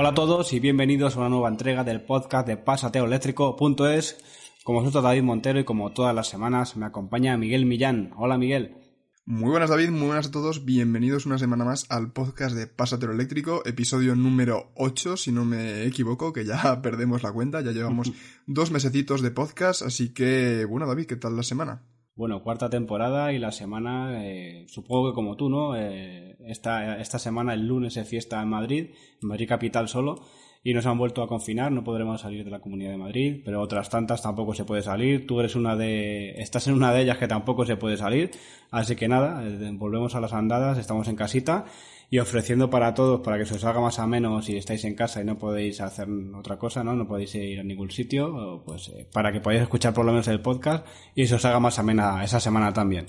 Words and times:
Hola 0.00 0.08
a 0.08 0.14
todos 0.14 0.54
y 0.54 0.60
bienvenidos 0.60 1.14
a 1.14 1.18
una 1.18 1.28
nueva 1.28 1.50
entrega 1.50 1.84
del 1.84 2.00
podcast 2.00 2.46
de 2.46 2.56
pasateoeléctrico.es. 2.56 4.16
Como 4.64 4.90
soy 4.90 5.02
David 5.02 5.22
Montero 5.22 5.60
y 5.60 5.64
como 5.64 5.92
todas 5.92 6.14
las 6.14 6.26
semanas 6.26 6.74
me 6.74 6.86
acompaña 6.86 7.36
Miguel 7.36 7.66
Millán. 7.66 8.14
Hola 8.16 8.38
Miguel. 8.38 8.78
Muy 9.26 9.50
buenas 9.50 9.68
David, 9.68 9.90
muy 9.90 10.06
buenas 10.06 10.28
a 10.28 10.30
todos, 10.30 10.64
bienvenidos 10.64 11.26
una 11.26 11.36
semana 11.38 11.66
más 11.66 11.84
al 11.90 12.12
podcast 12.12 12.56
de 12.56 12.66
Pasatero 12.66 13.12
Eléctrico, 13.12 13.60
episodio 13.66 14.16
número 14.16 14.72
8, 14.74 15.18
si 15.18 15.32
no 15.32 15.44
me 15.44 15.84
equivoco, 15.84 16.32
que 16.32 16.46
ya 16.46 16.80
perdemos 16.82 17.22
la 17.22 17.32
cuenta, 17.32 17.60
ya 17.60 17.72
llevamos 17.72 18.10
dos 18.46 18.70
mesecitos 18.70 19.20
de 19.20 19.32
podcast, 19.32 19.82
así 19.82 20.14
que 20.14 20.64
bueno 20.64 20.86
David, 20.86 21.08
¿qué 21.08 21.16
tal 21.16 21.36
la 21.36 21.42
semana? 21.42 21.82
Bueno, 22.20 22.42
cuarta 22.42 22.68
temporada 22.68 23.32
y 23.32 23.38
la 23.38 23.50
semana, 23.50 24.26
eh, 24.26 24.66
supongo 24.68 25.08
que 25.08 25.14
como 25.14 25.38
tú, 25.38 25.48
¿no? 25.48 25.74
Eh, 25.74 26.36
esta, 26.44 27.00
esta 27.00 27.18
semana, 27.18 27.54
el 27.54 27.66
lunes, 27.66 27.96
es 27.96 28.06
fiesta 28.06 28.42
en 28.42 28.48
Madrid, 28.50 28.90
en 29.22 29.26
Madrid 29.30 29.48
capital 29.48 29.88
solo, 29.88 30.20
y 30.62 30.74
nos 30.74 30.84
han 30.84 30.98
vuelto 30.98 31.22
a 31.22 31.28
confinar, 31.28 31.72
no 31.72 31.82
podremos 31.82 32.20
salir 32.20 32.44
de 32.44 32.50
la 32.50 32.60
Comunidad 32.60 32.90
de 32.90 32.98
Madrid, 32.98 33.40
pero 33.42 33.62
otras 33.62 33.88
tantas 33.88 34.20
tampoco 34.20 34.52
se 34.52 34.66
puede 34.66 34.82
salir. 34.82 35.26
Tú 35.26 35.40
eres 35.40 35.56
una 35.56 35.76
de, 35.76 36.32
estás 36.32 36.66
en 36.66 36.74
una 36.74 36.92
de 36.92 37.00
ellas 37.00 37.16
que 37.16 37.26
tampoco 37.26 37.64
se 37.64 37.78
puede 37.78 37.96
salir, 37.96 38.32
así 38.70 38.96
que 38.96 39.08
nada, 39.08 39.42
eh, 39.42 39.70
volvemos 39.72 40.14
a 40.14 40.20
las 40.20 40.34
andadas, 40.34 40.76
estamos 40.76 41.08
en 41.08 41.16
casita 41.16 41.64
y 42.10 42.18
ofreciendo 42.18 42.68
para 42.68 42.92
todos, 42.92 43.20
para 43.20 43.38
que 43.38 43.46
se 43.46 43.54
os 43.54 43.64
haga 43.64 43.80
más 43.80 44.00
a 44.00 44.06
menos 44.06 44.44
si 44.44 44.56
estáis 44.56 44.84
en 44.84 44.96
casa 44.96 45.22
y 45.22 45.24
no 45.24 45.38
podéis 45.38 45.80
hacer 45.80 46.08
otra 46.34 46.58
cosa, 46.58 46.82
¿no? 46.82 46.96
No 46.96 47.06
podéis 47.06 47.36
ir 47.36 47.60
a 47.60 47.62
ningún 47.62 47.90
sitio, 47.90 48.62
pues 48.66 48.88
eh, 48.88 49.08
para 49.12 49.32
que 49.32 49.40
podáis 49.40 49.62
escuchar 49.62 49.94
por 49.94 50.04
lo 50.04 50.10
menos 50.10 50.26
el 50.26 50.42
podcast 50.42 50.84
y 51.14 51.28
se 51.28 51.36
os 51.36 51.44
haga 51.44 51.60
más 51.60 51.78
amena 51.78 52.24
esa 52.24 52.40
semana 52.40 52.72
también. 52.72 53.06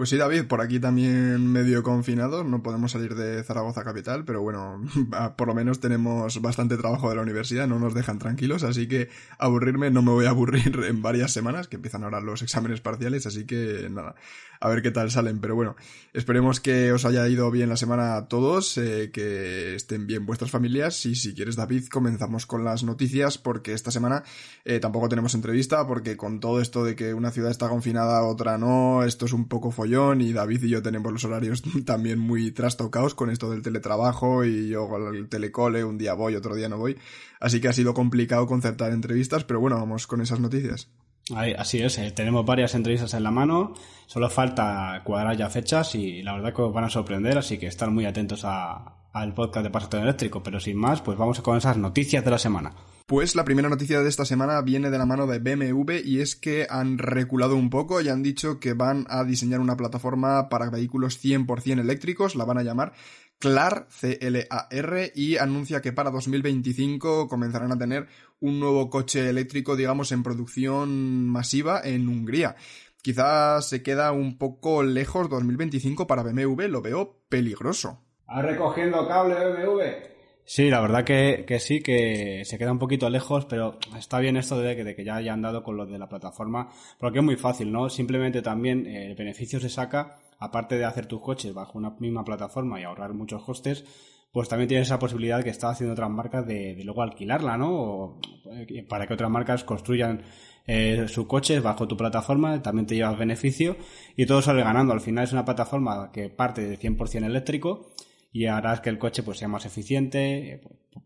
Pues 0.00 0.08
sí, 0.08 0.16
David, 0.16 0.44
por 0.46 0.60
aquí 0.60 0.78
también 0.78 1.46
medio 1.46 1.82
confinados, 1.82 2.46
no 2.46 2.62
podemos 2.62 2.92
salir 2.92 3.14
de 3.14 3.42
Zaragoza 3.42 3.84
capital, 3.84 4.24
pero 4.24 4.40
bueno, 4.40 4.80
por 5.36 5.48
lo 5.48 5.54
menos 5.54 5.80
tenemos 5.80 6.40
bastante 6.40 6.76
trabajo 6.76 7.10
de 7.10 7.16
la 7.16 7.22
universidad, 7.22 7.66
no 7.66 7.78
nos 7.78 7.92
dejan 7.92 8.18
tranquilos, 8.18 8.62
así 8.62 8.86
que 8.86 9.08
aburrirme 9.38 9.90
no 9.90 10.00
me 10.00 10.12
voy 10.12 10.26
a 10.26 10.30
aburrir 10.30 10.84
en 10.88 11.02
varias 11.02 11.32
semanas, 11.32 11.68
que 11.68 11.76
empiezan 11.76 12.04
ahora 12.04 12.20
los 12.20 12.40
exámenes 12.40 12.80
parciales, 12.80 13.26
así 13.26 13.44
que 13.46 13.88
nada, 13.90 14.14
a 14.60 14.68
ver 14.68 14.82
qué 14.82 14.90
tal 14.90 15.10
salen, 15.10 15.40
pero 15.40 15.54
bueno, 15.54 15.74
esperemos 16.12 16.60
que 16.60 16.92
os 16.92 17.06
haya 17.06 17.26
ido 17.26 17.50
bien 17.50 17.70
la 17.70 17.78
semana 17.78 18.16
a 18.16 18.28
todos, 18.28 18.76
eh, 18.76 19.10
que 19.10 19.74
estén 19.74 20.06
bien 20.06 20.26
vuestras 20.26 20.50
familias 20.50 21.06
y 21.06 21.14
si 21.14 21.34
quieres 21.34 21.56
David 21.56 21.86
comenzamos 21.86 22.44
con 22.44 22.62
las 22.62 22.84
noticias 22.84 23.38
porque 23.38 23.72
esta 23.72 23.90
semana 23.90 24.22
eh, 24.66 24.78
tampoco 24.78 25.08
tenemos 25.08 25.34
entrevista 25.34 25.86
porque 25.86 26.18
con 26.18 26.40
todo 26.40 26.60
esto 26.60 26.84
de 26.84 26.94
que 26.94 27.14
una 27.14 27.30
ciudad 27.30 27.50
está 27.50 27.70
confinada, 27.70 28.22
otra 28.24 28.58
no, 28.58 29.02
esto 29.02 29.24
es 29.24 29.32
un 29.32 29.48
poco 29.48 29.70
follón 29.70 30.20
y 30.20 30.34
David 30.34 30.64
y 30.64 30.68
yo 30.68 30.82
tenemos 30.82 31.10
los 31.10 31.24
horarios 31.24 31.62
también 31.86 32.18
muy 32.18 32.52
trastocados 32.52 33.14
con 33.14 33.30
esto 33.30 33.50
del 33.50 33.62
teletrabajo 33.62 34.44
y 34.44 34.68
yo 34.68 34.88
el 35.10 35.28
telecole, 35.30 35.84
un 35.84 35.96
día 35.96 36.12
voy, 36.12 36.36
otro 36.36 36.54
día 36.54 36.68
no 36.68 36.76
voy, 36.76 36.98
así 37.40 37.62
que 37.62 37.68
ha 37.68 37.72
sido 37.72 37.94
complicado 37.94 38.46
concertar 38.46 38.92
entrevistas, 38.92 39.44
pero 39.44 39.58
bueno, 39.58 39.76
vamos 39.76 40.06
con 40.06 40.20
esas 40.20 40.38
noticias. 40.38 40.90
Así 41.34 41.82
es, 41.82 41.98
eh, 41.98 42.10
tenemos 42.10 42.44
varias 42.44 42.74
entrevistas 42.74 43.14
en 43.14 43.22
la 43.22 43.30
mano, 43.30 43.74
solo 44.06 44.28
falta 44.28 45.00
cuadrar 45.04 45.36
ya 45.36 45.48
fechas 45.48 45.94
y 45.94 46.22
la 46.22 46.34
verdad 46.34 46.54
que 46.54 46.62
os 46.62 46.72
van 46.72 46.84
a 46.84 46.90
sorprender, 46.90 47.38
así 47.38 47.58
que 47.58 47.66
estar 47.66 47.90
muy 47.90 48.06
atentos 48.06 48.44
al 48.44 49.34
podcast 49.34 49.64
de 49.64 49.70
Pasato 49.70 49.98
Eléctrico, 49.98 50.42
pero 50.42 50.60
sin 50.60 50.76
más, 50.76 51.00
pues 51.00 51.16
vamos 51.16 51.40
con 51.40 51.56
esas 51.56 51.76
noticias 51.76 52.24
de 52.24 52.30
la 52.30 52.38
semana. 52.38 52.72
Pues 53.06 53.34
la 53.34 53.44
primera 53.44 53.68
noticia 53.68 54.00
de 54.00 54.08
esta 54.08 54.24
semana 54.24 54.62
viene 54.62 54.88
de 54.88 54.96
la 54.96 55.04
mano 55.04 55.26
de 55.26 55.40
BMW 55.40 55.94
y 56.04 56.20
es 56.20 56.36
que 56.36 56.68
han 56.70 56.96
reculado 56.96 57.56
un 57.56 57.68
poco 57.68 58.00
y 58.00 58.08
han 58.08 58.22
dicho 58.22 58.60
que 58.60 58.72
van 58.72 59.04
a 59.08 59.24
diseñar 59.24 59.58
una 59.58 59.76
plataforma 59.76 60.48
para 60.48 60.70
vehículos 60.70 61.20
100% 61.20 61.80
eléctricos, 61.80 62.36
la 62.36 62.44
van 62.44 62.58
a 62.58 62.62
llamar 62.62 62.92
CLAR, 63.40 63.86
C-L-A-R, 63.90 65.12
y 65.16 65.38
anuncia 65.38 65.80
que 65.80 65.92
para 65.92 66.10
2025 66.10 67.26
comenzarán 67.26 67.72
a 67.72 67.78
tener 67.78 68.06
un 68.40 68.60
nuevo 68.60 68.90
coche 68.90 69.28
eléctrico, 69.28 69.76
digamos, 69.76 70.12
en 70.12 70.22
producción 70.22 71.28
masiva 71.28 71.80
en 71.84 72.08
Hungría. 72.08 72.56
Quizás 73.02 73.68
se 73.68 73.82
queda 73.82 74.12
un 74.12 74.36
poco 74.36 74.82
lejos 74.82 75.30
2025 75.30 76.06
para 76.06 76.22
BMW, 76.22 76.62
lo 76.68 76.82
veo 76.82 77.20
peligroso. 77.28 78.02
¿Ha 78.26 78.42
recogiendo 78.42 79.08
cable 79.08 79.34
BMW? 79.34 80.10
Sí, 80.44 80.68
la 80.68 80.80
verdad 80.80 81.04
que, 81.04 81.46
sí, 81.60 81.80
que 81.80 82.42
se 82.44 82.58
queda 82.58 82.72
un 82.72 82.80
poquito 82.80 83.08
lejos, 83.08 83.46
pero 83.46 83.78
está 83.96 84.18
bien 84.18 84.36
esto 84.36 84.58
de 84.58 84.74
que, 84.74 84.82
de 84.82 84.96
que 84.96 85.04
ya 85.04 85.14
hayan 85.14 85.42
dado 85.42 85.62
con 85.62 85.76
lo 85.76 85.86
de 85.86 85.96
la 85.96 86.08
plataforma, 86.08 86.70
porque 86.98 87.20
es 87.20 87.24
muy 87.24 87.36
fácil, 87.36 87.70
¿no? 87.70 87.88
Simplemente 87.88 88.42
también 88.42 88.84
eh, 88.86 89.06
el 89.06 89.14
beneficio 89.14 89.60
se 89.60 89.68
saca 89.68 90.18
aparte 90.40 90.76
de 90.76 90.84
hacer 90.84 91.06
tus 91.06 91.20
coches 91.20 91.54
bajo 91.54 91.78
una 91.78 91.90
misma 92.00 92.24
plataforma 92.24 92.80
y 92.80 92.82
ahorrar 92.82 93.14
muchos 93.14 93.44
costes, 93.44 93.84
pues 94.32 94.48
también 94.48 94.68
tienes 94.68 94.88
esa 94.88 94.98
posibilidad 94.98 95.42
que 95.42 95.50
está 95.50 95.70
haciendo 95.70 95.92
otras 95.92 96.10
marcas 96.10 96.46
de, 96.46 96.80
luego 96.84 97.02
alquilarla, 97.02 97.56
¿no? 97.56 97.72
O, 97.72 98.20
eh, 98.52 98.84
para 98.88 99.06
que 99.06 99.14
otras 99.14 99.30
marcas 99.30 99.64
construyan 99.64 100.22
eh, 100.66 101.06
sus 101.08 101.26
coches 101.26 101.62
bajo 101.62 101.88
tu 101.88 101.96
plataforma, 101.96 102.62
también 102.62 102.86
te 102.86 102.94
llevas 102.94 103.18
beneficio 103.18 103.76
y 104.16 104.26
todo 104.26 104.40
sale 104.40 104.62
ganando. 104.62 104.92
Al 104.92 105.00
final 105.00 105.24
es 105.24 105.32
una 105.32 105.44
plataforma 105.44 106.12
que 106.12 106.28
parte 106.28 106.62
de 106.62 106.78
100% 106.78 107.24
eléctrico 107.24 107.90
y 108.32 108.46
harás 108.46 108.80
que 108.80 108.90
el 108.90 108.98
coche 108.98 109.24
pues 109.24 109.38
sea 109.38 109.48
más 109.48 109.66
eficiente, 109.66 110.52
eh, 110.52 110.60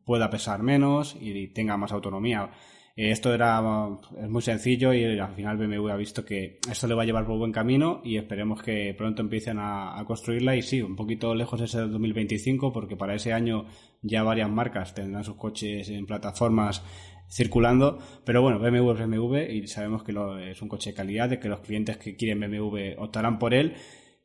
pueda 0.04 0.28
pesar 0.28 0.62
menos 0.62 1.16
y 1.18 1.48
tenga 1.48 1.78
más 1.78 1.92
autonomía. 1.92 2.50
Eh, 2.96 3.10
esto 3.10 3.34
era 3.34 3.60
es 4.22 4.28
muy 4.28 4.42
sencillo 4.42 4.92
y 4.92 5.18
al 5.18 5.34
final 5.34 5.56
BMW 5.56 5.88
ha 5.88 5.96
visto 5.96 6.24
que 6.24 6.60
esto 6.70 6.86
le 6.86 6.94
va 6.94 7.02
a 7.02 7.06
llevar 7.06 7.26
por 7.26 7.38
buen 7.38 7.50
camino 7.50 8.00
y 8.04 8.16
esperemos 8.16 8.62
que 8.62 8.94
pronto 8.96 9.22
empiecen 9.22 9.58
a, 9.58 10.02
construirla 10.06 10.54
y 10.54 10.62
sí, 10.62 10.80
un 10.80 10.94
poquito 10.94 11.34
lejos 11.34 11.60
ese 11.60 11.80
2025 11.80 12.72
porque 12.72 12.96
para 12.96 13.14
ese 13.14 13.32
año 13.32 13.66
ya 14.02 14.22
varias 14.22 14.48
marcas 14.50 14.94
tendrán 14.94 15.24
sus 15.24 15.36
coches 15.36 15.88
en 15.88 16.06
plataformas 16.06 16.84
circulando, 17.28 17.98
pero 18.24 18.42
bueno, 18.42 18.60
BMW 18.60 18.92
es 18.92 19.08
BMW 19.08 19.36
y 19.50 19.66
sabemos 19.66 20.04
que 20.04 20.12
es 20.50 20.62
un 20.62 20.68
coche 20.68 20.90
de 20.90 20.96
calidad, 20.96 21.28
de 21.28 21.40
que 21.40 21.48
los 21.48 21.60
clientes 21.60 21.96
que 21.96 22.14
quieren 22.14 22.38
BMW 22.38 22.94
optarán 22.98 23.38
por 23.38 23.54
él 23.54 23.74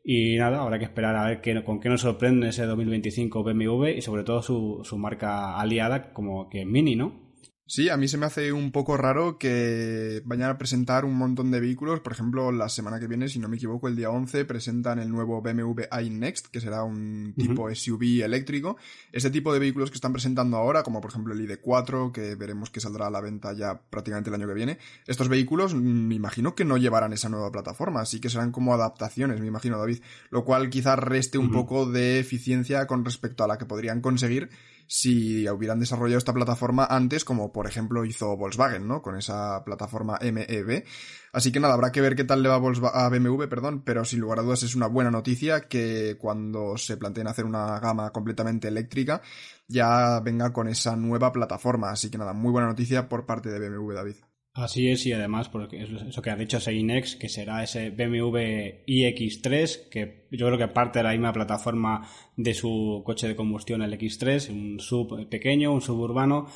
y 0.03 0.37
nada, 0.37 0.61
habrá 0.61 0.77
que 0.77 0.85
esperar 0.85 1.15
a 1.15 1.25
ver 1.25 1.41
qué, 1.41 1.63
con 1.63 1.79
qué 1.79 1.89
nos 1.89 2.01
sorprende 2.01 2.49
ese 2.49 2.65
2025 2.65 3.43
BMW 3.43 3.87
y 3.97 4.01
sobre 4.01 4.23
todo 4.23 4.43
su, 4.43 4.81
su 4.83 4.97
marca 4.97 5.59
aliada 5.59 6.13
como 6.13 6.49
que 6.49 6.65
Mini, 6.65 6.95
¿no? 6.95 7.28
Sí, 7.69 7.87
a 7.87 7.97
mí 7.97 8.07
se 8.07 8.17
me 8.17 8.25
hace 8.25 8.51
un 8.51 8.71
poco 8.71 8.97
raro 8.97 9.37
que 9.37 10.23
vayan 10.25 10.49
a 10.49 10.57
presentar 10.57 11.05
un 11.05 11.13
montón 11.13 11.51
de 11.51 11.59
vehículos. 11.59 11.99
Por 11.99 12.13
ejemplo, 12.13 12.51
la 12.51 12.67
semana 12.67 12.99
que 12.99 13.05
viene, 13.05 13.29
si 13.29 13.37
no 13.37 13.47
me 13.47 13.57
equivoco, 13.57 13.87
el 13.87 13.95
día 13.95 14.09
11 14.09 14.43
presentan 14.45 14.97
el 14.97 15.11
nuevo 15.11 15.39
BMW 15.43 15.83
iNext, 16.01 16.47
que 16.47 16.61
será 16.61 16.81
un 16.81 17.35
tipo 17.37 17.69
SUV 17.69 18.23
eléctrico. 18.23 18.77
Ese 19.11 19.29
tipo 19.29 19.53
de 19.53 19.59
vehículos 19.59 19.91
que 19.91 19.97
están 19.97 20.13
presentando 20.13 20.57
ahora, 20.57 20.81
como 20.81 20.99
por 20.99 21.11
ejemplo 21.11 21.35
el 21.35 21.47
ID4, 21.47 22.11
que 22.11 22.33
veremos 22.33 22.71
que 22.71 22.79
saldrá 22.79 23.05
a 23.05 23.11
la 23.11 23.21
venta 23.21 23.53
ya 23.53 23.79
prácticamente 23.79 24.31
el 24.31 24.33
año 24.33 24.47
que 24.47 24.55
viene, 24.55 24.79
estos 25.05 25.29
vehículos 25.29 25.75
mm, 25.75 25.77
me 25.77 26.15
imagino 26.15 26.55
que 26.55 26.65
no 26.65 26.77
llevarán 26.77 27.13
esa 27.13 27.29
nueva 27.29 27.51
plataforma, 27.51 28.01
así 28.01 28.19
que 28.19 28.31
serán 28.31 28.51
como 28.51 28.73
adaptaciones, 28.73 29.39
me 29.41 29.45
imagino, 29.45 29.77
David. 29.77 29.99
Lo 30.31 30.43
cual 30.43 30.71
quizás 30.71 30.97
reste 30.97 31.37
un 31.37 31.51
poco 31.51 31.85
de 31.85 32.19
eficiencia 32.19 32.87
con 32.87 33.05
respecto 33.05 33.43
a 33.43 33.47
la 33.47 33.59
que 33.59 33.65
podrían 33.65 34.01
conseguir 34.01 34.49
si 34.91 35.47
hubieran 35.47 35.79
desarrollado 35.79 36.17
esta 36.17 36.33
plataforma 36.33 36.83
antes, 36.89 37.23
como 37.23 37.53
por 37.53 37.67
ejemplo 37.67 38.05
hizo 38.05 38.35
Volkswagen, 38.35 38.87
¿no? 38.87 39.03
Con 39.03 39.15
esa 39.15 39.63
plataforma 39.63 40.17
MEB. 40.19 40.83
Así 41.31 41.51
que 41.51 41.59
nada, 41.59 41.75
habrá 41.75 41.91
que 41.91 42.01
ver 42.01 42.15
qué 42.15 42.23
tal 42.23 42.41
le 42.41 42.49
va 42.49 42.55
a, 42.55 43.09
BMW, 43.09 43.43
perdón, 43.47 43.83
pero 43.85 44.03
sin 44.03 44.19
lugar 44.19 44.39
a 44.39 44.41
dudas 44.41 44.63
es 44.63 44.73
una 44.73 44.87
buena 44.87 45.11
noticia 45.11 45.67
que 45.67 46.17
cuando 46.19 46.75
se 46.75 46.97
planteen 46.97 47.27
hacer 47.27 47.45
una 47.45 47.79
gama 47.79 48.09
completamente 48.11 48.67
eléctrica 48.67 49.21
ya 49.67 50.19
venga 50.21 50.51
con 50.51 50.67
esa 50.67 50.95
nueva 50.95 51.31
plataforma. 51.31 51.91
Así 51.91 52.09
que 52.09 52.17
nada, 52.17 52.33
muy 52.33 52.51
buena 52.51 52.67
noticia 52.67 53.07
por 53.07 53.27
parte 53.27 53.49
de 53.49 53.59
BMW, 53.69 53.93
David. 53.93 54.28
Así 54.53 54.89
es, 54.89 55.05
y 55.05 55.13
además, 55.13 55.47
porque 55.47 55.83
eso 55.83 56.21
que 56.21 56.29
ha 56.31 56.35
dicho 56.35 56.59
Seinex, 56.59 57.15
que 57.15 57.29
será 57.29 57.63
ese 57.63 57.91
BMW 57.91 58.83
iX3, 58.87 59.89
que 59.89 60.27
yo 60.31 60.47
creo 60.47 60.57
que 60.57 60.67
parte 60.67 60.99
de 60.99 61.03
la 61.03 61.11
misma 61.11 61.31
plataforma 61.31 62.09
de 62.35 62.53
su 62.53 63.03
coche 63.05 63.27
de 63.27 63.35
combustión, 63.35 63.83
el 63.83 63.93
X3, 63.93 64.49
un 64.49 64.79
sub 64.79 65.29
pequeño, 65.29 65.71
un 65.71 65.81
suburbano, 65.81 66.47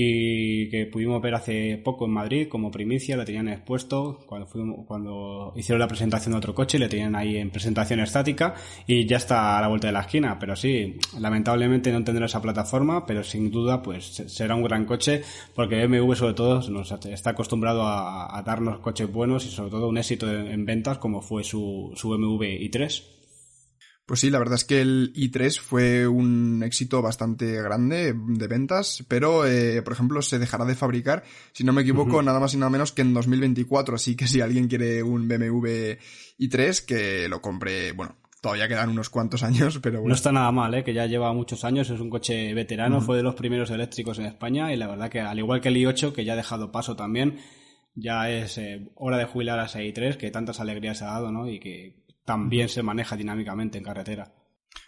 y 0.00 0.68
que 0.68 0.86
pudimos 0.86 1.20
ver 1.20 1.34
hace 1.34 1.76
poco 1.76 2.04
en 2.04 2.12
Madrid 2.12 2.46
como 2.46 2.70
primicia, 2.70 3.16
lo 3.16 3.24
tenían 3.24 3.48
expuesto 3.48 4.20
cuando, 4.26 4.46
cuando 4.86 5.52
hicieron 5.56 5.80
la 5.80 5.88
presentación 5.88 6.34
de 6.34 6.38
otro 6.38 6.54
coche, 6.54 6.78
le 6.78 6.88
tenían 6.88 7.16
ahí 7.16 7.36
en 7.36 7.50
presentación 7.50 7.98
estática 7.98 8.54
y 8.86 9.06
ya 9.06 9.16
está 9.16 9.58
a 9.58 9.60
la 9.60 9.66
vuelta 9.66 9.88
de 9.88 9.94
la 9.94 10.02
esquina, 10.02 10.38
pero 10.38 10.54
sí, 10.54 10.98
lamentablemente 11.18 11.90
no 11.90 12.04
tendrá 12.04 12.26
esa 12.26 12.40
plataforma, 12.40 13.06
pero 13.06 13.24
sin 13.24 13.50
duda 13.50 13.82
pues 13.82 14.04
será 14.28 14.54
un 14.54 14.62
gran 14.62 14.84
coche 14.84 15.22
porque 15.52 15.84
BMW 15.84 16.14
sobre 16.14 16.34
todo 16.34 16.70
nos 16.70 16.92
está 16.92 17.30
acostumbrado 17.30 17.82
a, 17.84 18.40
darnos 18.46 18.78
coches 18.78 19.12
buenos 19.12 19.46
y 19.46 19.48
sobre 19.48 19.70
todo 19.70 19.88
un 19.88 19.98
éxito 19.98 20.32
en, 20.32 20.64
ventas 20.64 20.98
como 20.98 21.22
fue 21.22 21.42
su, 21.42 21.92
su 21.96 22.08
BMW 22.10 22.44
i3. 22.44 23.17
Pues 24.08 24.20
sí, 24.20 24.30
la 24.30 24.38
verdad 24.38 24.54
es 24.54 24.64
que 24.64 24.80
el 24.80 25.12
i3 25.14 25.60
fue 25.60 26.08
un 26.08 26.62
éxito 26.62 27.02
bastante 27.02 27.60
grande 27.60 28.14
de 28.16 28.46
ventas, 28.46 29.04
pero, 29.06 29.46
eh, 29.46 29.82
por 29.82 29.92
ejemplo, 29.92 30.22
se 30.22 30.38
dejará 30.38 30.64
de 30.64 30.74
fabricar, 30.74 31.24
si 31.52 31.62
no 31.62 31.74
me 31.74 31.82
equivoco, 31.82 32.22
nada 32.22 32.40
más 32.40 32.54
y 32.54 32.56
nada 32.56 32.70
menos 32.70 32.92
que 32.92 33.02
en 33.02 33.12
2024. 33.12 33.96
Así 33.96 34.16
que 34.16 34.26
si 34.26 34.40
alguien 34.40 34.66
quiere 34.66 35.02
un 35.02 35.28
BMW 35.28 35.98
i3, 36.38 36.86
que 36.86 37.28
lo 37.28 37.42
compre, 37.42 37.92
bueno, 37.92 38.16
todavía 38.40 38.66
quedan 38.66 38.88
unos 38.88 39.10
cuantos 39.10 39.42
años, 39.44 39.78
pero 39.82 39.98
bueno. 39.98 40.08
No 40.08 40.14
está 40.14 40.32
nada 40.32 40.50
mal, 40.52 40.72
¿eh? 40.72 40.82
que 40.82 40.94
ya 40.94 41.04
lleva 41.04 41.30
muchos 41.34 41.66
años, 41.66 41.90
es 41.90 42.00
un 42.00 42.08
coche 42.08 42.54
veterano, 42.54 43.02
fue 43.02 43.18
de 43.18 43.22
los 43.22 43.34
primeros 43.34 43.70
eléctricos 43.70 44.18
en 44.18 44.24
España 44.24 44.72
y 44.72 44.78
la 44.78 44.86
verdad 44.86 45.10
que 45.10 45.20
al 45.20 45.38
igual 45.38 45.60
que 45.60 45.68
el 45.68 45.76
i8, 45.76 46.14
que 46.14 46.24
ya 46.24 46.32
ha 46.32 46.36
dejado 46.36 46.72
paso 46.72 46.96
también, 46.96 47.40
ya 47.94 48.30
es 48.30 48.56
eh, 48.56 48.88
hora 48.94 49.18
de 49.18 49.26
jubilar 49.26 49.58
a 49.58 49.66
ese 49.66 49.80
i3 49.80 50.16
que 50.16 50.30
tantas 50.30 50.60
alegrías 50.60 51.02
ha 51.02 51.08
dado 51.08 51.30
¿no? 51.30 51.46
y 51.46 51.60
que 51.60 52.07
también 52.28 52.68
se 52.68 52.82
maneja 52.82 53.16
dinámicamente 53.16 53.78
en 53.78 53.84
carretera. 53.84 54.30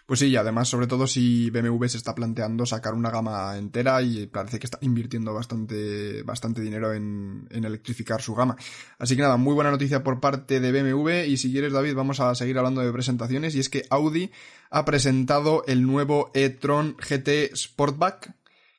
Pues 0.05 0.19
sí, 0.19 0.27
y 0.27 0.35
además, 0.35 0.69
sobre 0.69 0.85
todo 0.85 1.07
si 1.07 1.49
BMW 1.49 1.85
se 1.87 1.97
está 1.97 2.13
planteando 2.13 2.67
sacar 2.67 2.93
una 2.93 3.09
gama 3.09 3.57
entera 3.57 3.99
y 4.03 4.27
parece 4.27 4.59
que 4.59 4.67
está 4.67 4.77
invirtiendo 4.81 5.33
bastante, 5.33 6.21
bastante 6.21 6.61
dinero 6.61 6.93
en, 6.93 7.47
en, 7.49 7.65
electrificar 7.65 8.21
su 8.21 8.35
gama. 8.35 8.55
Así 8.99 9.15
que 9.15 9.23
nada, 9.23 9.37
muy 9.37 9.55
buena 9.55 9.71
noticia 9.71 10.03
por 10.03 10.19
parte 10.19 10.59
de 10.59 10.71
BMW 10.71 11.31
y 11.31 11.37
si 11.37 11.51
quieres, 11.51 11.73
David, 11.73 11.95
vamos 11.95 12.19
a 12.19 12.35
seguir 12.35 12.59
hablando 12.59 12.81
de 12.81 12.93
presentaciones 12.93 13.55
y 13.55 13.59
es 13.59 13.69
que 13.69 13.85
Audi 13.89 14.29
ha 14.69 14.85
presentado 14.85 15.63
el 15.65 15.81
nuevo 15.87 16.29
e-tron 16.35 16.95
GT 16.97 17.55
Sportback 17.55 18.35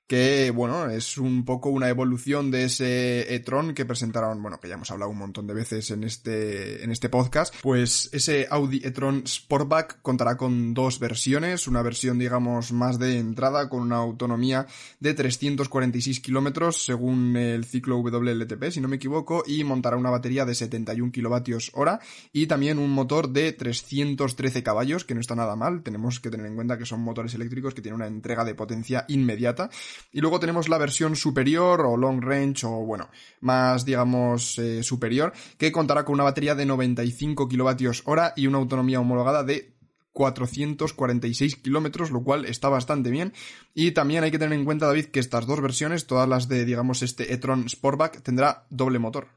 que 0.06 0.50
bueno, 0.50 0.90
es 0.90 1.18
un 1.18 1.44
poco 1.44 1.70
una 1.70 1.88
evolución 1.88 2.50
de 2.50 2.64
ese 2.64 3.34
e-tron 3.34 3.74
que 3.74 3.84
presentaron, 3.84 4.42
bueno, 4.42 4.60
que 4.60 4.68
ya 4.68 4.74
hemos 4.74 4.90
hablado 4.90 5.10
un 5.10 5.18
montón 5.18 5.46
de 5.46 5.54
veces 5.54 5.90
en 5.90 6.04
este, 6.04 6.84
en 6.84 6.90
este 6.90 7.08
podcast, 7.08 7.54
pues 7.62 8.10
ese 8.12 8.46
Audi 8.50 8.82
e-tron 8.84 9.26
Sportback 9.26 10.02
contará 10.02 10.36
con 10.36 10.74
dos 10.74 10.98
versiones, 10.98 11.66
una 11.66 11.82
versión 11.82 12.18
digamos 12.18 12.72
más 12.72 12.98
de 12.98 13.18
entrada 13.18 13.68
con 13.68 13.80
una 13.80 13.96
autonomía 13.96 14.66
de 15.00 15.14
346 15.14 16.20
kilómetros 16.20 16.84
según 16.84 17.36
el 17.36 17.64
ciclo 17.64 17.98
WLTP, 17.98 18.70
si 18.70 18.80
no 18.80 18.88
me 18.88 18.96
equivoco, 18.96 19.42
y 19.46 19.64
montará 19.64 19.96
una 19.96 20.10
batería 20.10 20.44
de 20.44 20.54
71 20.54 21.12
kilovatios 21.12 21.70
hora 21.74 22.00
y 22.32 22.46
también 22.46 22.78
un 22.78 22.90
motor 22.90 23.30
de 23.30 23.52
313 23.52 24.62
caballos, 24.62 25.04
que 25.04 25.14
no 25.14 25.20
está 25.20 25.34
nada 25.34 25.56
mal, 25.56 25.82
tenemos 25.82 26.20
que 26.20 26.30
tener 26.30 26.46
en 26.46 26.54
cuenta 26.54 26.76
que 26.76 26.86
son 26.86 27.00
motores 27.00 27.34
eléctricos 27.34 27.74
que 27.74 27.82
tienen 27.82 27.96
una 27.96 28.06
entrega 28.06 28.44
de 28.44 28.54
potencia 28.54 29.04
inmediata 29.08 29.70
y 30.12 30.20
luego 30.20 30.40
tenemos 30.40 30.68
la 30.68 30.78
versión 30.78 31.16
superior 31.16 31.80
o 31.80 31.96
long 31.96 32.22
range 32.22 32.66
o 32.66 32.84
bueno, 32.84 33.08
más 33.40 33.84
digamos 33.84 34.58
eh, 34.58 34.82
superior, 34.82 35.32
que 35.58 35.72
contará 35.72 36.04
con 36.04 36.14
una 36.14 36.24
batería 36.24 36.54
de 36.54 36.66
95 36.66 37.48
kilovatios 37.48 38.02
hora 38.06 38.32
y 38.36 38.46
una 38.46 38.58
autonomía 38.58 39.00
homologada 39.00 39.42
de 39.44 39.72
446 40.12 41.56
kilómetros, 41.56 42.10
lo 42.10 42.22
cual 42.22 42.44
está 42.44 42.68
bastante 42.68 43.10
bien. 43.10 43.32
Y 43.74 43.92
también 43.92 44.24
hay 44.24 44.30
que 44.30 44.38
tener 44.38 44.58
en 44.58 44.64
cuenta, 44.64 44.86
David, 44.86 45.06
que 45.06 45.20
estas 45.20 45.46
dos 45.46 45.60
versiones, 45.60 46.06
todas 46.06 46.28
las 46.28 46.48
de, 46.48 46.64
digamos, 46.64 47.02
este 47.02 47.32
e-tron 47.32 47.68
Sportback, 47.68 48.22
tendrá 48.22 48.66
doble 48.70 48.98
motor. 48.98 49.28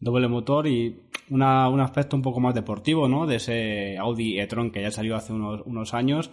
Doble 0.00 0.28
motor 0.28 0.66
y 0.66 1.00
un 1.30 1.42
aspecto 1.42 2.16
un 2.16 2.22
poco 2.22 2.40
más 2.40 2.54
deportivo, 2.54 3.08
¿no? 3.08 3.26
De 3.26 3.36
ese 3.36 3.98
Audi 3.98 4.38
e-tron 4.38 4.70
que 4.70 4.82
ya 4.82 4.90
salió 4.90 5.16
hace 5.16 5.32
unos, 5.32 5.62
unos 5.64 5.92
años 5.92 6.30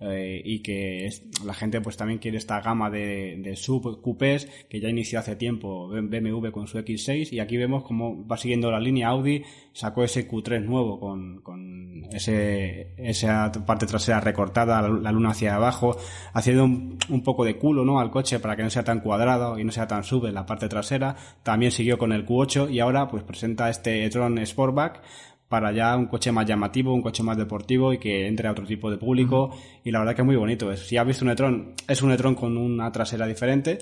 eh, 0.00 0.40
y 0.44 0.60
que 0.60 1.08
la 1.44 1.54
gente 1.54 1.80
pues 1.80 1.96
también 1.96 2.18
quiere 2.18 2.38
esta 2.38 2.60
gama 2.60 2.90
de, 2.90 3.36
de 3.38 3.56
sub 3.56 4.00
coupés 4.02 4.46
que 4.68 4.80
ya 4.80 4.88
inició 4.88 5.18
hace 5.18 5.36
tiempo 5.36 5.88
BMW 5.88 6.50
con 6.50 6.66
su 6.66 6.78
X6 6.78 7.32
y 7.32 7.40
aquí 7.40 7.56
vemos 7.56 7.84
cómo 7.84 8.26
va 8.26 8.36
siguiendo 8.36 8.70
la 8.70 8.80
línea 8.80 9.08
Audi 9.08 9.42
sacó 9.72 10.04
ese 10.04 10.28
Q3 10.28 10.64
nuevo 10.64 11.00
con, 11.00 11.40
con 11.40 12.04
ese, 12.12 12.94
esa 12.96 13.50
parte 13.66 13.86
trasera 13.86 14.20
recortada, 14.20 14.82
la, 14.82 15.12
luna 15.12 15.30
hacia 15.30 15.56
abajo, 15.56 15.96
haciendo 16.32 16.64
un, 16.64 16.98
un, 17.08 17.22
poco 17.22 17.44
de 17.44 17.56
culo 17.56 17.84
¿no? 17.84 17.98
al 17.98 18.10
coche 18.10 18.38
para 18.38 18.56
que 18.56 18.62
no 18.62 18.70
sea 18.70 18.84
tan 18.84 19.00
cuadrado 19.00 19.58
y 19.58 19.64
no 19.64 19.72
sea 19.72 19.88
tan 19.88 20.04
sub 20.04 20.26
en 20.26 20.34
la 20.34 20.46
parte 20.46 20.68
trasera. 20.68 21.16
También 21.42 21.72
siguió 21.72 21.98
con 21.98 22.12
el 22.12 22.24
Q8 22.24 22.72
y 22.72 22.80
ahora 22.80 23.08
pues 23.08 23.24
presenta 23.24 23.68
este 23.68 24.04
e-tron 24.04 24.38
Sportback 24.46 25.02
para 25.48 25.72
ya 25.72 25.96
un 25.96 26.06
coche 26.06 26.32
más 26.32 26.46
llamativo, 26.46 26.94
un 26.94 27.02
coche 27.02 27.22
más 27.22 27.36
deportivo 27.36 27.92
y 27.92 27.98
que 27.98 28.26
entre 28.26 28.48
a 28.48 28.52
otro 28.52 28.66
tipo 28.66 28.90
de 28.90 28.98
público. 28.98 29.56
Y 29.84 29.90
la 29.90 30.00
verdad 30.00 30.14
que 30.14 30.22
es 30.22 30.26
muy 30.26 30.36
bonito. 30.36 30.74
Si 30.76 30.96
has 30.96 31.06
visto 31.06 31.24
un 31.24 31.30
e-tron, 31.30 31.74
es 31.86 32.02
un 32.02 32.12
e-tron 32.12 32.34
con 32.34 32.56
una 32.56 32.90
trasera 32.90 33.26
diferente 33.26 33.78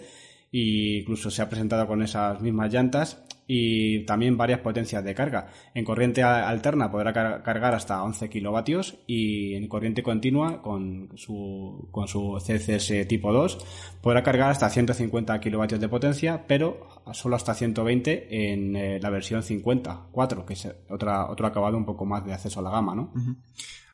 e 0.53 0.99
incluso 1.01 1.31
se 1.31 1.43
ha 1.43 1.49
presentado 1.49 1.87
con 1.87 2.03
esas 2.03 2.41
mismas 2.41 2.73
llantas 2.73 3.25
y 3.47 4.05
también 4.07 4.37
varias 4.37 4.61
potencias 4.61 5.05
de 5.05 5.15
carga. 5.15 5.49
En 5.75 5.85
corriente 5.85 6.23
alterna 6.23 6.91
podrá 6.91 7.13
cargar 7.13 7.75
hasta 7.75 8.03
11 8.03 8.29
kilovatios 8.29 8.99
y 9.07 9.55
en 9.55 9.69
corriente 9.69 10.03
continua 10.03 10.63
con 10.63 11.11
su, 11.17 11.89
con 11.91 12.09
su 12.09 12.39
CCS 12.45 13.07
tipo 13.09 13.33
2 13.33 13.59
podrá 14.01 14.23
cargar 14.23 14.51
hasta 14.51 14.69
150 14.69 15.41
kilovatios 15.41 15.81
de 15.81 15.89
potencia, 15.89 16.45
pero 16.47 16.89
solo 17.13 17.37
hasta 17.37 17.55
120 17.55 18.53
en 18.53 18.77
eh, 18.77 19.01
la 19.01 19.11
versión 19.11 19.43
50.4, 19.43 20.45
que 20.45 20.55
es 20.55 20.69
otra, 20.89 21.31
otro 21.31 21.47
acabado 21.47 21.77
un 21.77 21.85
poco 21.85 22.05
más 22.05 22.25
de 22.25 22.33
acceso 22.33 22.61
a 22.61 22.63
la 22.63 22.71
gama, 22.71 22.95
¿no? 22.95 23.13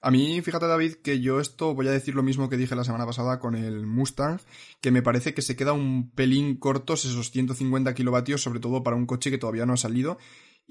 A 0.00 0.10
mí, 0.10 0.40
fíjate 0.42 0.66
David, 0.66 0.94
que 1.02 1.20
yo 1.20 1.40
esto 1.40 1.74
voy 1.74 1.88
a 1.88 1.90
decir 1.90 2.14
lo 2.14 2.22
mismo 2.22 2.48
que 2.48 2.56
dije 2.56 2.76
la 2.76 2.84
semana 2.84 3.04
pasada 3.04 3.40
con 3.40 3.56
el 3.56 3.84
Mustang, 3.86 4.38
que 4.80 4.92
me 4.92 5.02
parece 5.02 5.34
que 5.34 5.42
se 5.42 5.56
queda 5.56 5.72
un 5.72 6.10
pelín 6.10 6.56
cortos 6.56 7.04
esos 7.04 7.30
150 7.32 7.94
kilovatios, 7.94 8.42
sobre 8.42 8.60
todo 8.60 8.82
para 8.84 8.96
un 8.96 9.06
coche 9.06 9.30
todavía 9.38 9.66
no 9.66 9.74
ha 9.74 9.78
salido 9.78 10.18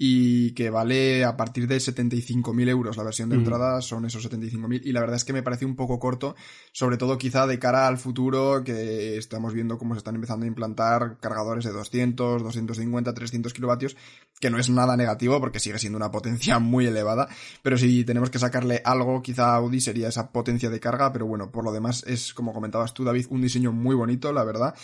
y 0.00 0.52
que 0.52 0.70
vale 0.70 1.24
a 1.24 1.36
partir 1.36 1.66
de 1.66 1.78
75.000 1.78 2.68
euros. 2.68 2.96
La 2.96 3.02
versión 3.02 3.30
de 3.30 3.34
entrada 3.34 3.82
son 3.82 4.04
esos 4.04 4.24
75.000 4.30 4.82
y 4.84 4.92
la 4.92 5.00
verdad 5.00 5.16
es 5.16 5.24
que 5.24 5.32
me 5.32 5.42
parece 5.42 5.66
un 5.66 5.74
poco 5.74 5.98
corto, 5.98 6.36
sobre 6.70 6.96
todo 6.96 7.18
quizá 7.18 7.48
de 7.48 7.58
cara 7.58 7.88
al 7.88 7.98
futuro 7.98 8.62
que 8.62 9.18
estamos 9.18 9.54
viendo 9.54 9.76
cómo 9.76 9.94
se 9.94 9.98
están 9.98 10.14
empezando 10.14 10.44
a 10.44 10.46
implantar 10.46 11.18
cargadores 11.18 11.64
de 11.64 11.72
200, 11.72 12.44
250, 12.44 13.12
300 13.12 13.52
kilovatios, 13.52 13.96
que 14.38 14.50
no 14.50 14.58
es 14.60 14.70
nada 14.70 14.96
negativo 14.96 15.40
porque 15.40 15.58
sigue 15.58 15.80
siendo 15.80 15.96
una 15.96 16.12
potencia 16.12 16.58
muy 16.60 16.86
elevada, 16.86 17.28
pero 17.64 17.76
si 17.76 18.04
tenemos 18.04 18.30
que 18.30 18.38
sacarle 18.38 18.80
algo, 18.84 19.20
quizá 19.20 19.56
Audi 19.56 19.80
sería 19.80 20.08
esa 20.08 20.30
potencia 20.30 20.70
de 20.70 20.78
carga, 20.78 21.12
pero 21.12 21.26
bueno, 21.26 21.50
por 21.50 21.64
lo 21.64 21.72
demás 21.72 22.04
es, 22.06 22.32
como 22.34 22.52
comentabas 22.52 22.94
tú, 22.94 23.02
David, 23.02 23.26
un 23.30 23.42
diseño 23.42 23.72
muy 23.72 23.96
bonito, 23.96 24.32
la 24.32 24.44
verdad. 24.44 24.76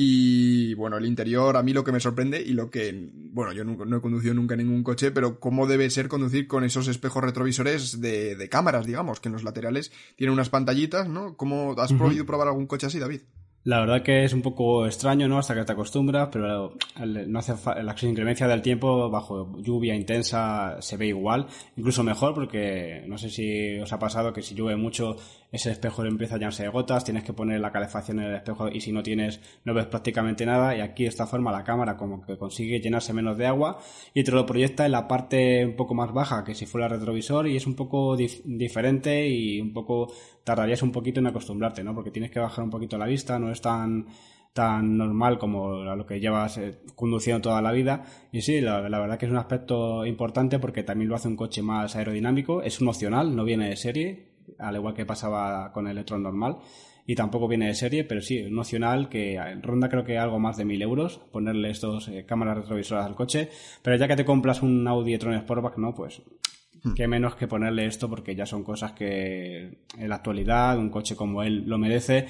Y 0.00 0.74
bueno, 0.74 0.96
el 0.96 1.06
interior 1.06 1.56
a 1.56 1.62
mí 1.64 1.72
lo 1.72 1.82
que 1.82 1.90
me 1.90 1.98
sorprende 1.98 2.40
y 2.40 2.52
lo 2.52 2.70
que, 2.70 3.10
bueno, 3.32 3.52
yo 3.52 3.64
no, 3.64 3.96
he 3.96 4.00
conducido 4.00 4.32
nunca 4.32 4.54
ningún 4.54 4.84
coche, 4.84 5.10
pero 5.10 5.40
cómo 5.40 5.66
debe 5.66 5.90
ser 5.90 6.06
conducir 6.06 6.46
con 6.46 6.62
esos 6.62 6.86
espejos 6.86 7.24
retrovisores 7.24 8.00
de, 8.00 8.36
de 8.36 8.48
cámaras, 8.48 8.86
digamos, 8.86 9.18
que 9.18 9.28
en 9.28 9.32
los 9.32 9.42
laterales 9.42 9.90
tienen 10.14 10.34
unas 10.34 10.50
pantallitas, 10.50 11.08
¿no? 11.08 11.36
¿Cómo 11.36 11.74
has 11.78 11.92
podido 11.92 12.24
probar 12.24 12.46
algún 12.46 12.68
coche 12.68 12.86
así, 12.86 13.00
David? 13.00 13.22
La 13.64 13.80
verdad 13.80 14.02
que 14.02 14.24
es 14.24 14.32
un 14.32 14.40
poco 14.40 14.86
extraño, 14.86 15.28
¿no? 15.28 15.36
Hasta 15.36 15.54
que 15.54 15.64
te 15.64 15.72
acostumbras, 15.72 16.28
pero 16.32 16.74
no 17.04 17.38
hace 17.38 17.54
la 17.82 17.94
inclemencia 18.00 18.46
del 18.46 18.62
tiempo 18.62 19.10
bajo 19.10 19.60
lluvia 19.60 19.94
intensa 19.94 20.80
se 20.80 20.96
ve 20.96 21.08
igual, 21.08 21.48
incluso 21.76 22.04
mejor 22.04 22.34
porque 22.34 23.04
no 23.08 23.18
sé 23.18 23.30
si 23.30 23.78
os 23.78 23.92
ha 23.92 23.98
pasado 23.98 24.32
que 24.32 24.42
si 24.42 24.54
llueve 24.54 24.76
mucho 24.76 25.16
ese 25.50 25.70
espejo 25.70 26.04
empieza 26.04 26.34
a 26.34 26.38
llenarse 26.38 26.62
de 26.62 26.68
gotas, 26.68 27.04
tienes 27.04 27.24
que 27.24 27.32
poner 27.32 27.60
la 27.60 27.72
calefacción 27.72 28.20
en 28.20 28.26
el 28.26 28.34
espejo 28.36 28.68
y 28.68 28.80
si 28.80 28.92
no 28.92 29.02
tienes 29.02 29.40
no 29.64 29.72
ves 29.72 29.86
prácticamente 29.86 30.44
nada 30.44 30.76
y 30.76 30.80
aquí 30.80 31.04
de 31.04 31.08
esta 31.08 31.26
forma 31.26 31.50
la 31.50 31.64
cámara 31.64 31.96
como 31.96 32.20
que 32.20 32.36
consigue 32.36 32.80
llenarse 32.80 33.12
menos 33.12 33.38
de 33.38 33.46
agua 33.46 33.78
y 34.12 34.24
te 34.24 34.32
lo 34.32 34.44
proyecta 34.44 34.84
en 34.84 34.92
la 34.92 35.08
parte 35.08 35.64
un 35.64 35.76
poco 35.76 35.94
más 35.94 36.12
baja 36.12 36.44
que 36.44 36.54
si 36.54 36.66
fuera 36.66 36.88
retrovisor 36.88 37.48
y 37.48 37.56
es 37.56 37.66
un 37.66 37.74
poco 37.74 38.16
diferente 38.16 39.28
y 39.28 39.60
un 39.60 39.72
poco 39.72 40.12
tardarías 40.44 40.82
un 40.82 40.92
poquito 40.92 41.20
en 41.20 41.26
acostumbrarte, 41.28 41.82
¿no? 41.82 41.94
Porque 41.94 42.10
tienes 42.10 42.30
que 42.30 42.40
bajar 42.40 42.64
un 42.64 42.70
poquito 42.70 42.98
la 42.98 43.06
vista, 43.06 43.38
no 43.38 43.50
es 43.50 43.60
tan 43.60 44.06
tan 44.52 44.96
normal 44.96 45.38
como 45.38 45.84
lo 45.84 46.06
que 46.06 46.18
llevas 46.18 46.58
eh, 46.58 46.80
conduciendo 46.96 47.40
toda 47.40 47.62
la 47.62 47.70
vida. 47.70 48.04
Y 48.32 48.40
sí, 48.42 48.60
la, 48.60 48.80
verdad 48.80 49.16
que 49.16 49.26
es 49.26 49.30
un 49.30 49.38
aspecto 49.38 50.04
importante 50.04 50.58
porque 50.58 50.82
también 50.82 51.08
lo 51.08 51.14
hace 51.14 51.28
un 51.28 51.36
coche 51.36 51.62
más 51.62 51.94
aerodinámico, 51.94 52.62
es 52.62 52.80
un 52.80 52.88
opcional, 52.88 53.36
no 53.36 53.44
viene 53.44 53.68
de 53.68 53.76
serie, 53.76 54.37
al 54.58 54.76
igual 54.76 54.94
que 54.94 55.06
pasaba 55.06 55.72
con 55.72 55.86
el 55.86 55.92
Electron 55.92 56.22
normal. 56.22 56.58
Y 57.06 57.14
tampoco 57.14 57.48
viene 57.48 57.68
de 57.68 57.74
serie, 57.74 58.04
pero 58.04 58.20
sí, 58.20 58.42
un 58.42 58.58
opcional 58.58 59.08
que 59.08 59.40
ronda 59.62 59.88
creo 59.88 60.04
que 60.04 60.18
algo 60.18 60.38
más 60.38 60.58
de 60.58 60.66
mil 60.66 60.82
euros 60.82 61.18
ponerle 61.32 61.70
estos 61.70 62.06
eh, 62.08 62.26
cámaras 62.26 62.58
retrovisoras 62.58 63.06
al 63.06 63.14
coche. 63.14 63.48
Pero 63.82 63.96
ya 63.96 64.06
que 64.06 64.16
te 64.16 64.26
compras 64.26 64.62
un 64.62 64.86
Audi 64.86 65.14
e-tron 65.14 65.40
Sportback, 65.40 65.78
no, 65.78 65.94
pues 65.94 66.20
hmm. 66.82 66.92
qué 66.92 67.08
menos 67.08 67.34
que 67.34 67.48
ponerle 67.48 67.86
esto 67.86 68.10
porque 68.10 68.36
ya 68.36 68.44
son 68.44 68.62
cosas 68.62 68.92
que 68.92 69.78
en 69.96 70.08
la 70.08 70.16
actualidad 70.16 70.76
un 70.76 70.90
coche 70.90 71.16
como 71.16 71.42
él 71.42 71.64
lo 71.66 71.78
merece 71.78 72.26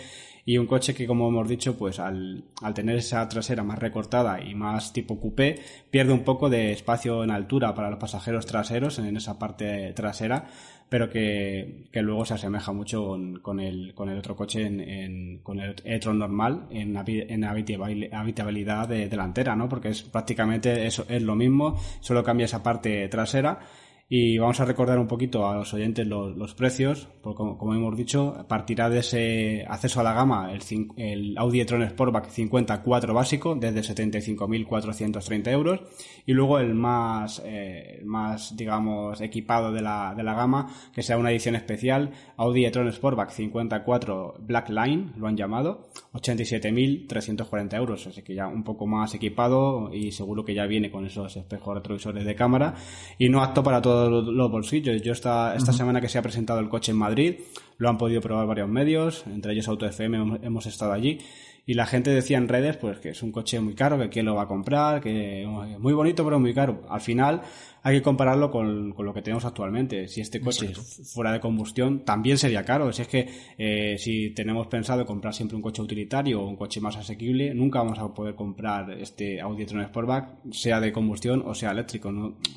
y 0.49 0.57
un 0.57 0.67
coche 0.67 0.95
que 0.95 1.07
como 1.07 1.28
hemos 1.28 1.47
dicho 1.47 1.76
pues 1.76 1.99
al, 1.99 2.43
al, 2.62 2.73
tener 2.73 2.97
esa 2.97 3.28
trasera 3.28 3.62
más 3.62 3.78
recortada 3.78 4.43
y 4.43 4.55
más 4.55 4.95
tipo 4.95 5.21
coupé 5.21 5.61
pierde 5.90 6.14
un 6.14 6.25
poco 6.25 6.49
de 6.49 6.73
espacio 6.73 7.23
en 7.23 7.31
altura 7.31 7.75
para 7.75 7.90
los 7.90 7.99
pasajeros 7.99 8.47
traseros 8.47 8.99
en 8.99 9.14
esa 9.14 9.38
parte 9.38 9.93
trasera 9.93 10.47
pero 10.88 11.11
que, 11.11 11.85
que 11.93 12.00
luego 12.00 12.25
se 12.25 12.33
asemeja 12.33 12.73
mucho 12.73 13.19
con, 13.43 13.61
el, 13.61 13.93
con 13.93 14.09
el 14.09 14.17
otro 14.17 14.35
coche, 14.35 14.64
en, 14.64 15.40
con 15.43 15.61
el 15.61 15.75
e-tron 15.85 16.19
normal, 16.19 16.67
en, 16.71 16.97
en 16.97 17.45
habitabilidad 17.45 18.88
de, 18.88 19.07
delantera, 19.07 19.55
¿no? 19.55 19.69
Porque 19.69 19.90
es 19.90 20.02
prácticamente 20.02 20.87
eso, 20.87 21.05
es 21.11 21.23
lo 21.23 21.35
mismo, 21.35 21.78
solo 22.00 22.25
cambia 22.25 22.47
esa 22.47 22.62
parte 22.62 23.07
trasera 23.09 23.61
Y 24.11 24.38
vamos 24.38 24.59
a 24.59 24.65
recordar 24.65 24.99
un 24.99 25.07
poquito 25.07 25.47
a 25.47 25.55
los 25.55 25.75
oyentes 25.75 26.07
los, 26.07 26.55
precios, 26.55 27.09
porque 27.21 27.37
como, 27.37 27.75
hemos 27.75 27.95
dicho, 27.95 28.47
partirá 28.49 28.88
de 28.88 29.00
ese 29.00 29.67
acceso 29.69 30.00
a 30.00 30.03
la 30.03 30.15
gama 30.15 30.50
el, 30.50 30.62
el 30.97 31.37
Audi 31.37 31.61
e-tron 31.61 31.87
Sportback 31.87 32.31
54 32.31 33.12
básico 33.12 33.55
desde 33.55 33.83
75.430 33.83 35.50
euros. 35.50 35.81
Y 36.25 36.33
luego 36.33 36.59
el 36.59 36.75
más, 36.75 37.43
eh, 37.45 38.00
más 38.03 38.57
digamos, 38.57 39.21
equipado 39.21 39.73
de 39.73 39.83
la, 39.83 40.15
de 40.17 40.23
la 40.23 40.33
gama, 40.33 40.73
que 40.95 41.03
sea 41.03 41.19
una 41.19 41.31
edición 41.31 41.55
especial, 41.55 42.11
Audi 42.38 42.65
e-tron 42.65 42.91
Sportback 42.91 43.29
54 43.29 44.37
Black 44.41 44.71
Line, 44.71 45.12
lo 45.19 45.27
han 45.27 45.37
llamado, 45.37 45.91
87.340 46.15 47.77
euros, 47.77 48.07
así 48.07 48.23
que 48.23 48.35
ya 48.35 48.49
un 48.49 48.65
poco 48.65 48.87
más 48.87 49.15
equipado 49.15 49.93
y 49.93 50.12
seguro 50.12 50.47
que 50.47 50.55
ya 50.55 50.65
viene 50.65 50.91
con 50.91 51.05
esos 51.05 51.37
espejos 51.37 51.75
retrovisores 51.75 52.25
de 52.25 52.35
cámara. 52.35 52.75
Y 53.19 53.29
no 53.29 53.43
apto 53.43 53.62
para 53.62 53.83
todo 53.99 54.33
los 54.33 54.50
bolsillos. 54.50 55.02
Yo 55.02 55.12
esta, 55.12 55.55
esta 55.55 55.73
semana 55.73 56.00
que 56.00 56.09
se 56.09 56.19
ha 56.19 56.23
presentado 56.23 56.61
el 56.61 56.69
coche 56.69 56.93
en 56.93 56.99
Madrid, 56.99 57.35
lo 57.78 57.88
han 57.88 57.99
podido 57.99 58.21
probar 58.21 58.47
varios 58.47 58.69
medios, 58.69 59.25
entre 59.26 59.52
ellos 59.52 59.69
Auto 59.69 59.87
FM, 59.87 60.38
hemos, 60.43 60.67
estado 60.67 60.93
allí. 60.93 61.19
Y 61.69 61.75
la 61.75 61.85
gente 61.85 62.09
decía 62.09 62.39
en 62.39 62.49
redes 62.49 62.79
pues 62.79 62.99
que 62.99 63.11
es 63.11 63.23
un 63.23 63.31
coche 63.31 63.61
muy 63.61 63.75
caro, 63.75 63.99
que 63.99 64.09
quién 64.09 64.25
lo 64.25 64.35
va 64.35 64.45
a 64.45 64.49
comprar, 64.49 65.03
que 65.03 65.43
es 65.43 65.79
muy 65.79 65.93
bonito 65.93 66.25
pero 66.25 66.41
muy 66.41 66.55
caro. 66.55 66.87
Al 66.89 67.03
final 67.03 67.43
hay 67.83 67.97
que 67.97 68.03
compararlo 68.03 68.51
con, 68.51 68.95
lo 68.97 69.13
que 69.13 69.21
tenemos 69.21 69.45
actualmente. 69.45 70.09
Si 70.09 70.23
este 70.23 70.41
coche 70.41 70.73
fuera 70.73 71.31
de 71.31 71.41
combustión, 71.41 72.07
también 72.07 72.39
sería 72.39 72.65
caro. 72.65 72.91
Si 72.91 73.03
es 73.03 73.09
que 73.09 73.29
eh, 73.59 73.99
si 73.99 74.31
tenemos 74.31 74.67
pensado 74.69 75.05
comprar 75.05 75.35
siempre 75.35 75.57
un 75.57 75.63
coche 75.63 75.83
utilitario 75.83 76.41
o 76.41 76.49
un 76.49 76.57
coche 76.57 76.81
más 76.81 76.97
asequible, 76.97 77.53
nunca 77.53 77.81
vamos 77.81 77.99
a 77.99 78.15
poder 78.15 78.35
comprar 78.35 78.91
este 78.93 79.39
Audi 79.39 79.65
e-tron 79.65 79.85
Sportback, 79.85 80.51
sea 80.51 80.81
de 80.81 80.91
combustión 80.91 81.43
o 81.45 81.55
sea 81.55 81.73
eléctrico. 81.73 82.09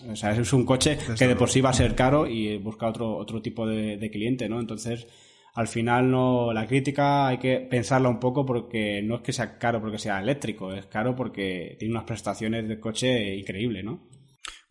O 0.09 0.15
sea, 0.15 0.31
es 0.31 0.53
un 0.53 0.63
coche 0.63 0.97
que 1.19 1.27
de 1.27 1.35
por 1.35 1.49
sí 1.49 1.59
va 1.59 1.71
a 1.71 1.73
ser 1.73 1.95
caro 1.95 2.27
y 2.27 2.55
busca 2.59 2.87
otro, 2.87 3.17
otro 3.17 3.41
tipo 3.41 3.67
de, 3.67 3.97
de 3.97 4.09
cliente, 4.09 4.47
¿no? 4.47 4.61
Entonces, 4.61 5.05
al 5.53 5.67
final 5.67 6.09
no 6.09 6.53
la 6.53 6.67
crítica 6.67 7.27
hay 7.27 7.37
que 7.37 7.59
pensarla 7.59 8.09
un 8.09 8.19
poco 8.19 8.45
porque 8.45 9.01
no 9.01 9.15
es 9.15 9.21
que 9.21 9.33
sea 9.33 9.57
caro 9.57 9.81
porque 9.81 9.99
sea 9.99 10.19
eléctrico, 10.19 10.73
es 10.73 10.85
caro 10.85 11.15
porque 11.15 11.75
tiene 11.79 11.93
unas 11.93 12.05
prestaciones 12.05 12.67
de 12.67 12.79
coche 12.79 13.35
increíbles, 13.35 13.83
¿no? 13.83 14.10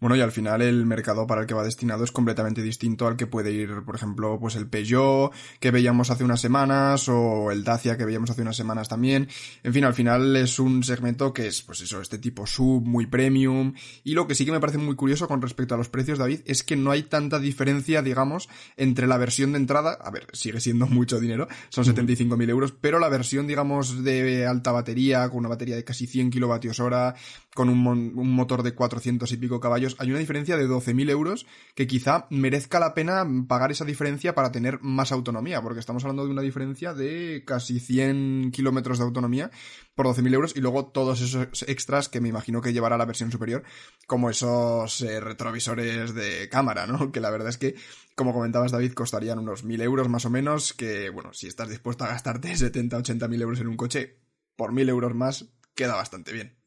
Bueno, 0.01 0.17
y 0.17 0.23
al 0.23 0.33
final 0.33 0.63
el 0.63 0.87
mercado 0.87 1.27
para 1.27 1.43
el 1.43 1.47
que 1.47 1.53
va 1.53 1.63
destinado 1.63 2.05
es 2.05 2.11
completamente 2.11 2.63
distinto 2.63 3.07
al 3.07 3.17
que 3.17 3.27
puede 3.27 3.53
ir, 3.53 3.83
por 3.85 3.95
ejemplo, 3.95 4.39
pues 4.41 4.57
el 4.57 4.67
Peugeot 4.67 5.31
que 5.61 5.71
veíamos 5.71 6.11
hace 6.11 6.25
unas 6.25 6.41
semanas 6.41 7.07
o 7.09 7.51
el 7.51 7.65
Dacia 7.65 7.99
que 7.99 8.07
veíamos 8.07 8.31
hace 8.31 8.41
unas 8.41 8.57
semanas 8.57 8.89
también. 8.89 9.29
En 9.63 9.75
fin, 9.75 9.85
al 9.85 9.93
final 9.93 10.35
es 10.37 10.59
un 10.59 10.83
segmento 10.83 11.35
que 11.35 11.49
es, 11.49 11.63
pues 11.63 11.83
eso, 11.83 12.01
este 12.01 12.19
tipo 12.19 12.47
sub, 12.47 12.83
muy 12.83 13.07
premium. 13.07 13.75
Y 14.03 14.15
lo 14.15 14.27
que 14.27 14.35
sí 14.35 14.47
que 14.47 14.53
me 14.53 14.61
parece 14.61 14.79
muy 14.79 14.97
curioso 14.97 15.29
con 15.29 15.43
respecto 15.43 15.75
a 15.75 15.79
los 15.79 15.91
precios, 15.91 16.19
David, 16.19 16.41
es 16.47 16.63
que 16.63 16.77
no 16.77 16.91
hay 16.91 17.03
tanta 17.03 17.39
diferencia, 17.39 18.01
digamos, 18.01 18.49
entre 18.79 19.07
la 19.07 19.19
versión 19.19 19.53
de 19.53 19.59
entrada, 19.59 19.99
a 20.01 20.11
ver, 20.11 20.27
sigue 20.33 20.61
siendo 20.61 20.87
mucho 20.89 21.21
dinero, 21.21 21.47
son 21.69 21.85
75.000 21.85 22.49
euros, 22.49 22.73
pero 22.73 22.99
la 22.99 23.11
versión, 23.11 23.47
digamos, 23.47 24.03
de 24.03 24.47
alta 24.47 24.73
batería, 24.73 25.29
con 25.29 25.41
una 25.41 25.49
batería 25.51 25.77
de 25.77 25.85
casi 25.85 26.07
100 26.07 26.31
kilovatios 26.31 26.81
hora, 26.81 27.15
con 27.55 27.69
un, 27.69 27.87
un 27.87 28.31
motor 28.33 28.63
de 28.63 28.75
400 28.75 29.31
y 29.33 29.37
pico 29.37 29.61
caballos, 29.61 29.97
hay 29.99 30.11
una 30.11 30.21
diferencia 30.21 30.57
de 30.57 30.69
12.000 30.69 31.11
euros 31.11 31.47
que 31.75 31.87
quizá 31.87 32.27
merezca 32.31 32.79
la 32.79 32.95
pena 32.95 33.27
pagar 33.49 33.73
esa 33.73 33.85
diferencia 33.85 34.35
para 34.35 34.53
tener 34.53 34.81
más 34.83 35.11
autonomía, 35.11 35.61
porque 35.61 35.81
estamos 35.81 36.05
hablando 36.05 36.25
de 36.25 36.31
una 36.31 36.43
diferencia 36.43 36.95
de 36.95 37.43
casi 37.47 37.81
100 37.81 38.51
kilómetros 38.53 38.99
de 38.99 39.05
autonomía 39.05 39.51
por 39.95 40.07
12.000 40.07 40.35
euros 40.35 40.57
y 40.57 40.61
luego 40.61 40.87
todos 40.87 41.21
esos 41.21 41.63
extras 41.69 42.09
que 42.09 42.21
me 42.21 42.29
imagino 42.29 42.61
que 42.61 42.73
llevará 42.73 42.97
la 42.97 43.05
versión 43.05 43.33
superior, 43.33 43.65
como 44.07 44.31
esos 44.31 45.01
eh, 45.01 45.21
retrovisores 45.21 46.15
de 46.15 46.49
cámara, 46.49 46.87
¿no? 46.87 47.11
Que 47.13 47.21
la 47.21 47.31
verdad 47.31 47.49
es 47.49 47.59
que, 47.59 47.75
como 48.15 48.33
comentabas 48.33 48.71
David, 48.71 48.93
costarían 48.93 49.41
unos 49.41 49.65
1.000 49.65 49.83
euros 49.83 50.09
más 50.09 50.25
o 50.25 50.31
menos, 50.31 50.73
que 50.73 51.11
bueno, 51.11 51.33
si 51.33 51.49
estás 51.49 51.69
dispuesto 51.69 52.05
a 52.05 52.09
gastarte 52.09 52.57
70, 52.57 52.99
80.000 52.99 53.43
euros 53.43 53.61
en 53.61 53.69
un 53.69 53.77
coche, 53.77 54.21
por 54.57 54.73
1.000 54.73 54.89
euros 54.89 55.15
más 55.15 55.47
queda 55.75 55.97
bastante 55.97 56.33
bien. 56.33 56.60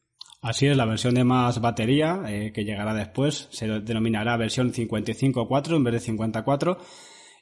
Así 0.44 0.66
es, 0.66 0.76
la 0.76 0.84
versión 0.84 1.14
de 1.14 1.24
más 1.24 1.58
batería, 1.62 2.20
eh, 2.28 2.52
que 2.52 2.66
llegará 2.66 2.92
después, 2.92 3.48
se 3.50 3.66
denominará 3.80 4.36
versión 4.36 4.74
55.4 4.74 5.76
en 5.76 5.84
vez 5.84 5.94
de 5.94 6.00
54. 6.00 6.76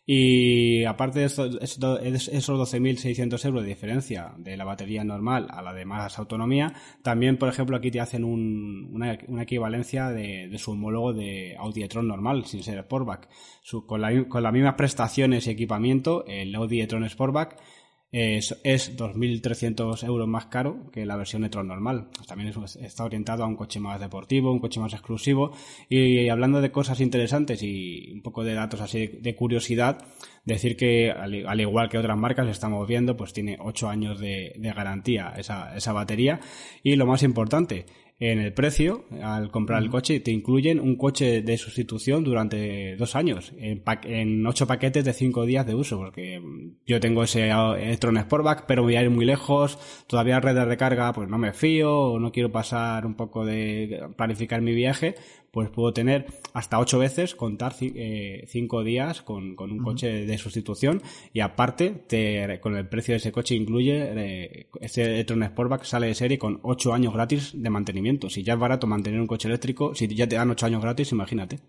Y 0.07 0.85
aparte 0.85 1.19
de 1.19 1.27
esos 1.27 1.59
12.600 1.59 3.45
euros 3.45 3.63
de 3.63 3.69
diferencia 3.69 4.33
de 4.37 4.57
la 4.57 4.65
batería 4.65 5.03
normal 5.03 5.49
a 5.51 5.63
la 5.63 5.75
de 5.75 5.85
más 5.85 6.17
autonomía, 6.21 6.75
también, 7.03 7.39
por 7.39 7.49
ejemplo, 7.49 7.77
aquí 7.77 7.91
te 7.91 7.99
hacen 7.99 8.23
una, 8.23 9.15
equivalencia 9.43 10.11
de, 10.11 10.57
su 10.59 10.71
homólogo 10.71 11.13
de 11.13 11.57
Audi 11.59 11.83
e-tron 11.83 12.07
normal, 12.07 12.45
sin 12.45 12.63
ser 12.63 12.85
Sportback. 12.85 13.29
con, 13.85 14.25
con 14.27 14.43
las 14.45 14.53
mismas 14.53 14.75
prestaciones 14.75 15.49
y 15.49 15.51
equipamiento, 15.51 16.25
el 16.29 16.55
Audi 16.55 16.81
e-tron 16.81 17.09
Sportback 17.09 17.59
es, 18.13 18.55
es 18.63 18.95
2.300 18.95 20.05
euros 20.07 20.29
más 20.29 20.47
caro 20.47 20.91
que 20.93 21.07
la 21.07 21.17
versión 21.17 21.45
e 21.45 21.49
normal. 21.49 22.09
También 22.27 22.53
está 22.81 23.05
orientado 23.05 23.43
a 23.43 23.47
un 23.47 23.57
coche 23.57 23.81
más 23.81 23.99
deportivo, 23.99 24.53
un 24.53 24.61
coche 24.61 24.81
más 24.81 24.93
exclusivo. 24.93 25.53
Y, 25.89 26.29
hablando 26.29 26.61
de 26.61 26.71
cosas 26.71 27.01
interesantes 27.01 27.63
y 27.63 28.13
un 28.13 28.21
poco 28.21 28.45
de 28.45 28.53
datos 28.53 28.83
así 28.83 29.07
de, 29.07 29.35
curiosidad, 29.35 30.05
decir 30.45 30.77
que 30.77 31.11
al, 31.11 31.61
igual 31.61 31.89
que 31.89 31.97
otras 31.97 32.19
marcas 32.19 32.49
estamos 32.49 32.87
viendo, 32.87 33.17
pues 33.17 33.33
tiene 33.33 33.57
8 33.59 33.89
años 33.89 34.21
de, 34.21 34.53
de 34.57 34.73
garantía 34.73 35.33
esa, 35.39 35.75
esa 35.75 35.95
batería. 35.95 36.39
Y 36.83 36.97
lo 36.97 37.07
más 37.07 37.23
importante, 37.23 37.87
en 38.31 38.39
el 38.39 38.53
precio 38.53 39.05
al 39.21 39.51
comprar 39.51 39.83
el 39.83 39.91
coche 39.91 40.21
te 40.21 40.31
incluyen 40.31 40.79
un 40.79 40.95
coche 40.95 41.43
de 41.43 41.59
sustitución 41.59 42.23
durante 42.23 42.95
dos 42.95 43.17
años 43.17 43.53
en, 43.59 44.47
ocho 44.47 44.65
paquetes 44.69 45.05
de 45.05 45.13
cinco 45.13 45.45
días 45.45 45.67
de 45.67 45.75
uso 45.75 45.99
porque 45.99 46.41
yo 46.87 47.01
tengo 47.01 47.25
ese 47.25 47.51
Electron 47.51 48.17
Sportback 48.19 48.65
pero 48.67 48.85
voy 48.85 48.95
a 48.95 49.03
ir 49.03 49.11
muy 49.11 49.25
lejos 49.25 49.77
todavía 50.07 50.39
redes 50.39 50.69
de 50.69 50.77
carga 50.77 51.13
pues 51.13 51.29
no 51.29 51.37
me 51.37 51.53
fío 51.53 51.99
o 51.99 52.21
no 52.21 52.31
quiero 52.31 52.53
pasar 52.53 53.07
un 53.07 53.15
poco 53.15 53.45
de 53.45 54.07
planificar 54.17 54.63
mi 54.63 54.73
viaje 54.73 55.17
pues 55.53 55.69
puedo 55.69 55.93
tener 55.93 56.27
hasta 56.55 56.81
ocho 56.81 56.99
veces 56.99 57.35
contar 57.35 57.75
eh, 57.81 58.45
cinco 58.49 58.83
días 58.83 59.21
con, 59.21 59.55
con 59.55 59.71
un 59.71 59.79
coche 59.79 60.25
de 60.27 60.39
sustitución 60.39 61.03
y 61.33 61.41
aparte 61.41 61.91
te, 61.91 62.59
con 62.61 62.75
el 62.75 62.89
precio 62.89 63.13
de 63.13 63.19
ese 63.19 63.33
coche 63.33 63.55
incluye 63.55 64.13
eh, 64.17 64.67
este 64.81 65.05
Electron 65.05 65.45
Sportback 65.45 65.85
sale 65.85 66.07
de 66.07 66.15
serie 66.15 66.39
con 66.39 66.59
ocho 66.63 66.95
años 66.95 67.13
gratis 67.13 67.53
de 67.55 67.71
mantenimiento. 67.71 68.31
Si 68.31 68.43
ya 68.43 68.55
es 68.55 68.59
barato 68.59 68.87
mantener 68.87 69.21
un 69.21 69.27
coche 69.27 69.49
eléctrico, 69.49 69.95
si 69.95 70.09
ya 70.09 70.27
te 70.27 70.37
dan 70.37 70.51
ocho 70.51 70.65
años 70.65 70.81
gratis, 70.81 71.13
imagínate. 71.13 71.61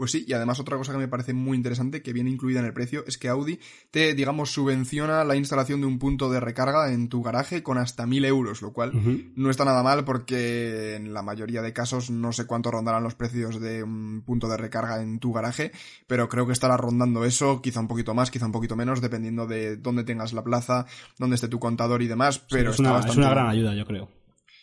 Pues 0.00 0.12
sí, 0.12 0.24
y 0.26 0.32
además 0.32 0.58
otra 0.58 0.78
cosa 0.78 0.92
que 0.92 0.98
me 0.98 1.08
parece 1.08 1.34
muy 1.34 1.58
interesante, 1.58 2.00
que 2.00 2.14
viene 2.14 2.30
incluida 2.30 2.60
en 2.60 2.64
el 2.64 2.72
precio, 2.72 3.04
es 3.06 3.18
que 3.18 3.28
Audi 3.28 3.60
te, 3.90 4.14
digamos, 4.14 4.50
subvenciona 4.50 5.24
la 5.24 5.36
instalación 5.36 5.82
de 5.82 5.88
un 5.88 5.98
punto 5.98 6.30
de 6.30 6.40
recarga 6.40 6.90
en 6.90 7.10
tu 7.10 7.22
garaje 7.22 7.62
con 7.62 7.76
hasta 7.76 8.06
1000 8.06 8.24
euros, 8.24 8.62
lo 8.62 8.72
cual 8.72 8.92
no 9.36 9.50
está 9.50 9.66
nada 9.66 9.82
mal 9.82 10.06
porque 10.06 10.94
en 10.94 11.12
la 11.12 11.20
mayoría 11.20 11.60
de 11.60 11.74
casos 11.74 12.08
no 12.08 12.32
sé 12.32 12.46
cuánto 12.46 12.70
rondarán 12.70 13.02
los 13.02 13.14
precios 13.14 13.60
de 13.60 13.82
un 13.82 14.22
punto 14.24 14.48
de 14.48 14.56
recarga 14.56 15.02
en 15.02 15.18
tu 15.18 15.34
garaje, 15.34 15.70
pero 16.06 16.30
creo 16.30 16.46
que 16.46 16.54
estará 16.54 16.78
rondando 16.78 17.26
eso, 17.26 17.60
quizá 17.60 17.80
un 17.80 17.88
poquito 17.88 18.14
más, 18.14 18.30
quizá 18.30 18.46
un 18.46 18.52
poquito 18.52 18.76
menos, 18.76 19.02
dependiendo 19.02 19.46
de 19.46 19.76
dónde 19.76 20.04
tengas 20.04 20.32
la 20.32 20.42
plaza, 20.42 20.86
dónde 21.18 21.34
esté 21.34 21.48
tu 21.48 21.58
contador 21.58 22.00
y 22.00 22.06
demás, 22.06 22.38
pero 22.38 22.70
es, 22.70 22.78
una, 22.78 23.00
es 23.00 23.16
una 23.18 23.28
gran 23.28 23.48
ayuda, 23.48 23.74
yo 23.74 23.84
creo. 23.84 24.19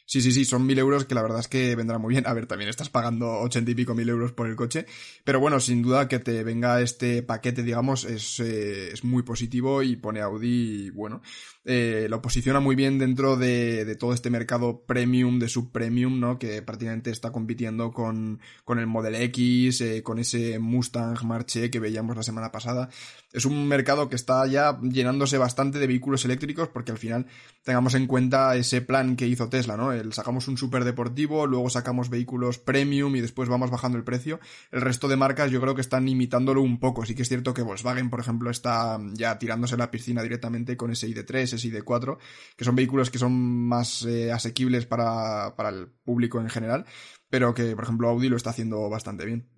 Sí, 0.10 0.22
sí, 0.22 0.32
sí, 0.32 0.46
son 0.46 0.66
mil 0.66 0.80
euros 0.80 1.04
que 1.04 1.16
la 1.16 1.22
verdad 1.22 1.42
es 1.42 1.50
que 1.50 1.76
vendrá 1.76 1.98
muy 1.98 2.12
bien. 2.14 2.26
A 2.28 2.34
ver, 2.34 2.48
también 2.48 2.70
estás 2.70 2.90
pagando 2.90 3.28
ochenta 3.42 3.72
y 3.72 3.76
pico 3.76 3.94
mil 3.94 4.08
euros 4.08 4.32
por 4.32 4.48
el 4.48 4.56
coche. 4.56 4.86
Pero 5.26 5.42
bueno, 5.42 5.60
sin 5.60 5.82
duda 5.82 6.08
que 6.08 6.20
te 6.20 6.46
venga 6.46 6.80
este 6.80 7.24
paquete, 7.24 7.62
digamos, 7.62 8.06
es, 8.06 8.40
eh, 8.40 8.94
es 8.94 9.04
muy 9.04 9.24
positivo 9.24 9.84
y 9.84 9.98
pone 9.98 10.22
Audi, 10.22 10.92
bueno, 10.92 11.22
eh, 11.70 12.08
lo 12.10 12.22
posiciona 12.22 12.62
muy 12.62 12.78
bien 12.78 12.98
dentro 12.98 13.36
de, 13.36 13.98
todo 14.00 14.14
este 14.14 14.30
mercado 14.30 14.84
premium, 14.86 15.38
de 15.38 15.50
subpremium, 15.50 16.18
¿no? 16.18 16.40
Que 16.40 16.62
prácticamente 16.62 17.12
está 17.12 17.34
compitiendo 17.34 17.92
con, 17.92 18.40
con 18.64 18.80
el 18.80 18.88
Model 18.88 19.16
X, 19.16 19.82
eh, 19.82 20.02
con 20.02 20.18
ese 20.18 20.60
Mustang 20.60 21.22
Marche 21.26 21.70
que 21.70 21.82
veíamos 21.82 22.16
la 22.16 22.24
semana 22.24 22.54
pasada. 22.54 22.88
Es 23.34 23.44
un 23.44 23.68
mercado 23.68 24.08
que 24.08 24.16
está 24.16 24.48
ya 24.48 24.80
llenándose 24.82 25.38
bastante 25.38 25.78
de 25.78 25.88
vehículos 25.88 26.24
eléctricos 26.24 26.70
porque 26.70 26.94
al 26.94 26.98
final 26.98 27.26
tengamos 27.64 27.96
en 27.96 28.08
cuenta 28.08 28.56
ese 28.56 28.80
plan 28.80 29.18
que 29.18 29.28
hizo 29.28 29.50
Tesla, 29.50 29.76
¿no? 29.76 29.92
El 29.92 30.14
sacamos 30.14 30.48
un 30.48 30.58
super 30.58 30.86
deportivo, 30.86 31.48
luego 31.48 31.70
sacamos 31.70 32.10
vehículos 32.10 32.60
premium 32.60 33.14
y 33.18 33.20
después 33.20 33.50
vamos 33.50 33.72
bajando 33.72 33.98
el 33.98 34.06
precio. 34.06 34.40
El 34.72 34.80
resto 34.80 35.10
de 35.10 35.18
marcas 35.18 35.52
yo 35.52 35.60
creo 35.60 35.76
que 35.76 35.82
están 35.82 36.08
imitándolo 36.08 36.62
un 36.62 36.80
poco. 36.80 37.06
Sí 37.06 37.14
que 37.14 37.24
es 37.24 37.28
cierto 37.28 37.54
que 37.54 37.62
Volkswagen, 37.62 38.10
por 38.10 38.22
ejemplo, 38.22 38.50
está 38.50 38.98
ya 39.16 39.38
tirándose 39.38 39.76
la 39.76 39.92
piscina 39.92 40.24
directamente 40.24 40.78
con 40.78 40.92
ese 40.92 41.10
ID3, 41.10 41.57
y 41.66 41.70
de 41.70 41.82
4 41.82 42.18
que 42.56 42.66
son 42.66 42.76
vehículos 42.76 43.10
que 43.10 43.20
son 43.20 43.34
más 43.68 44.04
eh, 44.06 44.32
asequibles 44.32 44.86
para, 44.86 45.56
para 45.56 45.70
el 45.70 45.88
público 45.88 46.40
en 46.40 46.50
general, 46.50 46.86
pero 47.30 47.54
que, 47.54 47.76
por 47.76 47.84
ejemplo, 47.84 48.10
Audi 48.10 48.30
lo 48.30 48.38
está 48.38 48.52
haciendo 48.52 48.90
bastante 48.90 49.26
bien. 49.26 49.50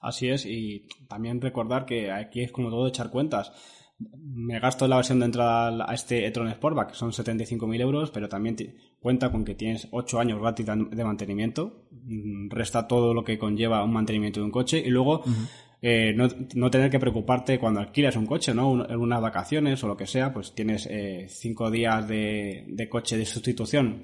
Así 0.00 0.28
es, 0.28 0.46
y 0.46 0.86
también 1.08 1.40
recordar 1.40 1.84
que 1.84 2.10
aquí 2.12 2.42
es 2.42 2.52
como 2.52 2.70
todo 2.70 2.86
echar 2.86 3.10
cuentas. 3.10 3.52
Me 3.98 4.60
gasto 4.60 4.86
la 4.86 4.94
versión 4.94 5.18
de 5.18 5.26
entrada 5.26 5.84
a 5.88 5.92
este 5.92 6.24
e-tron 6.24 6.52
Sportback, 6.52 6.90
que 6.90 6.94
son 6.94 7.10
75.000 7.10 7.80
euros, 7.80 8.10
pero 8.12 8.28
también 8.28 8.56
cuenta 9.00 9.32
con 9.32 9.44
que 9.44 9.56
tienes 9.56 9.88
8 9.90 10.20
años 10.20 10.40
gratis 10.40 10.66
de 10.66 11.04
mantenimiento, 11.04 11.88
mm, 11.90 12.48
resta 12.50 12.86
todo 12.86 13.12
lo 13.12 13.24
que 13.24 13.38
conlleva 13.38 13.82
un 13.82 13.92
mantenimiento 13.92 14.38
de 14.38 14.46
un 14.46 14.52
coche 14.52 14.78
y 14.78 14.90
luego 14.90 15.24
eh, 15.80 16.14
no, 16.14 16.70
tener 16.70 16.90
que 16.90 16.98
preocuparte 16.98 17.58
cuando 17.58 17.80
alquilas 17.80 18.16
un 18.16 18.26
coche, 18.26 18.54
¿no? 18.54 18.88
En 18.88 18.96
unas 18.98 19.20
vacaciones 19.20 19.82
o 19.84 19.88
lo 19.88 19.96
que 19.96 20.06
sea, 20.06 20.32
pues 20.32 20.54
tienes 20.54 20.88
5 21.28 21.70
días 21.70 22.08
de, 22.08 22.88
coche 22.90 23.16
de 23.16 23.26
sustitución 23.26 24.02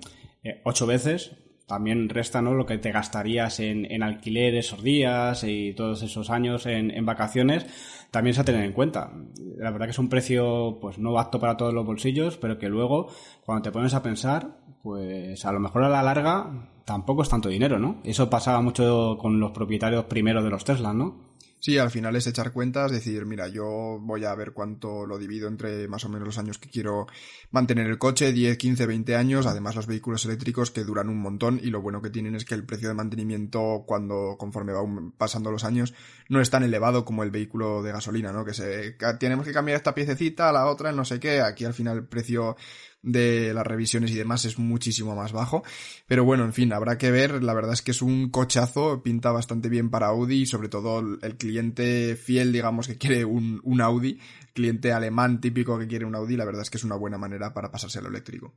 8 0.65 0.87
veces, 0.87 1.33
también 1.67 2.09
resta 2.09 2.43
¿no? 2.43 2.55
lo 2.55 2.67
que 2.67 2.79
te 2.79 2.93
gastarías 2.93 3.61
en, 3.61 3.91
en 3.91 4.03
alquiler 4.03 4.55
esos 4.55 4.83
días 4.83 5.45
y 5.45 5.73
todos 5.75 6.03
esos 6.03 6.31
años 6.31 6.67
en, 6.67 6.91
en, 6.91 7.07
vacaciones, 7.07 7.67
también 8.11 8.35
se 8.35 8.43
ha 8.43 8.45
tener 8.45 8.65
en 8.65 8.73
cuenta. 8.73 9.13
La 9.57 9.71
verdad 9.71 9.87
que 9.87 9.93
es 9.93 9.99
un 9.99 10.09
precio 10.11 10.79
pues 10.81 10.99
no 10.99 11.19
apto 11.19 11.41
para 11.41 11.57
todos 11.57 11.73
los 11.73 11.87
bolsillos, 11.87 12.37
pero 12.37 12.59
que 12.59 12.69
luego 12.69 13.09
cuando 13.45 13.63
te 13.63 13.73
pones 13.73 13.95
a 13.95 14.03
pensar, 14.03 14.59
pues 14.83 15.45
a 15.45 15.53
lo 15.53 15.61
mejor 15.61 15.85
a 15.85 15.89
la 15.89 16.03
larga 16.03 16.71
tampoco 16.85 17.23
es 17.23 17.31
tanto 17.31 17.49
dinero, 17.49 17.79
¿no? 17.79 18.01
Eso 18.05 18.29
pasaba 18.29 18.61
mucho 18.61 19.17
con 19.19 19.41
los 19.41 19.53
propietarios 19.53 20.05
primero 20.05 20.43
de 20.43 20.51
los 20.51 20.65
Tesla, 20.65 20.93
¿no? 20.93 21.34
Sí, 21.65 21.79
al 21.79 21.91
final 21.91 22.15
es 22.15 22.27
echar 22.27 22.53
cuentas, 22.53 22.93
decir, 22.93 23.25
mira, 23.25 23.49
yo 23.49 23.99
voy 23.99 24.27
a 24.27 24.35
ver 24.35 24.53
cuánto 24.53 25.07
lo 25.07 25.17
divido 25.17 25.49
entre 25.49 25.89
más 25.89 26.05
o 26.05 26.11
menos 26.11 26.27
los 26.27 26.37
años 26.37 26.59
que 26.59 26.69
quiero 26.69 27.07
mantener 27.53 27.87
el 27.87 27.97
coche, 27.97 28.35
10, 28.35 28.59
15, 28.59 28.85
20 28.85 29.17
años, 29.17 29.47
además 29.47 29.75
los 29.75 29.87
vehículos 29.87 30.27
eléctricos 30.27 30.71
que 30.71 30.85
duran 30.85 31.09
un 31.09 31.17
montón 31.23 31.59
y 31.63 31.71
lo 31.71 31.81
bueno 31.81 32.03
que 32.03 32.11
tienen 32.11 32.35
es 32.35 32.45
que 32.45 32.55
el 32.55 32.67
precio 32.67 32.89
de 32.89 32.95
mantenimiento 32.95 33.85
cuando 33.87 34.37
conforme 34.39 34.75
va 34.75 34.83
pasando 35.17 35.51
los 35.51 35.65
años 35.65 35.95
no 36.29 36.43
es 36.43 36.51
tan 36.51 36.65
elevado 36.65 37.07
como 37.07 37.23
el 37.23 37.31
vehículo 37.31 37.83
de 37.83 37.93
gasolina, 37.93 38.31
¿no? 38.31 38.45
Que 38.45 38.53
se 38.53 38.99
tenemos 39.19 39.47
que 39.47 39.55
cambiar 39.55 39.77
esta 39.77 39.95
piececita 39.95 40.51
a 40.51 40.53
la 40.53 40.67
otra, 40.67 40.93
no 40.93 41.07
sé 41.07 41.19
qué, 41.19 41.41
aquí 41.41 41.65
al 41.65 41.73
final 41.73 41.97
el 41.97 42.07
precio 42.07 42.59
de 43.05 43.53
las 43.55 43.67
revisiones 43.67 44.11
y 44.11 44.15
demás 44.15 44.45
es 44.45 44.59
muchísimo 44.59 45.15
más 45.15 45.33
bajo. 45.33 45.63
Pero 46.07 46.25
bueno, 46.25 46.45
en 46.45 46.53
fin, 46.53 46.73
habrá 46.73 46.99
que 46.99 47.11
ver. 47.11 47.43
La 47.43 47.55
verdad 47.55 47.75
es 47.75 47.83
que 47.83 47.93
es 47.93 48.03
un 48.03 48.31
cochazo, 48.31 49.03
pinta 49.03 49.31
bastante 49.31 49.69
bien 49.69 49.91
para 49.91 50.09
Audi 50.09 50.43
y 50.43 50.47
sobre 50.47 50.69
todo 50.69 51.01
el 51.01 51.37
cliente 51.37 52.17
fiel, 52.17 52.53
digamos, 52.53 52.89
que 52.89 52.99
quiere 52.99 53.25
un, 53.25 53.61
un 53.63 53.81
Audi, 53.81 54.19
cliente 54.53 54.93
alemán 54.93 55.41
típico 55.41 55.79
que 55.79 55.87
quiere 55.87 56.05
un 56.05 56.15
Audi, 56.15 56.37
la 56.37 56.45
verdad 56.45 56.63
es 56.63 56.71
que 56.71 56.79
es 56.79 56.85
una 56.85 56.97
buena 56.97 57.19
manera 57.19 57.53
para 57.53 57.71
pasarse 57.71 57.99
al 57.99 58.07
eléctrico. 58.07 58.55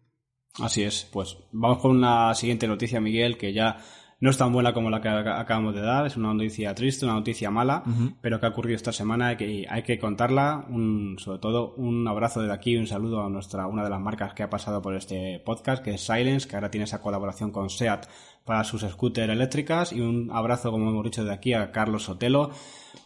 Así 0.60 0.84
es, 0.84 1.08
pues 1.12 1.38
vamos 1.52 1.80
con 1.80 1.92
una 1.92 2.34
siguiente 2.34 2.68
noticia, 2.68 3.00
Miguel, 3.00 3.38
que 3.38 3.54
ya 3.54 3.78
no 4.20 4.32
es 4.32 4.38
tan 4.38 4.52
buena 4.52 4.74
como 4.74 4.90
la 4.90 5.00
que 5.00 5.10
acabamos 5.10 5.76
de 5.76 5.82
dar, 5.82 6.08
es 6.08 6.18
una 6.18 6.34
noticia 6.34 6.74
triste, 6.74 7.06
una 7.06 7.14
noticia 7.14 7.52
mala, 7.52 7.84
pero 8.20 8.40
que 8.40 8.48
ha 8.48 8.50
ocurrido 8.50 8.76
esta 8.76 8.92
semana 8.92 9.34
y 9.34 9.38
que 9.38 9.66
hay 9.70 9.84
que 9.84 10.00
contarla. 10.00 10.66
Un, 10.70 11.18
sobre 11.20 11.38
todo, 11.38 11.76
un 11.76 12.08
abrazo 12.08 12.42
de 12.42 12.52
aquí, 12.52 12.76
un 12.78 12.88
saludo 12.88 13.24
a 13.24 13.30
nuestra, 13.30 13.68
una 13.68 13.84
de 13.84 13.92
las 13.92 14.02
marcas 14.02 14.34
que 14.34 14.42
ha 14.42 14.50
pasado 14.50 14.82
por 14.82 14.96
este 14.96 15.40
podcast, 15.46 15.84
que 15.84 15.92
es 15.92 16.02
Silence, 16.02 16.48
que 16.48 16.56
ahora 16.56 16.72
tiene 16.72 16.86
esa 16.86 17.00
colaboración 17.00 17.52
con 17.52 17.70
SEAT 17.70 18.08
para 18.44 18.64
sus 18.64 18.82
scooters 18.82 19.32
eléctricas, 19.32 19.94
y 19.94 20.02
un 20.02 20.32
abrazo, 20.32 20.72
como 20.72 20.90
hemos 20.90 21.04
dicho, 21.04 21.24
de 21.24 21.34
aquí 21.34 21.54
a 21.54 21.72
Carlos 21.72 22.04
Sotelo, 22.04 22.50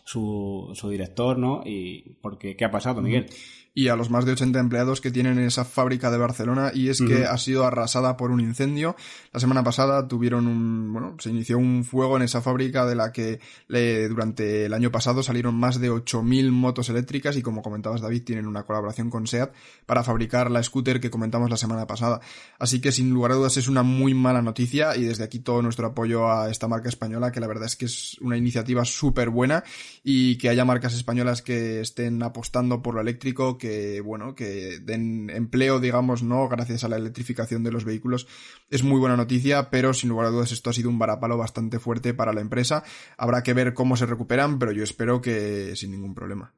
su, 0.05 0.71
su 0.75 0.89
director, 0.89 1.37
¿no? 1.37 1.61
Y 1.65 2.15
porque, 2.21 2.55
¿qué 2.55 2.63
ha 2.63 2.71
pasado, 2.71 3.01
Miguel? 3.01 3.27
Y 3.73 3.87
a 3.87 3.95
los 3.95 4.09
más 4.09 4.25
de 4.25 4.33
80 4.33 4.59
empleados 4.59 4.99
que 4.99 5.11
tienen 5.11 5.39
en 5.39 5.45
esa 5.45 5.63
fábrica 5.63 6.11
de 6.11 6.17
Barcelona 6.17 6.71
y 6.73 6.89
es 6.89 7.01
que 7.01 7.25
ha 7.25 7.37
sido 7.37 7.65
arrasada 7.65 8.17
por 8.17 8.31
un 8.31 8.41
incendio. 8.41 8.97
La 9.31 9.39
semana 9.39 9.63
pasada 9.63 10.09
tuvieron 10.09 10.47
un, 10.47 10.91
bueno, 10.91 11.15
se 11.19 11.29
inició 11.29 11.57
un 11.57 11.85
fuego 11.85 12.17
en 12.17 12.23
esa 12.23 12.41
fábrica 12.41 12.85
de 12.85 12.95
la 12.95 13.13
que 13.13 13.39
le, 13.67 14.09
durante 14.09 14.65
el 14.65 14.73
año 14.73 14.91
pasado 14.91 15.23
salieron 15.23 15.55
más 15.55 15.79
de 15.79 15.89
8.000 15.89 16.51
motos 16.51 16.89
eléctricas 16.89 17.37
y 17.37 17.41
como 17.41 17.61
comentabas 17.61 18.01
David 18.01 18.23
tienen 18.23 18.45
una 18.45 18.63
colaboración 18.63 19.09
con 19.09 19.25
SEAT 19.25 19.53
para 19.85 20.03
fabricar 20.03 20.51
la 20.51 20.61
scooter 20.61 20.99
que 20.99 21.09
comentamos 21.09 21.49
la 21.49 21.57
semana 21.57 21.87
pasada. 21.87 22.19
Así 22.59 22.81
que 22.81 22.91
sin 22.91 23.11
lugar 23.11 23.31
a 23.31 23.35
dudas 23.35 23.55
es 23.55 23.69
una 23.69 23.83
muy 23.83 24.13
mala 24.13 24.41
noticia 24.41 24.97
y 24.97 25.03
desde 25.03 25.23
aquí 25.23 25.39
todo 25.39 25.61
nuestro 25.61 25.87
apoyo 25.87 26.29
a 26.29 26.51
esta 26.51 26.67
marca 26.67 26.89
española 26.89 27.31
que 27.31 27.39
la 27.39 27.47
verdad 27.47 27.67
es 27.67 27.77
que 27.77 27.85
es 27.85 28.17
una 28.19 28.35
iniciativa 28.35 28.83
súper 28.83 29.29
buena 29.29 29.63
y 30.03 30.37
que 30.37 30.49
haya 30.49 30.65
marcas 30.65 30.93
españolas 30.93 31.41
que 31.41 31.79
estén 31.79 32.21
apostando 32.21 32.81
por 32.81 32.95
lo 32.95 33.01
eléctrico 33.01 33.57
que, 33.61 34.01
bueno, 34.01 34.33
que 34.33 34.79
den 34.81 35.29
empleo, 35.29 35.79
digamos, 35.79 36.23
¿no? 36.23 36.49
Gracias 36.49 36.83
a 36.83 36.89
la 36.89 36.97
electrificación 36.97 37.63
de 37.63 37.71
los 37.71 37.85
vehículos. 37.85 38.27
Es 38.71 38.83
muy 38.83 38.99
buena 38.99 39.15
noticia, 39.15 39.69
pero 39.69 39.93
sin 39.93 40.09
lugar 40.09 40.25
a 40.25 40.29
dudas 40.31 40.51
esto 40.51 40.71
ha 40.71 40.73
sido 40.73 40.89
un 40.89 40.97
varapalo 40.97 41.37
bastante 41.37 41.77
fuerte 41.77 42.15
para 42.15 42.33
la 42.33 42.41
empresa. 42.41 42.83
Habrá 43.17 43.43
que 43.43 43.53
ver 43.53 43.75
cómo 43.75 43.95
se 43.95 44.07
recuperan, 44.07 44.57
pero 44.57 44.71
yo 44.71 44.83
espero 44.83 45.21
que 45.21 45.75
sin 45.75 45.91
ningún 45.91 46.15
problema. 46.15 46.53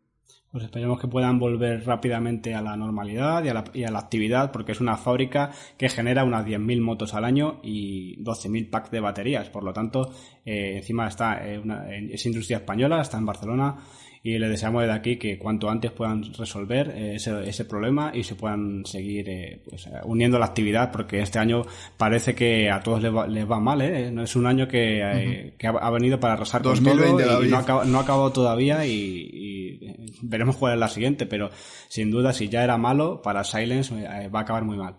Pues 0.50 0.66
esperemos 0.66 1.00
que 1.02 1.08
puedan 1.08 1.40
volver 1.40 1.84
rápidamente 1.84 2.54
a 2.54 2.62
la 2.62 2.78
normalidad 2.78 3.44
y 3.44 3.50
a 3.50 3.56
la, 3.56 3.64
y 3.74 3.84
a 3.84 3.92
la 3.92 4.00
actividad, 4.00 4.52
porque 4.52 4.72
es 4.72 4.80
una 4.80 4.98
fábrica 4.98 5.50
que 5.78 5.90
genera 5.90 6.24
unas 6.24 6.46
10.000 6.46 6.80
motos 6.80 7.16
al 7.16 7.26
año 7.26 7.60
y 7.64 8.24
12.000 8.24 8.70
packs 8.70 8.92
de 8.92 9.00
baterías. 9.00 9.50
Por 9.50 9.64
lo 9.64 9.74
tanto, 9.74 10.14
eh, 10.46 10.78
encima 10.78 11.08
está 11.08 11.46
eh, 11.46 11.58
una, 11.58 11.94
es 11.94 12.24
industria 12.28 12.58
española, 12.58 13.02
está 13.02 13.18
en 13.18 13.26
Barcelona 13.26 13.78
y 14.26 14.40
le 14.40 14.48
deseamos 14.48 14.84
desde 14.84 14.96
aquí 14.96 15.18
que 15.18 15.38
cuanto 15.38 15.70
antes 15.70 15.92
puedan 15.92 16.34
resolver 16.34 16.90
eh, 16.96 17.16
ese, 17.16 17.48
ese, 17.48 17.66
problema 17.66 18.12
y 18.14 18.24
se 18.24 18.36
puedan 18.36 18.86
seguir 18.86 19.30
eh, 19.30 19.62
pues, 19.70 19.86
eh, 19.88 20.00
uniendo 20.06 20.40
la 20.40 20.46
actividad 20.46 20.94
porque 20.94 21.20
este 21.20 21.40
año 21.40 21.64
parece 21.98 22.34
que 22.34 22.72
a 22.72 22.80
todos 22.80 23.02
les 23.02 23.14
va, 23.14 23.28
les 23.28 23.50
va 23.50 23.60
mal 23.60 23.82
¿eh? 23.82 24.10
no 24.12 24.24
es 24.24 24.34
un 24.38 24.48
año 24.48 24.66
que, 24.66 25.54
que 25.58 25.68
ha, 25.68 25.90
venido 25.90 26.22
para 26.22 26.36
arrasar 26.36 26.62
2020, 26.62 27.06
con 27.06 27.22
todo 27.22 27.44
y 27.44 27.50
no, 27.50 27.58
ha, 27.58 27.86
no 27.86 27.98
ha 27.98 28.02
acabado 28.02 28.32
todavía 28.32 28.86
y, 28.86 28.94
y, 28.94 29.96
veremos 30.22 30.56
cuál 30.56 30.76
es 30.76 30.80
la 30.80 30.88
siguiente 30.88 31.26
pero 31.26 31.50
sin 31.90 32.10
duda 32.10 32.32
si 32.32 32.48
ya 32.48 32.64
era 32.64 32.78
malo 32.78 33.22
para 33.22 33.44
Silence 33.44 33.94
va 34.30 34.40
a 34.40 34.44
acabar 34.44 34.64
muy 34.64 34.78
mal 34.78 34.96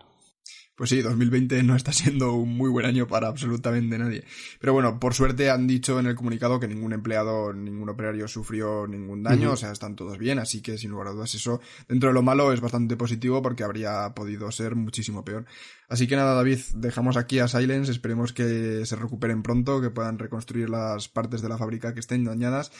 pues 0.77 0.91
sí, 0.91 1.03
2020 1.03 1.63
no 1.63 1.77
está 1.77 1.93
siendo 1.93 2.33
un 2.35 2.57
muy 2.57 2.71
buen 2.71 2.87
año 2.87 3.07
para 3.07 3.29
absolutamente 3.29 3.99
nadie. 3.99 4.25
Pero 4.61 4.73
bueno, 4.73 4.99
por 4.99 5.15
suerte 5.15 5.51
han 5.51 5.67
dicho 5.67 6.01
en 6.01 6.07
el 6.07 6.15
comunicado 6.15 6.59
que 6.59 6.69
ningún 6.69 6.93
empleado, 6.93 7.53
ningún 7.53 7.89
operario 7.89 8.27
sufrió 8.29 8.87
ningún 8.87 9.23
daño, 9.23 9.53
o 9.53 9.57
sea, 9.57 9.71
están 9.71 9.97
todos 9.97 10.19
bien, 10.19 10.39
así 10.39 10.61
que 10.61 10.79
sin 10.79 10.91
lugar 10.91 11.09
a 11.09 11.11
dudas 11.13 11.35
eso, 11.35 11.61
dentro 11.89 12.09
de 12.09 12.15
lo 12.15 12.23
malo, 12.23 12.53
es 12.53 12.61
bastante 12.61 12.97
positivo 12.97 13.43
porque 13.43 13.63
habría 13.63 14.15
podido 14.15 14.51
ser 14.51 14.75
muchísimo 14.75 15.25
peor. 15.25 15.47
Así 15.89 16.07
que 16.07 16.17
nada, 16.17 16.35
David, 16.35 16.59
dejamos 16.75 17.17
aquí 17.17 17.39
a 17.39 17.49
Silence, 17.49 17.93
esperemos 17.93 18.33
que 18.33 18.87
se 18.87 18.97
recuperen 18.97 19.43
pronto, 19.43 19.81
que 19.81 19.91
puedan 19.91 20.19
reconstruir 20.19 20.71
las 20.71 21.09
partes 21.09 21.43
de 21.43 21.49
la 21.49 21.59
fábrica 21.59 21.95
que 21.95 22.01
estén 22.01 22.25
dañadas 22.25 22.73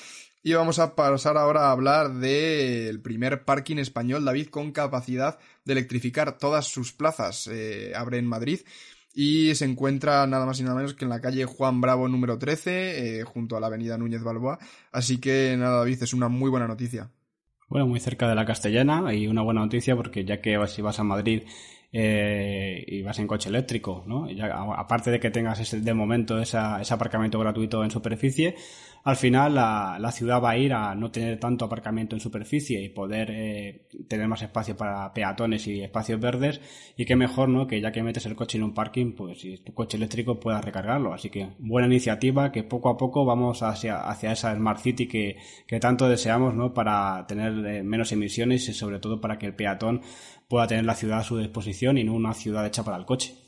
y 0.47 0.53
vamos 0.53 0.79
a 0.79 0.95
pasar 0.95 1.39
ahora 1.39 1.69
a 1.69 1.73
hablar 1.73 2.13
del 2.13 3.01
primer 3.01 3.45
parking 3.45 3.79
español, 3.79 4.27
David, 4.27 4.49
con 4.49 4.73
capacidad 4.73 5.39
de 5.65 5.73
electrificar 5.73 6.37
todas 6.37 6.67
sus 6.67 6.93
plazas. 6.93 7.49
Eh, 7.51 7.93
abre 7.97 8.19
en 8.19 8.27
Madrid 8.27 8.61
y 9.15 9.55
se 9.55 9.65
encuentra 9.65 10.27
nada 10.27 10.45
más 10.45 10.61
y 10.61 10.63
nada 10.63 10.77
menos 10.77 10.93
que 10.93 11.07
en 11.07 11.09
la 11.09 11.23
calle 11.23 11.47
Juan 11.47 11.81
Bravo 11.81 12.09
número 12.09 12.39
13, 12.39 13.21
eh, 13.21 13.25
junto 13.25 13.57
a 13.57 13.61
la 13.61 13.69
avenida 13.69 13.97
Núñez 13.97 14.23
Balboa. 14.23 14.59
Así 14.93 15.17
que 15.17 15.57
nada, 15.59 15.79
David, 15.79 16.03
es 16.03 16.13
una 16.13 16.29
muy 16.29 16.51
buena 16.51 16.69
noticia. 16.69 17.11
Bueno, 17.71 17.87
muy 17.87 18.01
cerca 18.01 18.29
de 18.29 18.35
la 18.35 18.45
Castellana 18.45 19.15
y 19.15 19.27
una 19.27 19.41
buena 19.41 19.63
noticia 19.63 19.97
porque 19.97 20.27
ya 20.27 20.43
que 20.43 20.59
si 20.67 20.83
vas 20.83 20.99
a 20.99 21.05
Madrid 21.05 21.45
eh, 21.97 22.85
y 22.89 23.03
vas 23.03 23.21
en 23.21 23.29
coche 23.29 23.49
eléctrico, 23.49 24.03
¿no? 24.05 24.29
Ya, 24.29 24.47
aparte 24.47 25.13
de 25.13 25.21
que 25.21 25.31
tengas 25.31 25.61
ese, 25.61 25.81
de 25.81 25.95
momento 25.95 26.41
esa, 26.41 26.83
ese 26.83 26.93
aparcamiento 26.93 27.39
gratuito 27.39 27.85
en 27.85 27.93
superficie, 27.93 28.57
al 29.05 29.17
final 29.17 29.55
la, 29.55 30.13
ciudad 30.13 30.43
va 30.43 30.51
a 30.51 30.57
ir 30.57 30.73
a 30.73 30.95
no 30.95 31.11
tener 31.11 31.39
tanto 31.39 31.67
aparcamiento 31.67 32.17
en 32.17 32.21
superficie 32.21 32.83
y 32.83 32.89
poder 32.89 33.31
eh, 33.31 33.87
tener 34.09 34.27
más 34.27 34.41
espacio 34.41 34.79
para 34.79 35.13
peatones 35.13 35.67
y 35.67 35.83
espacios 35.83 36.19
verdes. 36.19 36.59
Y 36.97 37.05
qué 37.05 37.15
mejor 37.15 37.51
no 37.51 37.67
que 37.67 37.83
ya 37.83 37.93
que 37.93 38.03
metes 38.03 38.25
el 38.25 38.35
coche 38.35 38.57
en 38.57 38.65
un 38.65 38.73
parking 38.73 39.13
pues 39.15 39.41
si 39.41 39.59
tu 39.59 39.75
coche 39.75 39.99
eléctrico 39.99 40.41
puedas 40.41 40.65
recargarlo. 40.65 41.13
Así 41.13 41.29
que 41.29 41.51
buena 41.59 41.87
iniciativa 41.87 42.51
que 42.51 42.63
poco 42.63 42.89
a 42.89 42.97
poco 42.97 43.27
vamos 43.27 43.63
hacia, 43.63 44.03
esa 44.23 44.57
smart 44.57 44.81
city 44.81 45.07
que, 45.07 45.37
que 45.67 45.81
tanto 45.81 46.09
deseamos 46.09 46.55
no 46.55 46.73
para 46.73 47.27
tener 47.27 47.53
eh, 47.67 47.83
menos 47.83 48.11
emisiones 48.13 48.67
y 48.71 48.73
sobre 48.73 49.01
todo 49.01 49.21
para 49.21 49.37
que 49.37 49.45
el 49.45 49.55
peatón 49.55 50.01
pueda 50.49 50.67
tener 50.67 50.87
la 50.87 50.95
ciudad 50.95 51.19
a 51.19 51.25
su 51.25 51.37
disposición 51.37 51.99
y 51.99 52.05
no 52.05 52.15
una 52.15 52.33
ciudad 52.33 52.67
hecha 52.67 52.83
para 52.83 52.97
el 52.97 53.05
coche 53.05 53.44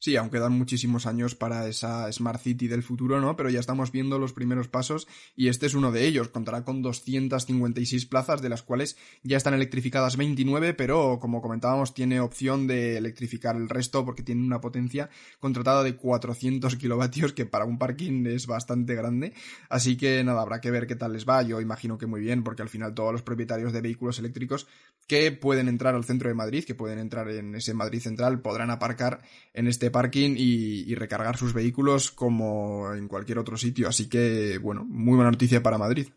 Sí, 0.00 0.14
aunque 0.14 0.38
quedan 0.38 0.52
muchísimos 0.52 1.06
años 1.06 1.34
para 1.34 1.66
esa 1.66 2.10
Smart 2.12 2.40
City 2.40 2.68
del 2.68 2.84
futuro, 2.84 3.20
¿no? 3.20 3.34
Pero 3.34 3.50
ya 3.50 3.58
estamos 3.58 3.90
viendo 3.90 4.20
los 4.20 4.32
primeros 4.32 4.68
pasos 4.68 5.08
y 5.34 5.48
este 5.48 5.66
es 5.66 5.74
uno 5.74 5.90
de 5.90 6.06
ellos. 6.06 6.28
Contará 6.28 6.62
con 6.62 6.82
256 6.82 8.06
plazas, 8.06 8.40
de 8.40 8.48
las 8.48 8.62
cuales 8.62 8.96
ya 9.24 9.36
están 9.36 9.54
electrificadas 9.54 10.16
29, 10.16 10.74
pero 10.74 11.18
como 11.20 11.42
comentábamos, 11.42 11.94
tiene 11.94 12.20
opción 12.20 12.68
de 12.68 12.96
electrificar 12.96 13.56
el 13.56 13.68
resto 13.68 14.04
porque 14.04 14.22
tiene 14.22 14.44
una 14.44 14.60
potencia 14.60 15.10
contratada 15.40 15.82
de 15.82 15.96
400 15.96 16.76
kilovatios, 16.76 17.32
que 17.32 17.44
para 17.44 17.64
un 17.64 17.78
parking 17.78 18.24
es 18.26 18.46
bastante 18.46 18.94
grande. 18.94 19.34
Así 19.68 19.96
que 19.96 20.22
nada, 20.22 20.42
habrá 20.42 20.60
que 20.60 20.70
ver 20.70 20.86
qué 20.86 20.94
tal 20.94 21.14
les 21.14 21.28
va. 21.28 21.42
Yo 21.42 21.60
imagino 21.60 21.98
que 21.98 22.06
muy 22.06 22.20
bien, 22.20 22.44
porque 22.44 22.62
al 22.62 22.68
final 22.68 22.94
todos 22.94 23.10
los 23.10 23.22
propietarios 23.22 23.72
de 23.72 23.80
vehículos 23.80 24.20
eléctricos 24.20 24.68
que 25.08 25.32
pueden 25.32 25.66
entrar 25.66 25.96
al 25.96 26.04
centro 26.04 26.28
de 26.28 26.36
Madrid, 26.36 26.62
que 26.64 26.76
pueden 26.76 27.00
entrar 27.00 27.28
en 27.30 27.56
ese 27.56 27.74
Madrid 27.74 28.00
central, 28.00 28.40
podrán 28.42 28.70
aparcar 28.70 29.22
en 29.54 29.66
este 29.66 29.87
parking 29.90 30.34
y, 30.36 30.94
recargar 30.94 31.36
sus 31.36 31.52
vehículos 31.52 32.10
como 32.10 32.92
en 32.92 33.06
cualquier 33.08 33.38
otro 33.38 33.56
sitio. 33.56 33.88
Así 33.88 34.08
que, 34.08 34.58
bueno, 34.58 34.84
muy 34.84 35.14
buena 35.14 35.30
noticia 35.30 35.62
para 35.62 35.78
Madrid. 35.78 36.08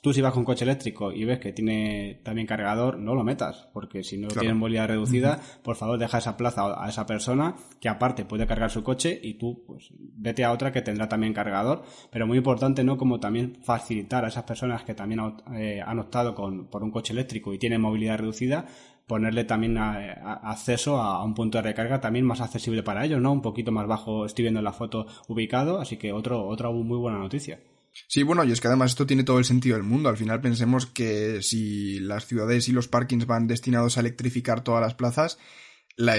tú 0.00 0.12
si 0.12 0.20
vas 0.20 0.32
con 0.32 0.44
coche 0.44 0.64
eléctrico 0.64 1.12
y 1.12 1.24
ves 1.24 1.40
que 1.40 1.52
tiene 1.52 2.20
también 2.22 2.46
cargador, 2.46 2.98
no 2.98 3.14
lo 3.14 3.24
metas, 3.24 3.68
porque 3.72 4.04
si 4.04 4.16
no 4.16 4.28
tiene 4.28 4.54
movilidad 4.54 4.88
reducida, 4.88 5.40
por 5.62 5.76
favor 5.76 5.98
deja 5.98 6.18
esa 6.18 6.36
plaza 6.36 6.84
a 6.84 6.88
esa 6.88 7.06
persona 7.06 7.56
que 7.80 7.88
aparte 7.88 8.24
puede 8.24 8.46
cargar 8.46 8.70
su 8.70 8.84
coche 8.84 9.18
y 9.20 9.34
tú 9.34 9.64
pues 9.66 9.88
vete 9.98 10.44
a 10.44 10.52
otra 10.52 10.70
que 10.70 10.82
tendrá 10.82 11.08
también 11.08 11.32
cargador, 11.32 11.82
pero 12.12 12.26
muy 12.26 12.38
importante, 12.38 12.84
¿no? 12.84 12.96
Como 12.96 13.18
también 13.18 13.58
facilitar 13.62 14.24
a 14.24 14.28
esas 14.28 14.44
personas 14.44 14.84
que 14.84 14.94
también 14.94 15.20
eh, 15.56 15.82
han 15.84 15.98
optado 15.98 16.34
con, 16.34 16.68
por 16.68 16.84
un 16.84 16.90
coche 16.90 17.12
eléctrico 17.12 17.52
y 17.52 17.58
tienen 17.58 17.80
movilidad 17.80 18.18
reducida, 18.18 18.66
ponerle 19.08 19.42
también 19.44 19.76
acceso 19.78 20.98
a, 20.98 21.24
un 21.24 21.34
punto 21.34 21.58
de 21.58 21.62
recarga 21.62 22.00
también 22.00 22.24
más 22.24 22.40
accesible 22.40 22.84
para 22.84 23.04
ellos, 23.04 23.20
¿no? 23.20 23.32
Un 23.32 23.42
poquito 23.42 23.72
más 23.72 23.88
bajo, 23.88 24.26
estoy 24.26 24.44
viendo 24.44 24.60
en 24.60 24.64
la 24.64 24.72
foto 24.72 25.06
ubicado, 25.26 25.80
así 25.80 25.96
que 25.96 26.12
otro, 26.12 26.46
otra 26.46 26.70
muy 26.70 26.98
buena 26.98 27.18
noticia. 27.18 27.58
Sí, 28.06 28.22
bueno, 28.22 28.44
y 28.44 28.52
es 28.52 28.60
que 28.60 28.68
además 28.68 28.92
esto 28.92 29.06
tiene 29.06 29.24
todo 29.24 29.38
el 29.38 29.44
sentido 29.44 29.76
del 29.76 29.84
mundo. 29.84 30.08
Al 30.08 30.16
final 30.16 30.40
pensemos 30.40 30.86
que 30.86 31.42
si 31.42 31.98
las 31.98 32.26
ciudades 32.26 32.68
y 32.68 32.72
los 32.72 32.86
parkings 32.86 33.26
van 33.26 33.48
destinados 33.48 33.96
a 33.96 34.00
electrificar 34.00 34.62
todas 34.62 34.82
las 34.82 34.94
plazas, 34.94 35.38
la, 35.96 36.16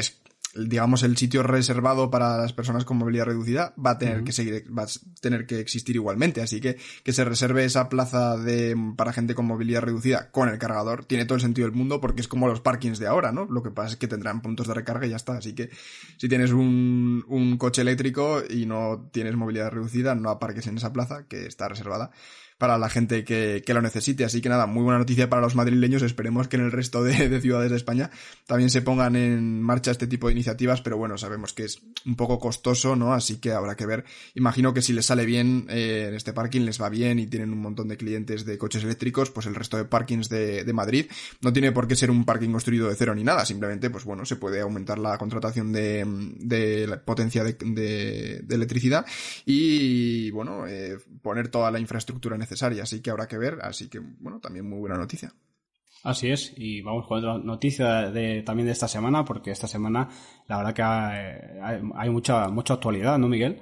digamos, 0.55 1.03
el 1.03 1.15
sitio 1.17 1.43
reservado 1.43 2.09
para 2.09 2.37
las 2.37 2.53
personas 2.53 2.85
con 2.85 2.97
movilidad 2.97 3.25
reducida 3.25 3.73
va 3.83 3.91
a 3.91 3.97
tener 3.97 4.23
que 4.23 4.31
seguir, 4.31 4.65
va 4.75 4.83
a 4.83 4.87
tener 5.21 5.45
que 5.45 5.59
existir 5.59 5.95
igualmente. 5.95 6.41
Así 6.41 6.59
que 6.59 6.77
que 7.03 7.13
se 7.13 7.23
reserve 7.23 7.65
esa 7.65 7.89
plaza 7.89 8.37
de, 8.37 8.75
para 8.97 9.13
gente 9.13 9.35
con 9.35 9.45
movilidad 9.45 9.81
reducida 9.81 10.31
con 10.31 10.49
el 10.49 10.57
cargador 10.57 11.05
tiene 11.05 11.25
todo 11.25 11.35
el 11.35 11.41
sentido 11.41 11.67
del 11.67 11.75
mundo 11.75 12.01
porque 12.01 12.21
es 12.21 12.27
como 12.27 12.47
los 12.47 12.61
parkings 12.61 12.99
de 12.99 13.07
ahora, 13.07 13.31
¿no? 13.31 13.45
Lo 13.45 13.61
que 13.61 13.71
pasa 13.71 13.91
es 13.91 13.97
que 13.97 14.07
tendrán 14.07 14.41
puntos 14.41 14.67
de 14.67 14.73
recarga 14.73 15.05
y 15.05 15.11
ya 15.11 15.17
está. 15.17 15.37
Así 15.37 15.53
que 15.53 15.69
si 16.17 16.27
tienes 16.27 16.51
un, 16.51 17.23
un 17.27 17.57
coche 17.57 17.81
eléctrico 17.81 18.41
y 18.49 18.65
no 18.65 19.09
tienes 19.11 19.35
movilidad 19.35 19.71
reducida, 19.71 20.15
no 20.15 20.29
aparques 20.29 20.67
en 20.67 20.77
esa 20.77 20.91
plaza 20.91 21.25
que 21.27 21.45
está 21.45 21.67
reservada 21.67 22.11
para 22.59 22.77
la 22.77 22.89
gente 22.89 23.23
que, 23.23 23.63
que, 23.65 23.73
lo 23.73 23.81
necesite. 23.81 24.25
Así 24.25 24.41
que 24.41 24.49
nada, 24.49 24.67
muy 24.67 24.83
buena 24.83 24.99
noticia 24.99 25.29
para 25.29 25.41
los 25.41 25.55
madrileños. 25.55 26.03
Esperemos 26.03 26.49
que 26.49 26.57
en 26.57 26.63
el 26.63 26.71
resto 26.73 27.01
de, 27.01 27.39
ciudades 27.41 27.71
de 27.71 27.77
España 27.77 28.11
también 28.45 28.69
se 28.69 28.81
pongan 28.81 29.15
en 29.15 29.61
marcha 29.61 29.91
este 29.91 30.07
tipo 30.07 30.27
de 30.27 30.33
iniciativas, 30.33 30.81
pero 30.81 30.97
bueno, 30.97 31.17
sabemos 31.17 31.53
que 31.53 31.63
es 31.63 31.81
un 32.05 32.17
poco 32.17 32.37
costoso, 32.37 32.97
¿no? 32.97 33.13
Así 33.13 33.37
que 33.37 33.53
habrá 33.53 33.75
que 33.75 33.85
ver. 33.85 34.03
Imagino 34.35 34.73
que 34.73 34.81
si 34.81 34.91
les 34.91 35.05
sale 35.05 35.25
bien 35.25 35.67
eh, 35.69 36.07
en 36.09 36.15
este 36.15 36.33
parking, 36.33 36.61
les 36.61 36.81
va 36.81 36.89
bien 36.89 37.17
y 37.19 37.27
tienen 37.27 37.53
un 37.53 37.61
montón 37.61 37.87
de 37.87 37.95
clientes 37.95 38.43
de 38.43 38.57
coches 38.57 38.83
eléctricos, 38.83 39.31
pues 39.31 39.45
el 39.45 39.55
resto 39.55 39.77
de 39.77 39.85
parkings 39.85 40.27
de, 40.27 40.65
de 40.65 40.73
Madrid 40.73 41.05
no 41.39 41.53
tiene 41.53 41.71
por 41.71 41.87
qué 41.87 41.95
ser 41.95 42.11
un 42.11 42.25
parking 42.25 42.51
construido 42.51 42.89
de 42.89 42.95
cero 42.95 43.15
ni 43.15 43.23
nada. 43.23 43.45
Simplemente, 43.45 43.89
pues 43.89 44.03
bueno, 44.03 44.25
se 44.25 44.35
puede 44.35 44.59
aumentar 44.59 44.99
la 44.99 45.17
contratación 45.17 45.71
de, 45.71 46.03
de 46.39 46.99
potencia 47.05 47.45
de, 47.45 47.53
de, 47.53 48.43
electricidad 48.53 49.05
y, 49.45 50.29
bueno, 50.31 50.67
eh, 50.67 50.97
poner 51.21 51.47
toda 51.47 51.71
la 51.71 51.79
infraestructura 51.79 52.37
necesaria 52.37 52.48
necesaria, 52.49 52.83
así 52.83 53.01
que 53.01 53.11
habrá 53.11 53.27
que 53.27 53.37
ver, 53.37 53.59
así 53.61 53.89
que 53.89 53.99
bueno, 53.99 54.39
también 54.39 54.67
muy 54.67 54.79
buena 54.79 54.97
noticia. 54.97 55.31
Así 56.03 56.31
es, 56.31 56.53
y 56.55 56.81
vamos 56.81 57.05
con 57.07 57.19
otra 57.19 57.37
noticia 57.37 58.09
de, 58.09 58.41
también 58.41 58.65
de 58.65 58.71
esta 58.71 58.87
semana, 58.87 59.23
porque 59.25 59.51
esta 59.51 59.67
semana 59.67 60.09
la 60.47 60.57
verdad 60.57 60.73
que 60.73 60.81
hay, 60.81 61.81
hay 61.95 62.09
mucha, 62.09 62.47
mucha 62.47 62.75
actualidad, 62.75 63.17
¿no, 63.17 63.27
Miguel? 63.27 63.61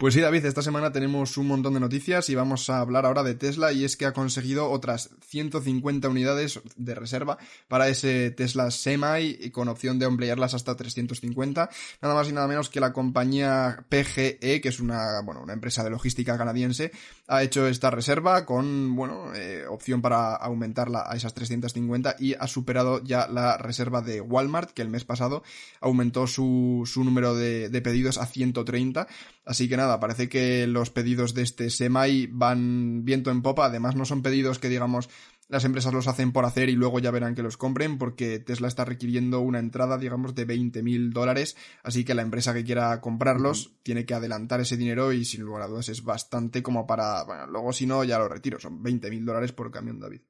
Pues 0.00 0.14
sí, 0.14 0.20
David, 0.22 0.46
esta 0.46 0.62
semana 0.62 0.92
tenemos 0.92 1.36
un 1.36 1.46
montón 1.46 1.74
de 1.74 1.80
noticias 1.80 2.30
y 2.30 2.34
vamos 2.34 2.70
a 2.70 2.80
hablar 2.80 3.04
ahora 3.04 3.22
de 3.22 3.34
Tesla 3.34 3.70
y 3.70 3.84
es 3.84 3.98
que 3.98 4.06
ha 4.06 4.14
conseguido 4.14 4.70
otras 4.70 5.10
150 5.26 6.08
unidades 6.08 6.58
de 6.76 6.94
reserva 6.94 7.36
para 7.68 7.86
ese 7.86 8.30
Tesla 8.30 8.70
Semi 8.70 9.36
y 9.38 9.50
con 9.50 9.68
opción 9.68 9.98
de 9.98 10.06
ampliarlas 10.06 10.54
hasta 10.54 10.74
350. 10.74 11.68
Nada 12.00 12.14
más 12.14 12.30
y 12.30 12.32
nada 12.32 12.48
menos 12.48 12.70
que 12.70 12.80
la 12.80 12.94
compañía 12.94 13.84
PGE, 13.90 14.62
que 14.62 14.68
es 14.70 14.80
una, 14.80 15.20
bueno, 15.22 15.42
una 15.42 15.52
empresa 15.52 15.84
de 15.84 15.90
logística 15.90 16.38
canadiense, 16.38 16.92
ha 17.28 17.42
hecho 17.42 17.66
esta 17.68 17.90
reserva 17.90 18.46
con, 18.46 18.96
bueno, 18.96 19.34
eh, 19.34 19.66
opción 19.68 20.00
para 20.00 20.34
aumentarla 20.34 21.04
a 21.06 21.14
esas 21.14 21.34
350 21.34 22.16
y 22.18 22.32
ha 22.32 22.46
superado 22.46 23.04
ya 23.04 23.28
la 23.28 23.58
reserva 23.58 24.00
de 24.00 24.22
Walmart, 24.22 24.70
que 24.70 24.80
el 24.80 24.88
mes 24.88 25.04
pasado 25.04 25.42
aumentó 25.82 26.26
su, 26.26 26.88
su 26.90 27.04
número 27.04 27.34
de, 27.34 27.68
de 27.68 27.82
pedidos 27.82 28.16
a 28.16 28.24
130. 28.24 29.06
Así 29.50 29.68
que 29.68 29.76
nada, 29.76 29.98
parece 29.98 30.28
que 30.28 30.68
los 30.68 30.90
pedidos 30.90 31.34
de 31.34 31.42
este 31.42 31.70
SEMAI 31.70 32.28
van 32.30 33.04
viento 33.04 33.32
en 33.32 33.42
popa. 33.42 33.66
Además, 33.66 33.96
no 33.96 34.04
son 34.04 34.22
pedidos 34.22 34.60
que, 34.60 34.68
digamos, 34.68 35.10
las 35.48 35.64
empresas 35.64 35.92
los 35.92 36.06
hacen 36.06 36.30
por 36.30 36.44
hacer 36.44 36.68
y 36.68 36.76
luego 36.76 37.00
ya 37.00 37.10
verán 37.10 37.34
que 37.34 37.42
los 37.42 37.56
compren, 37.56 37.98
porque 37.98 38.38
Tesla 38.38 38.68
está 38.68 38.84
requiriendo 38.84 39.40
una 39.40 39.58
entrada, 39.58 39.98
digamos, 39.98 40.36
de 40.36 40.44
20 40.44 40.84
mil 40.84 41.10
dólares. 41.10 41.56
Así 41.82 42.04
que 42.04 42.14
la 42.14 42.22
empresa 42.22 42.54
que 42.54 42.62
quiera 42.62 43.00
comprarlos 43.00 43.74
tiene 43.82 44.06
que 44.06 44.14
adelantar 44.14 44.60
ese 44.60 44.76
dinero 44.76 45.12
y, 45.12 45.24
sin 45.24 45.42
lugar 45.42 45.62
a 45.62 45.66
dudas, 45.66 45.88
es 45.88 46.04
bastante 46.04 46.62
como 46.62 46.86
para. 46.86 47.24
Bueno, 47.24 47.48
luego 47.48 47.72
si 47.72 47.86
no, 47.86 48.04
ya 48.04 48.20
lo 48.20 48.28
retiro. 48.28 48.60
Son 48.60 48.80
20 48.80 49.10
mil 49.10 49.24
dólares 49.24 49.50
por 49.50 49.72
camión, 49.72 49.98
David. 49.98 50.20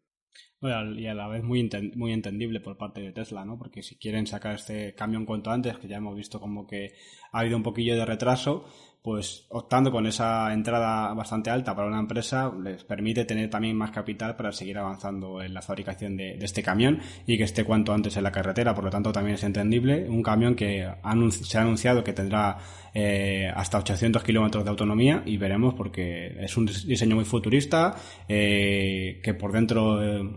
y 0.96 1.06
a 1.08 1.14
la 1.14 1.28
vez 1.28 1.44
muy, 1.44 1.68
muy 1.94 2.14
entendible 2.14 2.60
por 2.60 2.78
parte 2.78 3.02
de 3.02 3.12
Tesla, 3.12 3.44
¿no? 3.44 3.58
Porque 3.58 3.82
si 3.82 3.96
quieren 3.96 4.26
sacar 4.26 4.54
este 4.54 4.94
camión 4.94 5.26
cuanto 5.26 5.50
antes, 5.50 5.76
que 5.76 5.88
ya 5.88 5.98
hemos 5.98 6.16
visto 6.16 6.40
como 6.40 6.66
que 6.66 6.94
ha 7.32 7.40
habido 7.40 7.58
un 7.58 7.62
poquillo 7.62 7.94
de 7.96 8.06
retraso, 8.06 8.64
pues 9.02 9.46
optando 9.48 9.90
con 9.90 10.06
esa 10.06 10.52
entrada 10.52 11.14
bastante 11.14 11.48
alta 11.48 11.74
para 11.74 11.88
una 11.88 12.00
empresa 12.00 12.52
les 12.62 12.84
permite 12.84 13.24
tener 13.24 13.48
también 13.48 13.74
más 13.76 13.90
capital 13.90 14.36
para 14.36 14.52
seguir 14.52 14.76
avanzando 14.76 15.42
en 15.42 15.54
la 15.54 15.62
fabricación 15.62 16.16
de, 16.18 16.36
este 16.42 16.62
camión 16.62 17.00
y 17.26 17.38
que 17.38 17.44
esté 17.44 17.64
cuanto 17.64 17.94
antes 17.94 18.16
en 18.16 18.24
la 18.24 18.32
carretera. 18.32 18.74
Por 18.74 18.84
lo 18.84 18.90
tanto, 18.90 19.10
también 19.12 19.36
es 19.36 19.44
entendible. 19.44 20.06
Un 20.08 20.22
camión 20.22 20.54
que 20.54 20.86
se 21.30 21.58
ha 21.58 21.62
anunciado 21.62 22.04
que 22.04 22.12
tendrá 22.12 22.58
eh, 22.92 23.50
hasta 23.54 23.78
800 23.78 24.22
kilómetros 24.22 24.64
de 24.64 24.70
autonomía 24.70 25.22
y 25.24 25.38
veremos 25.38 25.74
porque 25.74 26.36
es 26.40 26.56
un 26.56 26.66
diseño 26.66 27.16
muy 27.16 27.24
futurista 27.24 27.96
eh, 28.28 29.20
que 29.22 29.32
por 29.34 29.52
dentro 29.52 30.02
eh, 30.02 30.28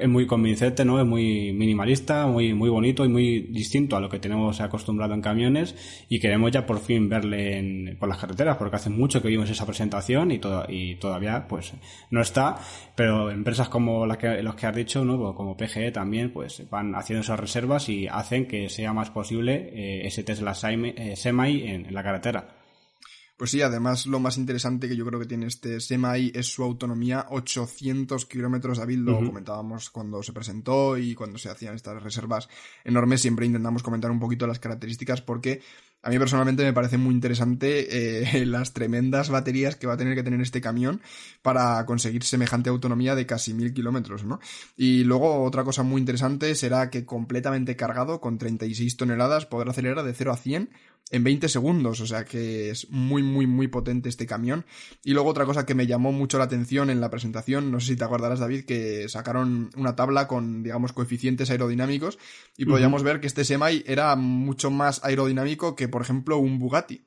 es 0.00 0.08
muy 0.08 0.26
convincente, 0.26 0.84
¿no? 0.84 1.00
Es 1.00 1.06
muy 1.06 1.52
minimalista, 1.52 2.26
muy, 2.26 2.54
muy 2.54 2.70
bonito 2.70 3.04
y 3.04 3.08
muy 3.08 3.40
distinto 3.40 3.96
a 3.96 4.00
lo 4.00 4.08
que 4.08 4.18
tenemos 4.18 4.60
acostumbrado 4.60 5.14
en 5.14 5.20
camiones 5.20 5.74
y 6.08 6.20
queremos 6.20 6.50
ya 6.50 6.66
por 6.66 6.80
fin 6.80 7.08
verle 7.08 7.58
en, 7.58 7.96
por 7.98 8.08
las 8.08 8.18
carreteras 8.18 8.56
porque 8.56 8.76
hace 8.76 8.90
mucho 8.90 9.20
que 9.22 9.28
vimos 9.28 9.50
esa 9.50 9.66
presentación 9.66 10.30
y, 10.30 10.40
y 10.68 10.94
todavía 10.96 11.46
pues 11.48 11.72
no 12.10 12.20
está, 12.20 12.58
pero 12.94 13.30
empresas 13.30 13.68
como 13.68 14.06
las 14.06 14.18
que, 14.18 14.42
los 14.42 14.54
que 14.54 14.66
has 14.66 14.74
dicho, 14.74 15.04
¿no? 15.04 15.34
Como 15.34 15.56
PGE 15.56 15.92
también 15.92 16.32
pues 16.32 16.68
van 16.70 16.94
haciendo 16.94 17.22
esas 17.22 17.38
reservas 17.38 17.88
y 17.88 18.06
hacen 18.06 18.46
que 18.46 18.68
sea 18.68 18.92
más 18.92 19.10
posible 19.10 19.70
eh, 19.72 20.06
ese 20.06 20.22
Tesla 20.22 20.52
eh, 20.52 21.16
Semi 21.16 21.62
en 21.62 21.92
la 21.92 22.02
carretera. 22.02 22.61
Pues 23.42 23.50
sí, 23.50 23.60
además 23.60 24.06
lo 24.06 24.20
más 24.20 24.38
interesante 24.38 24.88
que 24.88 24.94
yo 24.94 25.04
creo 25.04 25.18
que 25.18 25.26
tiene 25.26 25.46
este 25.46 25.80
Semi 25.80 26.30
es 26.32 26.46
su 26.46 26.62
autonomía, 26.62 27.26
800 27.28 28.24
kilómetros, 28.26 28.78
David, 28.78 28.98
lo 28.98 29.16
comentábamos 29.16 29.90
cuando 29.90 30.22
se 30.22 30.32
presentó 30.32 30.96
y 30.96 31.16
cuando 31.16 31.40
se 31.40 31.50
hacían 31.50 31.74
estas 31.74 32.00
reservas 32.00 32.48
enormes, 32.84 33.20
siempre 33.20 33.44
intentamos 33.44 33.82
comentar 33.82 34.12
un 34.12 34.20
poquito 34.20 34.46
las 34.46 34.60
características 34.60 35.22
porque 35.22 35.60
a 36.02 36.10
mí 36.10 36.20
personalmente 36.20 36.62
me 36.62 36.72
parece 36.72 36.98
muy 36.98 37.14
interesante 37.14 38.42
eh, 38.42 38.46
las 38.46 38.74
tremendas 38.74 39.28
baterías 39.28 39.74
que 39.74 39.88
va 39.88 39.94
a 39.94 39.96
tener 39.96 40.14
que 40.14 40.22
tener 40.22 40.40
este 40.40 40.60
camión 40.60 41.00
para 41.42 41.84
conseguir 41.84 42.22
semejante 42.22 42.70
autonomía 42.70 43.16
de 43.16 43.26
casi 43.26 43.54
mil 43.54 43.74
kilómetros, 43.74 44.24
¿no? 44.24 44.38
Y 44.76 45.02
luego 45.02 45.42
otra 45.42 45.64
cosa 45.64 45.82
muy 45.82 46.00
interesante 46.00 46.54
será 46.54 46.90
que 46.90 47.04
completamente 47.04 47.74
cargado 47.74 48.20
con 48.20 48.38
36 48.38 48.96
toneladas 48.96 49.46
podrá 49.46 49.72
acelerar 49.72 50.04
de 50.04 50.14
0 50.14 50.32
a 50.32 50.36
100 50.36 50.70
en 51.10 51.24
20 51.24 51.48
segundos, 51.48 52.00
o 52.00 52.06
sea 52.06 52.24
que 52.24 52.70
es 52.70 52.90
muy, 52.90 53.22
muy, 53.22 53.46
muy 53.46 53.68
potente 53.68 54.08
este 54.08 54.26
camión. 54.26 54.64
Y 55.04 55.12
luego 55.12 55.28
otra 55.28 55.44
cosa 55.44 55.66
que 55.66 55.74
me 55.74 55.86
llamó 55.86 56.10
mucho 56.10 56.38
la 56.38 56.44
atención 56.44 56.88
en 56.88 57.00
la 57.00 57.10
presentación, 57.10 57.70
no 57.70 57.80
sé 57.80 57.88
si 57.88 57.96
te 57.96 58.04
acordarás 58.04 58.40
David, 58.40 58.64
que 58.64 59.08
sacaron 59.08 59.70
una 59.76 59.94
tabla 59.94 60.26
con, 60.26 60.62
digamos, 60.62 60.92
coeficientes 60.92 61.50
aerodinámicos 61.50 62.18
y 62.56 62.64
podíamos 62.64 63.02
ver 63.02 63.20
que 63.20 63.26
este 63.26 63.44
Semi 63.44 63.82
era 63.86 64.16
mucho 64.16 64.70
más 64.70 65.04
aerodinámico 65.04 65.76
que, 65.76 65.88
por 65.88 66.02
ejemplo, 66.02 66.38
un 66.38 66.58
Bugatti. 66.58 67.04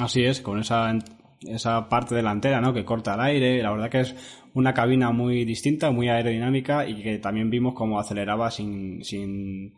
Así 0.00 0.24
es, 0.24 0.40
con 0.40 0.60
esa, 0.60 0.96
esa 1.42 1.88
parte 1.88 2.14
delantera, 2.14 2.60
¿no? 2.60 2.72
Que 2.72 2.84
corta 2.84 3.14
el 3.14 3.20
aire, 3.20 3.62
la 3.62 3.70
verdad 3.72 3.90
que 3.90 4.00
es 4.00 4.14
una 4.54 4.74
cabina 4.74 5.10
muy 5.10 5.44
distinta, 5.44 5.90
muy 5.90 6.08
aerodinámica 6.08 6.88
y 6.88 7.02
que 7.02 7.18
también 7.18 7.50
vimos 7.50 7.74
cómo 7.74 7.98
aceleraba 7.98 8.50
sin, 8.50 9.04
sin 9.04 9.74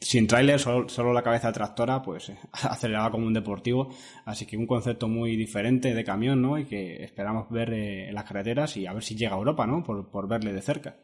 sin 0.00 0.26
tráiler, 0.26 0.58
solo, 0.58 1.12
la 1.12 1.22
cabeza 1.22 1.52
tractora, 1.52 2.02
pues 2.02 2.32
aceleraba 2.52 3.10
como 3.10 3.26
un 3.26 3.34
deportivo. 3.34 3.90
Así 4.24 4.46
que 4.46 4.56
un 4.56 4.66
concepto 4.66 5.08
muy 5.08 5.36
diferente 5.36 5.94
de 5.94 6.04
camión, 6.04 6.40
¿no? 6.40 6.58
Y 6.58 6.64
que 6.64 7.02
esperamos 7.04 7.50
ver 7.50 7.72
eh, 7.72 8.08
en 8.08 8.14
las 8.14 8.24
carreteras 8.24 8.76
y 8.76 8.86
a 8.86 8.92
ver 8.92 9.02
si 9.02 9.14
llega 9.14 9.34
a 9.34 9.38
Europa, 9.38 9.66
¿no? 9.66 9.82
Por, 9.82 10.08
por 10.10 10.28
verle 10.28 10.52
de 10.52 10.62
cerca. 10.62 10.96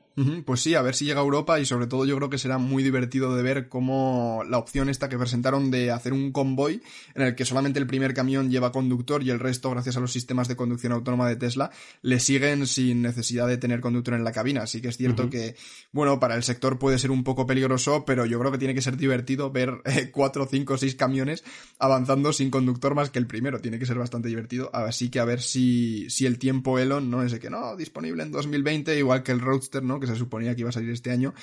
Pues 0.46 0.62
sí, 0.62 0.74
a 0.74 0.81
ver 0.81 0.94
si 0.94 1.05
llega 1.05 1.20
a 1.20 1.22
Europa 1.22 1.61
y 1.61 1.66
sobre 1.66 1.87
todo 1.87 2.07
yo 2.07 2.16
creo 2.16 2.31
que 2.31 2.38
será 2.38 2.57
muy 2.57 2.83
divertido 2.83 3.37
de 3.37 3.42
ver 3.42 3.68
cómo 3.68 4.42
la 4.48 4.57
opción 4.57 4.88
esta 4.88 5.11
que 5.11 5.18
presentaron 5.18 5.70
de 5.70 5.90
hacer 5.90 6.14
un 6.14 6.33
convoy 6.33 6.81
en 7.14 7.22
el 7.22 7.35
que 7.35 7.44
solamente 7.44 7.79
el 7.79 7.87
primer 7.87 8.14
camión 8.14 8.50
lleva 8.50 8.72
conductor 8.72 9.22
y 9.22 9.29
el 9.29 9.38
resto, 9.38 9.70
gracias 9.70 9.98
a 9.98 10.00
los 10.00 10.12
sistemas 10.12 10.48
de 10.48 10.57
conducción 10.57 10.92
autónoma 10.92 11.29
de 11.29 11.37
Tesla, 11.37 11.70
le 12.00 12.18
siguen 12.18 12.66
sin 12.66 13.02
necesidad 13.02 13.46
de 13.46 13.59
tener 13.59 13.81
conductor 13.81 14.14
en 14.14 14.24
la 14.24 14.33
cabina. 14.33 14.62
Así 14.62 14.81
que 14.81 14.88
es 14.88 14.96
cierto 14.96 15.29
que, 15.29 15.55
bueno, 15.92 16.18
para 16.18 16.35
el 16.35 16.42
sector 16.42 16.79
puede 16.79 16.98
ser 16.98 17.11
un 17.11 17.22
poco 17.22 17.46
peligroso, 17.46 18.07
pero 18.07 18.24
yo 18.24 18.38
creo 18.38 18.50
que 18.52 18.59
tiene 18.59 18.74
que 18.74 18.81
ser 18.81 18.96
divertido 18.96 19.50
ver 19.50 19.83
eh, 19.85 20.11
cuatro, 20.11 20.48
cinco, 20.50 20.79
seis 20.79 20.94
camiones 20.94 21.44
avanzando 21.79 22.33
sin 22.33 22.50
conductor 22.50 22.94
más 22.94 23.11
que 23.11 23.18
el 23.18 23.26
primero. 23.26 23.61
Tiene 23.61 23.79
que 23.79 23.85
ser 23.85 23.98
bastante 23.98 24.29
divertido. 24.29 24.70
Así 24.72 25.11
que 25.11 25.20
a 25.20 25.26
ver 25.26 25.42
si, 25.42 26.09
si 26.09 26.24
el 26.24 26.38
tiempo 26.38 26.79
Elon, 26.79 27.11
¿no? 27.11 27.22
Ese 27.22 27.38
que 27.38 27.50
no, 27.50 27.76
disponible 27.76 28.22
en 28.22 28.33
2020, 28.33 28.96
igual 28.98 29.22
que 29.22 29.33
el 29.33 29.40
Roadster, 29.40 29.83
¿no? 29.83 30.00
Se 30.07 30.16
suponía 30.16 30.55
que 30.55 30.61
iba 30.62 30.71
a 30.71 30.73
salir 30.73 30.90
este 30.90 31.11
año, 31.11 31.35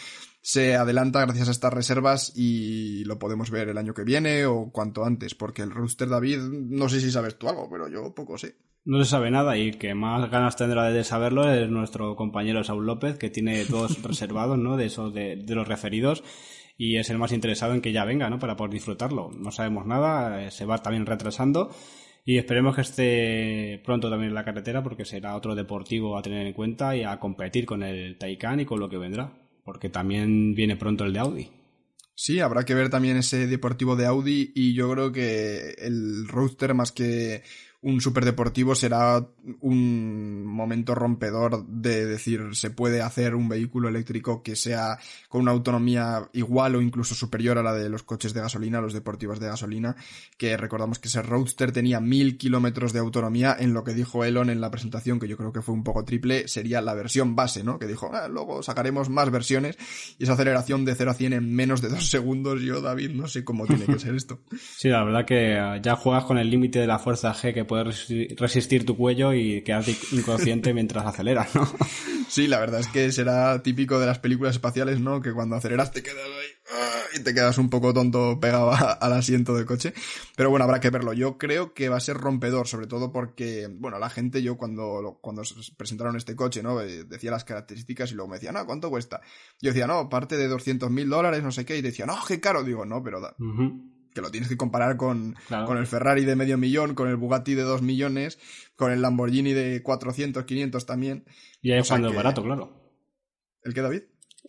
se 0.42 0.76
adelanta 0.76 1.22
gracias 1.22 1.48
a 1.48 1.52
estas 1.52 1.74
reservas 1.74 2.34
y 2.36 3.04
lo 3.06 3.20
podemos 3.20 3.50
ver 3.50 3.70
el 3.70 3.78
año 3.78 3.94
que 3.94 4.04
viene 4.04 4.46
o 4.46 4.72
cuanto 4.72 5.06
antes, 5.06 5.36
porque 5.36 5.62
el 5.62 5.72
Rooster 5.72 6.10
David, 6.10 6.40
no 6.40 6.90
sé 6.90 7.00
si 7.00 7.12
sabes 7.12 7.38
tú 7.38 7.50
algo, 7.50 7.70
pero 7.70 7.88
yo 7.88 8.14
poco 8.14 8.38
sé. 8.38 8.56
No 8.86 9.02
se 9.02 9.10
sabe 9.10 9.32
nada 9.32 9.58
y 9.58 9.72
que 9.72 9.96
más 9.96 10.30
ganas 10.30 10.58
tendrá 10.58 10.90
de 10.90 11.04
saberlo 11.06 11.50
es 11.50 11.70
nuestro 11.70 12.18
compañero 12.18 12.66
Saúl 12.66 12.86
López, 12.86 13.18
que 13.18 13.30
tiene 13.30 13.64
dos 13.64 14.02
reservados, 14.04 14.58
¿no? 14.58 14.76
De 14.76 14.88
esos, 14.88 15.14
de, 15.14 15.38
de, 15.38 15.56
los 15.56 15.68
referidos 15.68 16.24
y 16.78 16.98
es 16.98 17.10
el 17.10 17.18
más 17.18 17.32
interesado 17.32 17.74
en 17.74 17.82
que 17.82 17.94
ya 17.94 18.04
venga, 18.04 18.30
¿no? 18.30 18.40
Para 18.40 18.58
poder 18.58 18.74
disfrutarlo. 18.74 19.32
No 19.32 19.52
sabemos 19.52 19.86
nada, 19.86 20.44
eh, 20.44 20.52
se 20.52 20.66
va 20.66 20.80
también 20.80 21.06
retrasando 21.06 21.70
y 22.26 22.38
esperemos 22.38 22.76
que 22.76 22.82
esté 22.82 23.82
pronto 23.84 24.10
también 24.10 24.30
en 24.30 24.36
la 24.36 24.46
carretera 24.46 24.82
porque 24.82 25.06
será 25.06 25.36
otro 25.36 25.56
deportivo 25.56 26.18
a 26.18 26.22
tener 26.22 26.48
en 26.48 26.54
cuenta 26.54 26.96
y 26.96 27.04
a 27.04 27.20
competir 27.20 27.66
con 27.66 27.84
el 27.84 28.18
Taycan 28.18 28.62
y 28.62 28.66
con 28.66 28.80
lo 28.80 28.90
que 28.90 28.98
vendrá. 28.98 29.34
Porque 29.66 29.90
también 29.90 30.56
viene 30.56 30.76
pronto 30.76 31.06
el 31.06 31.14
de 31.14 31.20
Audi. 31.20 31.50
Sí, 32.16 32.40
habrá 32.40 32.64
que 32.64 32.76
ver 32.76 32.90
también 32.90 33.18
ese 33.18 33.48
deportivo 33.48 33.96
de 33.96 34.06
Audi 34.06 34.52
y 34.56 34.74
yo 34.74 34.92
creo 34.92 35.12
que 35.12 35.76
el 35.80 36.28
Roadster 36.28 36.74
más 36.74 36.92
que 36.92 37.44
un 37.84 38.00
superdeportivo 38.00 38.76
será 38.76 39.26
un 39.60 40.46
momento 40.46 40.96
rompedor 40.96 41.66
de 41.68 42.06
decir 42.06 42.56
se 42.56 42.72
puede 42.72 43.02
hacer 43.02 43.36
un 43.36 43.50
vehículo 43.50 43.90
eléctrico 43.90 44.42
que 44.42 44.56
sea 44.56 44.98
con 45.28 45.42
una 45.42 45.52
autonomía 45.52 46.30
igual 46.32 46.76
o 46.76 46.82
incluso 46.82 47.14
superior 47.14 47.58
a 47.58 47.64
la 47.64 47.74
de 47.74 47.90
los 47.90 48.04
coches 48.04 48.34
de 48.34 48.40
gasolina, 48.40 48.80
los 48.80 48.94
deportivos 48.94 49.40
de 49.40 49.48
gasolina, 49.48 49.98
que 50.38 50.56
recordamos 50.56 50.98
que 51.00 51.10
ese 51.10 51.22
Roadster 51.22 51.74
tenía 51.74 52.00
mil 52.00 52.38
kilómetros 52.38 52.94
de 52.94 53.00
autonomía 53.00 53.56
en 53.60 53.74
lo 53.74 53.84
que 53.84 53.94
dijo 53.94 54.24
Elon 54.24 54.50
en 54.50 54.62
la 54.62 54.72
presentación, 54.72 55.20
que 55.20 55.28
yo 55.28 55.36
creo 55.36 55.52
que 55.52 55.62
fue 55.62 55.76
un 55.76 55.84
poco 55.84 56.06
triple, 56.06 56.48
sería 56.48 56.82
la 56.82 56.94
versión 56.94 57.36
base, 57.36 57.64
¿no? 57.64 57.80
Que 57.80 57.88
dijo, 57.88 58.12
ah, 58.14 58.30
luego 58.30 58.64
sacaremos 58.64 59.10
más 59.10 59.30
versiones 59.30 59.78
y 60.18 60.24
esa 60.24 60.34
aceleración 60.34 60.86
de 60.86 60.96
0 60.96 61.12
a 61.12 61.14
100 61.16 61.34
en 61.34 61.54
menos 61.54 61.82
de 61.82 61.90
dos 61.90 62.10
segundos, 62.10 62.62
yo 62.62 62.80
David 62.80 63.12
no 63.12 63.28
sé 63.28 63.44
cómo 63.44 63.68
tiene 63.68 63.86
que 63.86 64.00
ser 64.00 64.16
esto. 64.16 64.40
Sí, 64.84 64.90
la 64.90 65.04
verdad 65.04 65.26
que 65.26 65.80
ya 65.82 65.96
juegas 65.96 66.26
con 66.26 66.38
el 66.38 66.50
límite 66.50 66.80
de 66.80 66.88
la 66.88 67.00
fuerza 67.00 67.34
G 67.34 67.54
que 67.54 67.64
puedes 67.74 68.38
resistir 68.38 68.86
tu 68.86 68.96
cuello 68.96 69.34
y 69.34 69.64
quedarte 69.64 69.96
inconsciente 70.12 70.74
mientras 70.76 71.08
aceleras, 71.08 71.56
¿no? 71.56 71.68
Sí, 72.30 72.46
la 72.48 72.60
verdad 72.60 72.82
es 72.82 72.88
que 72.88 73.12
será 73.12 73.64
típico 73.64 74.00
de 74.00 74.06
las 74.06 74.20
películas 74.20 74.54
espaciales, 74.54 75.00
¿no? 75.00 75.24
Que 75.24 75.34
cuando 75.34 75.56
aceleras 75.56 75.92
te 75.92 76.04
quedas 76.04 76.24
ahí 76.24 76.48
¡ah! 76.72 77.02
y 77.16 77.24
te 77.24 77.34
quedas 77.34 77.58
un 77.58 77.72
poco 77.72 77.92
tonto 77.92 78.40
pegado 78.40 78.72
al 78.72 79.14
asiento 79.14 79.56
del 79.56 79.66
coche. 79.66 79.92
Pero 80.36 80.52
bueno, 80.52 80.66
habrá 80.66 80.80
que 80.80 80.92
verlo. 80.92 81.14
Yo 81.14 81.40
creo 81.40 81.74
que 81.74 81.90
va 81.90 81.98
a 81.98 82.00
ser 82.00 82.18
rompedor, 82.18 82.68
sobre 82.68 82.86
todo 82.86 83.12
porque, 83.12 83.68
bueno, 83.72 83.98
la 83.98 84.12
gente, 84.12 84.44
yo 84.44 84.56
cuando, 84.56 85.18
cuando 85.20 85.42
presentaron 85.76 86.16
este 86.16 86.36
coche, 86.36 86.62
¿no? 86.62 86.80
Eh, 86.80 87.06
decía 87.06 87.32
las 87.32 87.44
características 87.44 88.12
y 88.12 88.14
luego 88.14 88.30
me 88.30 88.36
decía, 88.36 88.52
no, 88.52 88.68
¿cuánto 88.68 88.92
cuesta? 88.92 89.22
Yo 89.60 89.72
decía, 89.72 89.88
no, 89.88 90.10
parte 90.10 90.38
de 90.38 90.48
200 90.48 90.92
mil 90.92 91.10
dólares, 91.10 91.42
no 91.42 91.52
sé 91.52 91.66
qué, 91.66 91.76
y 91.76 91.82
decía, 91.82 92.06
no, 92.06 92.20
qué 92.28 92.40
caro. 92.40 92.64
Digo, 92.64 92.86
no, 92.86 93.02
pero 93.02 93.20
da 93.20 93.36
que 94.14 94.22
lo 94.22 94.32
tienes 94.32 94.50
que 94.50 94.58
comparar 94.58 94.98
con, 94.98 95.36
con 95.66 95.78
el 95.78 95.88
Ferrari 95.88 96.26
de 96.26 96.36
medio 96.36 96.58
millón, 96.58 96.96
con 96.96 97.10
el 97.10 97.18
Bugatti 97.18 97.56
de 97.56 97.64
dos 97.64 97.82
millones, 97.82 98.40
con 98.76 98.92
el 98.92 99.02
Lamborghini 99.02 99.54
de 99.54 99.82
400, 99.84 100.44
500 100.44 100.86
también. 100.86 101.26
Y 101.62 101.72
ahí 101.72 101.80
es 101.80 101.88
cuando 101.88 102.10
es 102.10 102.16
barato, 102.16 102.44
claro. 102.44 102.84
¿El 103.64 103.74
qué, 103.74 103.82
David? 103.82 104.02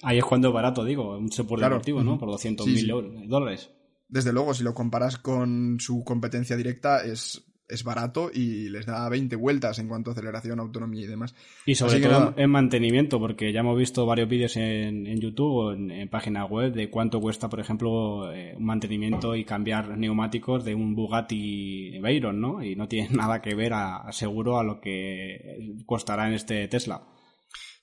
Ahí 0.03 0.19
es 0.19 0.25
cuando 0.25 0.49
es 0.49 0.55
barato, 0.55 0.85
digo, 0.85 1.17
un 1.17 1.31
por 1.47 1.61
deportivo, 1.61 2.03
¿no? 2.03 2.19
Por 2.19 2.31
200 2.31 2.67
mil 2.67 2.89
dólares. 3.29 3.71
Desde 4.09 4.33
luego, 4.33 4.55
si 4.55 4.63
lo 4.63 4.75
comparas 4.75 5.19
con 5.19 5.79
su 5.81 6.05
competencia 6.05 6.57
directa, 6.57 7.05
es 7.05 7.45
es 7.69 7.83
barato 7.83 8.31
y 8.33 8.69
les 8.69 8.87
da 8.87 9.09
20 9.09 9.37
vueltas 9.37 9.79
en 9.79 9.89
cuanto 9.89 10.11
a 10.11 10.13
aceleración, 10.13 10.61
autonomía 10.61 11.05
y 11.05 11.07
demás. 11.07 11.35
Y 11.67 11.75
sobre 11.75 12.01
todo 12.01 12.35
en 12.37 12.51
mantenimiento, 12.51 13.19
porque 13.19 13.53
ya 13.53 13.61
hemos 13.61 13.79
visto 13.79 14.05
varios 14.07 14.29
vídeos 14.29 14.57
en, 14.57 15.07
en, 15.07 15.21
YouTube 15.21 15.53
o 15.53 15.73
en, 15.73 15.91
en, 15.91 16.09
página 16.09 16.45
web 16.45 16.73
de 16.73 16.91
cuánto 16.91 17.21
cuesta, 17.21 17.49
por 17.49 17.61
ejemplo, 17.61 18.33
eh, 18.33 18.55
un 18.57 18.65
mantenimiento 18.65 19.35
y 19.35 19.45
cambiar 19.45 19.97
neumáticos 19.97 20.65
de 20.65 20.75
un 20.75 20.95
Bugatti 20.95 21.99
Veyron, 22.01 22.41
¿no? 22.41 22.63
Y 22.63 22.77
no 22.77 22.89
tiene 22.89 23.09
nada 23.17 23.41
que 23.41 23.55
ver, 23.55 23.73
a, 23.73 24.11
seguro, 24.13 24.59
a 24.59 24.65
lo 24.65 24.81
que 24.81 25.75
costará 25.87 26.29
en 26.29 26.35
este 26.35 26.69
Tesla. 26.69 27.03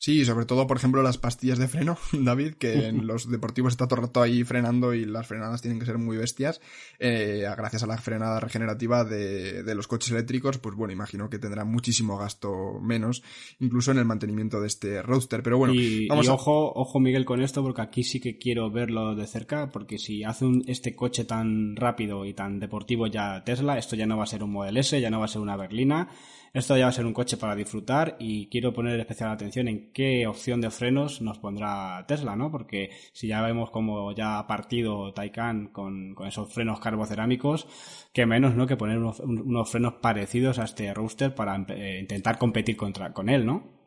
Sí, 0.01 0.25
sobre 0.25 0.47
todo, 0.47 0.65
por 0.65 0.77
ejemplo, 0.77 1.03
las 1.03 1.19
pastillas 1.19 1.59
de 1.59 1.67
freno, 1.67 1.95
David, 2.11 2.55
que 2.55 2.87
en 2.87 3.05
los 3.05 3.29
deportivos 3.29 3.73
está 3.73 3.87
todo 3.87 3.99
el 3.99 4.07
rato 4.07 4.19
ahí 4.19 4.43
frenando 4.43 4.95
y 4.95 5.05
las 5.05 5.27
frenadas 5.27 5.61
tienen 5.61 5.79
que 5.79 5.85
ser 5.85 5.99
muy 5.99 6.17
bestias. 6.17 6.59
Eh, 6.97 7.45
gracias 7.55 7.83
a 7.83 7.85
la 7.85 7.99
frenada 7.99 8.39
regenerativa 8.39 9.05
de, 9.05 9.61
de, 9.61 9.75
los 9.75 9.87
coches 9.87 10.09
eléctricos, 10.09 10.57
pues 10.57 10.75
bueno, 10.75 10.91
imagino 10.91 11.29
que 11.29 11.37
tendrá 11.37 11.65
muchísimo 11.65 12.17
gasto 12.17 12.79
menos, 12.81 13.21
incluso 13.59 13.91
en 13.91 13.99
el 13.99 14.05
mantenimiento 14.05 14.59
de 14.59 14.65
este 14.65 15.03
roadster. 15.03 15.43
Pero 15.43 15.59
bueno, 15.59 15.75
y, 15.75 16.07
vamos 16.07 16.29
ojo, 16.29 16.73
ojo 16.73 16.99
Miguel 16.99 17.23
con 17.23 17.39
esto, 17.39 17.61
porque 17.61 17.83
aquí 17.83 18.03
sí 18.03 18.19
que 18.19 18.39
quiero 18.39 18.71
verlo 18.71 19.13
de 19.13 19.27
cerca, 19.27 19.69
porque 19.69 19.99
si 19.99 20.23
hace 20.23 20.45
un, 20.45 20.63
este 20.65 20.95
coche 20.95 21.25
tan 21.25 21.75
rápido 21.75 22.25
y 22.25 22.33
tan 22.33 22.59
deportivo 22.59 23.05
ya 23.05 23.43
Tesla, 23.43 23.77
esto 23.77 23.95
ya 23.95 24.07
no 24.07 24.17
va 24.17 24.23
a 24.23 24.25
ser 24.25 24.41
un 24.41 24.51
Model 24.51 24.77
S, 24.77 24.99
ya 24.99 25.11
no 25.11 25.19
va 25.19 25.25
a 25.25 25.27
ser 25.27 25.43
una 25.43 25.57
berlina 25.57 26.09
esto 26.53 26.75
ya 26.75 26.83
va 26.83 26.89
a 26.89 26.93
ser 26.93 27.05
un 27.05 27.13
coche 27.13 27.37
para 27.37 27.55
disfrutar 27.55 28.17
y 28.19 28.47
quiero 28.47 28.73
poner 28.73 28.99
especial 28.99 29.31
atención 29.31 29.69
en 29.69 29.90
qué 29.93 30.27
opción 30.27 30.61
de 30.61 30.71
frenos 30.71 31.21
nos 31.21 31.39
pondrá 31.39 32.05
Tesla, 32.07 32.35
¿no? 32.35 32.51
Porque 32.51 32.91
si 33.13 33.27
ya 33.27 33.41
vemos 33.41 33.71
como 33.71 34.13
ya 34.13 34.39
ha 34.39 34.47
partido 34.47 35.13
Taycan 35.13 35.67
con, 35.67 36.15
esos 36.25 36.53
frenos 36.53 36.79
carbocerámicos, 36.79 37.67
qué 38.13 38.25
menos, 38.25 38.55
¿no? 38.55 38.67
Que 38.67 38.77
poner 38.77 38.97
unos, 38.97 39.69
frenos 39.69 39.95
parecidos 40.01 40.59
a 40.59 40.63
este 40.63 40.93
Rooster 40.93 41.35
para 41.35 41.55
eh, 41.69 41.99
intentar 42.01 42.37
competir 42.37 42.77
contra, 42.77 43.13
con 43.13 43.29
él, 43.29 43.45
¿no? 43.45 43.81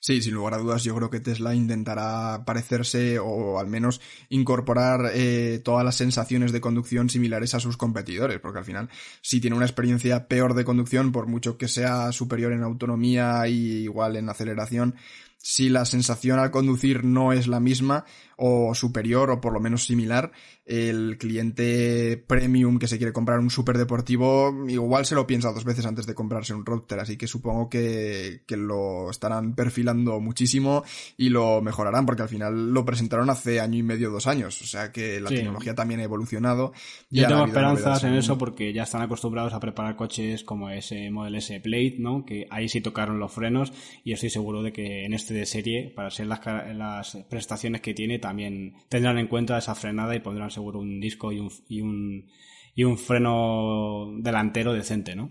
Sí, 0.00 0.22
sin 0.22 0.34
lugar 0.34 0.54
a 0.54 0.58
dudas, 0.58 0.84
yo 0.84 0.94
creo 0.94 1.10
que 1.10 1.18
Tesla 1.18 1.56
intentará 1.56 2.44
parecerse 2.44 3.18
o 3.18 3.58
al 3.58 3.66
menos 3.66 4.00
incorporar 4.28 5.10
eh, 5.12 5.60
todas 5.64 5.84
las 5.84 5.96
sensaciones 5.96 6.52
de 6.52 6.60
conducción 6.60 7.10
similares 7.10 7.54
a 7.54 7.60
sus 7.60 7.76
competidores, 7.76 8.38
porque 8.38 8.60
al 8.60 8.64
final, 8.64 8.90
si 9.22 9.40
tiene 9.40 9.56
una 9.56 9.66
experiencia 9.66 10.28
peor 10.28 10.54
de 10.54 10.64
conducción, 10.64 11.10
por 11.10 11.26
mucho 11.26 11.58
que 11.58 11.66
sea 11.66 12.12
superior 12.12 12.52
en 12.52 12.62
autonomía 12.62 13.48
y 13.48 13.82
igual 13.82 14.16
en 14.16 14.28
aceleración, 14.28 14.94
si 15.38 15.68
la 15.68 15.84
sensación 15.84 16.38
al 16.38 16.50
conducir 16.50 17.04
no 17.04 17.32
es 17.32 17.46
la 17.46 17.60
misma 17.60 18.04
o 18.40 18.74
superior 18.74 19.30
o 19.30 19.40
por 19.40 19.52
lo 19.52 19.60
menos 19.60 19.84
similar, 19.84 20.30
el 20.64 21.18
cliente 21.18 22.22
premium 22.26 22.78
que 22.78 22.86
se 22.86 22.96
quiere 22.96 23.12
comprar 23.12 23.40
un 23.40 23.50
super 23.50 23.76
deportivo 23.76 24.54
igual 24.68 25.04
se 25.04 25.16
lo 25.16 25.26
piensa 25.26 25.52
dos 25.52 25.64
veces 25.64 25.84
antes 25.86 26.06
de 26.06 26.14
comprarse 26.14 26.54
un 26.54 26.64
router, 26.64 27.00
así 27.00 27.16
que 27.16 27.26
supongo 27.26 27.68
que, 27.68 28.42
que 28.46 28.56
lo 28.56 29.10
estarán 29.10 29.54
perfilando 29.54 30.20
muchísimo 30.20 30.84
y 31.16 31.30
lo 31.30 31.60
mejorarán 31.62 32.06
porque 32.06 32.22
al 32.22 32.28
final 32.28 32.72
lo 32.72 32.84
presentaron 32.84 33.28
hace 33.28 33.60
año 33.60 33.78
y 33.78 33.82
medio, 33.82 34.10
dos 34.10 34.28
años, 34.28 34.62
o 34.62 34.66
sea 34.66 34.92
que 34.92 35.20
la 35.20 35.30
tecnología 35.30 35.74
también 35.74 36.00
ha 36.00 36.04
evolucionado. 36.04 36.72
Yo 37.10 37.26
tengo 37.26 37.44
esperanzas 37.44 38.04
en 38.04 38.14
eso 38.14 38.38
porque 38.38 38.72
ya 38.72 38.84
están 38.84 39.02
acostumbrados 39.02 39.52
a 39.52 39.60
preparar 39.60 39.96
coches 39.96 40.44
como 40.44 40.70
ese 40.70 41.10
Model 41.10 41.34
S 41.36 41.58
Plate, 41.60 41.96
¿no? 41.98 42.24
Que 42.24 42.46
ahí 42.50 42.68
sí 42.68 42.80
tocaron 42.80 43.18
los 43.18 43.32
frenos 43.32 43.72
y 44.04 44.12
estoy 44.12 44.30
seguro 44.30 44.62
de 44.62 44.72
que 44.72 45.04
en 45.04 45.12
este 45.12 45.34
de 45.34 45.44
serie, 45.44 45.92
para 45.94 46.10
ser 46.10 46.26
las, 46.28 46.40
las 46.74 47.16
prestaciones 47.28 47.80
que 47.80 47.94
tiene, 47.94 48.20
también 48.28 48.74
tendrán 48.90 49.18
en 49.18 49.26
cuenta 49.26 49.56
esa 49.56 49.74
frenada 49.74 50.14
y 50.14 50.20
pondrán 50.20 50.50
seguro 50.50 50.80
un 50.80 51.00
disco 51.00 51.32
y 51.32 51.40
un, 51.40 51.50
y 51.66 51.80
un, 51.80 52.26
y 52.74 52.84
un 52.84 52.98
freno 52.98 54.12
delantero 54.18 54.74
decente, 54.74 55.16
¿no? 55.16 55.30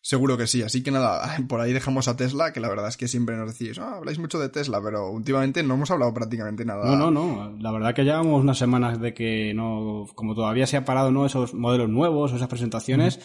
Seguro 0.00 0.38
que 0.38 0.46
sí, 0.46 0.62
así 0.62 0.82
que 0.82 0.90
nada, 0.90 1.36
por 1.48 1.60
ahí 1.60 1.74
dejamos 1.74 2.08
a 2.08 2.16
Tesla, 2.16 2.54
que 2.54 2.60
la 2.60 2.70
verdad 2.70 2.88
es 2.88 2.96
que 2.96 3.06
siempre 3.06 3.36
nos 3.36 3.56
decís, 3.56 3.78
ah, 3.78 3.96
habláis 3.98 4.18
mucho 4.18 4.38
de 4.38 4.48
Tesla, 4.48 4.80
pero 4.82 5.10
últimamente 5.10 5.62
no 5.62 5.74
hemos 5.74 5.90
hablado 5.90 6.14
prácticamente 6.14 6.64
nada. 6.64 6.86
No, 6.86 7.10
no, 7.10 7.10
no, 7.10 7.56
la 7.58 7.70
verdad 7.70 7.94
que 7.94 8.02
llevamos 8.02 8.40
unas 8.40 8.56
semanas 8.56 8.98
de 8.98 9.12
que 9.12 9.52
no, 9.52 10.06
como 10.14 10.34
todavía 10.34 10.66
se 10.66 10.78
ha 10.78 10.86
parado, 10.86 11.12
¿no? 11.12 11.26
Esos 11.26 11.52
modelos 11.52 11.90
nuevos, 11.90 12.32
esas 12.32 12.48
presentaciones, 12.48 13.20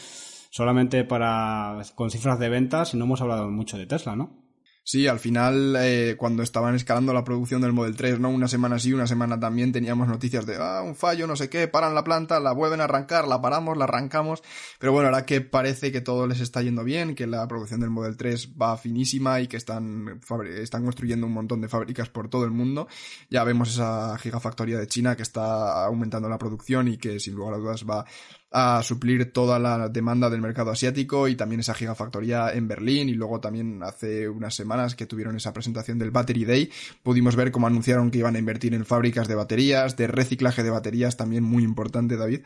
solamente 0.49 1.05
para, 1.05 1.81
con 1.95 2.11
cifras 2.11 2.39
de 2.39 2.49
ventas 2.49 2.93
y 2.93 2.97
no 2.97 3.05
hemos 3.05 3.21
hablado 3.21 3.49
mucho 3.49 3.77
de 3.77 3.85
Tesla, 3.87 4.17
¿no? 4.17 4.46
Sí, 4.89 5.05
al 5.05 5.19
final, 5.19 5.75
eh, 5.81 6.15
cuando 6.17 6.43
estaban 6.43 6.73
escalando 6.73 7.11
la 7.13 7.25
producción 7.25 7.61
del 7.61 7.73
Model 7.73 7.97
3, 7.97 8.21
¿no? 8.21 8.29
Una 8.29 8.47
semana 8.47 8.79
sí, 8.79 8.93
una 8.93 9.05
semana 9.05 9.37
también 9.37 9.73
teníamos 9.73 10.07
noticias 10.07 10.45
de, 10.45 10.55
ah, 10.55 10.81
un 10.81 10.95
fallo, 10.95 11.27
no 11.27 11.35
sé 11.35 11.49
qué, 11.49 11.67
paran 11.67 11.93
la 11.93 12.05
planta, 12.05 12.39
la 12.39 12.53
vuelven 12.53 12.79
a 12.79 12.85
arrancar, 12.85 13.27
la 13.27 13.41
paramos, 13.41 13.75
la 13.75 13.83
arrancamos. 13.83 14.43
Pero 14.79 14.93
bueno, 14.93 15.09
ahora 15.09 15.25
que 15.25 15.41
parece 15.41 15.91
que 15.91 15.99
todo 15.99 16.25
les 16.25 16.39
está 16.39 16.61
yendo 16.61 16.85
bien, 16.85 17.15
que 17.15 17.27
la 17.27 17.45
producción 17.49 17.81
del 17.81 17.89
Model 17.89 18.15
3 18.15 18.53
va 18.53 18.77
finísima 18.77 19.41
y 19.41 19.47
que 19.47 19.57
están, 19.57 20.21
están 20.55 20.83
construyendo 20.85 21.27
un 21.27 21.33
montón 21.33 21.59
de 21.59 21.67
fábricas 21.67 22.07
por 22.07 22.29
todo 22.29 22.45
el 22.45 22.51
mundo, 22.51 22.87
ya 23.29 23.43
vemos 23.43 23.71
esa 23.73 24.17
gigafactoría 24.17 24.79
de 24.79 24.87
China 24.87 25.17
que 25.17 25.23
está 25.23 25.83
aumentando 25.83 26.29
la 26.29 26.37
producción 26.37 26.87
y 26.87 26.97
que 26.97 27.19
sin 27.19 27.35
lugar 27.35 27.55
a 27.55 27.57
dudas 27.57 27.83
va 27.83 28.05
a 28.51 28.81
suplir 28.81 29.33
toda 29.33 29.59
la 29.59 29.89
demanda 29.89 30.29
del 30.29 30.41
mercado 30.41 30.71
asiático 30.71 31.27
y 31.27 31.35
también 31.35 31.59
esa 31.59 31.73
gigafactoría 31.73 32.51
en 32.53 32.67
Berlín 32.67 33.09
y 33.09 33.13
luego 33.13 33.41
también 33.41 33.83
hace 33.83 34.29
unas 34.29 34.55
semanas 34.55 34.95
que 34.95 35.05
tuvieron 35.05 35.35
esa 35.35 35.51
presentación 35.51 35.99
del 35.99 36.11
Battery 36.11 36.45
Day 36.45 36.71
pudimos 37.03 37.35
ver 37.35 37.51
cómo 37.51 37.67
anunciaron 37.67 38.09
que 38.09 38.19
iban 38.19 38.35
a 38.35 38.39
invertir 38.39 38.73
en 38.73 38.85
fábricas 38.85 39.27
de 39.27 39.35
baterías, 39.35 39.97
de 39.97 40.07
reciclaje 40.07 40.63
de 40.63 40.69
baterías 40.69 41.17
también 41.17 41.43
muy 41.43 41.63
importante 41.63 42.15
David. 42.15 42.41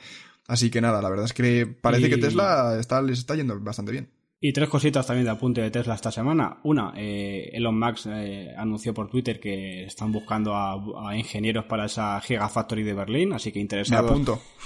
Así 0.48 0.72
que 0.72 0.82
nada, 0.82 1.02
la 1.02 1.10
verdad 1.10 1.26
es 1.26 1.34
que 1.34 1.68
parece 1.68 2.10
que 2.10 2.18
Tesla 2.18 2.78
está, 2.80 3.02
les 3.02 3.20
está 3.20 3.36
yendo 3.36 3.60
bastante 3.60 3.92
bien. 3.92 4.10
Y 4.44 4.54
tres 4.54 4.70
cositas 4.70 5.06
también 5.06 5.26
de 5.26 5.32
apunte 5.32 5.62
de 5.62 5.70
Tesla 5.70 5.94
esta 5.94 6.12
semana. 6.12 6.58
Una, 6.64 6.94
eh, 6.98 7.52
Elon 7.54 7.78
Musk 7.78 8.08
eh, 8.08 8.52
anunció 8.58 8.92
por 8.92 9.08
Twitter 9.08 9.40
que 9.40 9.84
están 9.84 10.12
buscando 10.12 10.56
a, 10.56 11.16
ingenieros 11.16 11.66
para 11.66 11.86
esa 11.86 12.20
Gigafactory 12.20 12.82
de 12.82 12.96
Berlín, 12.96 13.34
así 13.34 13.52
que 13.52 13.60
interesado 13.60 14.20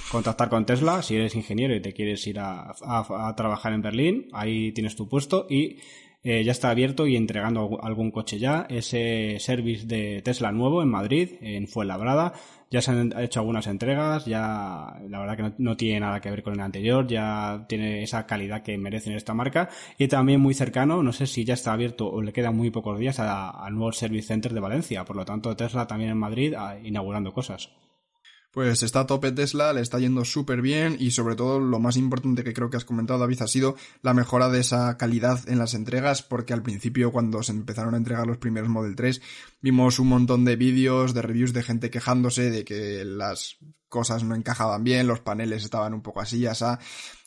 contactar 0.10 0.48
con 0.48 0.66
Tesla 0.66 1.02
si 1.02 1.18
eres 1.18 1.36
ingeniero 1.36 1.76
y 1.76 1.82
te 1.82 1.92
quieres 1.92 2.26
ir 2.26 2.40
a, 2.40 2.74
trabajar 3.36 3.74
en 3.74 3.82
Berlín, 3.82 4.30
ahí 4.32 4.72
tienes 4.72 4.96
tu 4.96 5.10
puesto 5.10 5.46
y 5.50 5.80
eh, 6.24 6.46
ya 6.46 6.54
está 6.54 6.70
abierto 6.70 7.06
y 7.06 7.18
entregando 7.18 7.78
algún 7.84 8.12
coche 8.12 8.40
ya. 8.40 8.66
Ese 8.70 9.38
service 9.40 9.86
de 9.88 10.22
Tesla 10.24 10.54
nuevo 10.54 10.84
en 10.84 10.90
Madrid, 10.90 11.32
en 11.42 11.68
Fuenlabrada, 11.68 12.32
ya 12.76 12.82
se 12.82 12.92
han 12.92 13.18
hecho 13.18 13.40
algunas 13.40 13.68
entregas, 13.68 14.26
ya 14.26 15.00
la 15.08 15.20
verdad 15.20 15.38
que 15.38 15.54
no, 15.60 15.78
tiene 15.78 16.02
nada 16.02 16.20
que 16.20 16.30
ver 16.30 16.44
con 16.44 16.56
el 16.56 16.60
anterior, 16.60 17.08
ya 17.08 17.64
tiene 17.70 18.04
esa 18.04 18.26
calidad 18.26 18.64
que 18.64 18.78
merecen 18.78 19.14
esta 19.14 19.34
marca 19.34 19.70
y 19.98 20.10
también 20.10 20.42
muy 20.42 20.54
cercano, 20.54 21.02
no 21.02 21.14
sé 21.14 21.26
si 21.26 21.46
ya 21.46 21.54
está 21.54 21.72
abierto 21.72 22.12
o 22.12 22.22
le 22.22 22.34
quedan 22.34 22.58
muy 22.58 22.72
pocos 22.72 23.00
días 23.00 23.18
al 23.22 23.74
nuevo 23.76 23.94
Service 23.94 24.28
Center 24.28 24.54
de 24.54 24.60
Valencia, 24.60 25.06
por 25.06 25.16
lo 25.16 25.24
tanto 25.24 25.56
Tesla 25.56 25.88
también 25.88 26.12
en 26.12 26.18
Madrid 26.18 26.54
inaugurando 26.84 27.32
cosas. 27.32 27.70
Pues 28.56 28.84
está 28.84 29.02
a 29.02 29.06
tope 29.06 29.34
Tesla, 29.34 29.74
le 29.74 29.82
está 29.82 30.00
yendo 30.00 30.24
súper 30.24 30.62
bien 30.62 30.96
y 30.98 31.12
sobre 31.12 31.36
todo 31.36 31.60
lo 31.60 31.78
más 31.78 31.98
importante 31.98 32.42
que 32.42 32.54
creo 32.54 32.70
que 32.70 32.78
has 32.78 32.86
comentado 32.86 33.20
David 33.20 33.42
ha 33.42 33.48
sido 33.48 33.76
la 34.02 34.14
mejora 34.14 34.48
de 34.48 34.62
esa 34.62 34.96
calidad 34.96 35.42
en 35.50 35.60
las 35.60 35.74
entregas 35.74 36.22
porque 36.22 36.54
al 36.54 36.64
principio 36.64 37.12
cuando 37.12 37.44
se 37.44 37.52
empezaron 37.52 37.96
a 37.96 37.98
entregar 37.98 38.26
los 38.26 38.38
primeros 38.38 38.70
Model 38.70 38.96
3 38.96 39.22
vimos 39.60 40.00
un 40.00 40.08
montón 40.08 40.46
de 40.46 40.56
vídeos, 40.56 41.14
de 41.14 41.22
reviews 41.22 41.52
de 41.52 41.64
gente 41.64 41.90
quejándose 41.90 42.50
de 42.50 42.64
que 42.64 43.04
las 43.04 43.58
cosas 43.90 44.24
no 44.24 44.36
encajaban 44.36 44.86
bien, 44.86 45.06
los 45.06 45.20
paneles 45.20 45.66
estaban 45.66 45.94
un 45.94 46.02
poco 46.02 46.22
así, 46.22 46.46
así. 46.46 46.64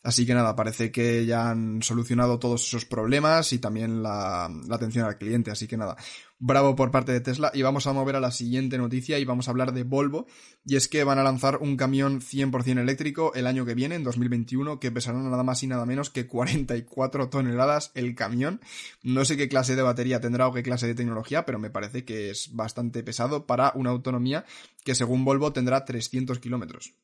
Así 0.02 0.24
que 0.24 0.32
nada, 0.32 0.56
parece 0.56 0.90
que 0.90 1.26
ya 1.26 1.50
han 1.50 1.82
solucionado 1.82 2.38
todos 2.38 2.66
esos 2.66 2.84
problemas 2.84 3.52
y 3.52 3.58
también 3.58 4.02
la, 4.02 4.50
la 4.66 4.76
atención 4.76 5.04
al 5.04 5.18
cliente. 5.18 5.50
Así 5.50 5.66
que 5.66 5.76
nada, 5.76 5.96
bravo 6.38 6.76
por 6.76 6.90
parte 6.90 7.12
de 7.12 7.20
Tesla 7.20 7.50
y 7.52 7.62
vamos 7.62 7.86
a 7.86 7.92
mover 7.92 8.16
a 8.16 8.20
la 8.20 8.30
siguiente 8.30 8.78
noticia 8.78 9.18
y 9.18 9.24
vamos 9.24 9.48
a 9.48 9.50
hablar 9.50 9.72
de 9.72 9.82
Volvo 9.82 10.26
y 10.64 10.76
es 10.76 10.88
que 10.88 11.04
van 11.04 11.18
a 11.18 11.22
lanzar 11.22 11.58
un 11.58 11.76
camión 11.76 12.20
100% 12.20 12.80
eléctrico 12.80 13.32
el 13.34 13.46
año 13.46 13.64
que 13.64 13.74
viene, 13.74 13.94
en 13.94 14.04
2021, 14.04 14.78
que 14.80 14.92
pesará 14.92 15.18
nada 15.18 15.42
más 15.42 15.62
y 15.62 15.66
nada 15.66 15.86
menos 15.86 16.10
que 16.10 16.26
44 16.26 17.28
toneladas 17.28 17.90
el 17.94 18.14
camión. 18.14 18.60
No 19.02 19.24
sé 19.24 19.36
qué 19.36 19.48
clase 19.48 19.76
de 19.76 19.82
batería 19.82 20.20
tendrá 20.20 20.46
o 20.46 20.52
qué 20.52 20.62
clase 20.62 20.86
de 20.86 20.94
tecnología, 20.94 21.44
pero 21.44 21.58
me 21.58 21.70
parece 21.70 22.04
que 22.04 22.30
es 22.30 22.54
bastante 22.54 23.02
pesado 23.02 23.46
para 23.46 23.72
una 23.74 23.90
autonomía 23.90 24.44
que 24.84 24.94
según 24.94 25.24
Volvo 25.24 25.52
tendrá 25.52 25.84
300 25.84 26.38
kilómetros. 26.38 26.94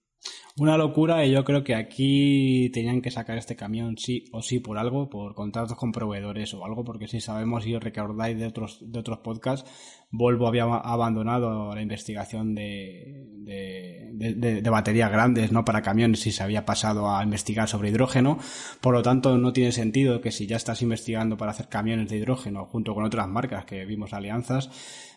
Una 0.57 0.79
locura 0.79 1.27
y 1.27 1.33
yo 1.33 1.43
creo 1.43 1.65
que 1.65 1.75
aquí 1.75 2.71
tenían 2.73 3.03
que 3.03 3.11
sacar 3.11 3.37
este 3.39 3.57
camión 3.57 3.99
sí 3.99 4.27
o 4.31 4.41
sí 4.41 4.61
por 4.61 4.79
algo, 4.79 5.11
por 5.11 5.35
contratos 5.35 5.77
con 5.77 5.91
proveedores 5.91 6.55
o 6.55 6.65
algo, 6.65 6.85
porque 6.85 7.09
si 7.09 7.21
sabemos 7.21 7.67
y 7.67 7.75
os 7.75 7.83
recordáis 7.83 8.39
de 8.39 8.47
otros, 8.47 8.79
de 8.81 9.01
otros 9.01 9.19
podcasts, 9.19 9.69
Volvo 10.13 10.47
había 10.47 10.63
abandonado 10.63 11.75
la 11.75 11.83
investigación 11.83 12.55
de, 12.55 13.27
de, 13.39 14.61
de, 14.63 14.71
baterías 14.71 15.11
grandes, 15.11 15.51
no 15.51 15.65
para 15.65 15.83
camiones, 15.83 16.25
y 16.29 16.31
se 16.31 16.45
había 16.45 16.65
pasado 16.65 17.11
a 17.11 17.25
investigar 17.25 17.69
sobre 17.69 17.89
hidrógeno. 17.89 18.39
Por 18.81 18.95
lo 18.95 19.03
tanto, 19.03 19.37
no 19.39 19.53
tiene 19.53 19.73
sentido 19.73 20.21
que 20.21 20.31
si 20.31 20.47
ya 20.47 20.57
estás 20.57 20.83
investigando 20.83 21.37
para 21.37 21.51
hacer 21.51 21.69
camiones 21.69 22.09
de 22.09 22.19
hidrógeno 22.19 22.65
junto 22.67 22.95
con 22.95 23.03
otras 23.03 23.27
marcas 23.27 23.65
que 23.65 23.85
vimos 23.87 24.13
alianzas, 24.13 24.71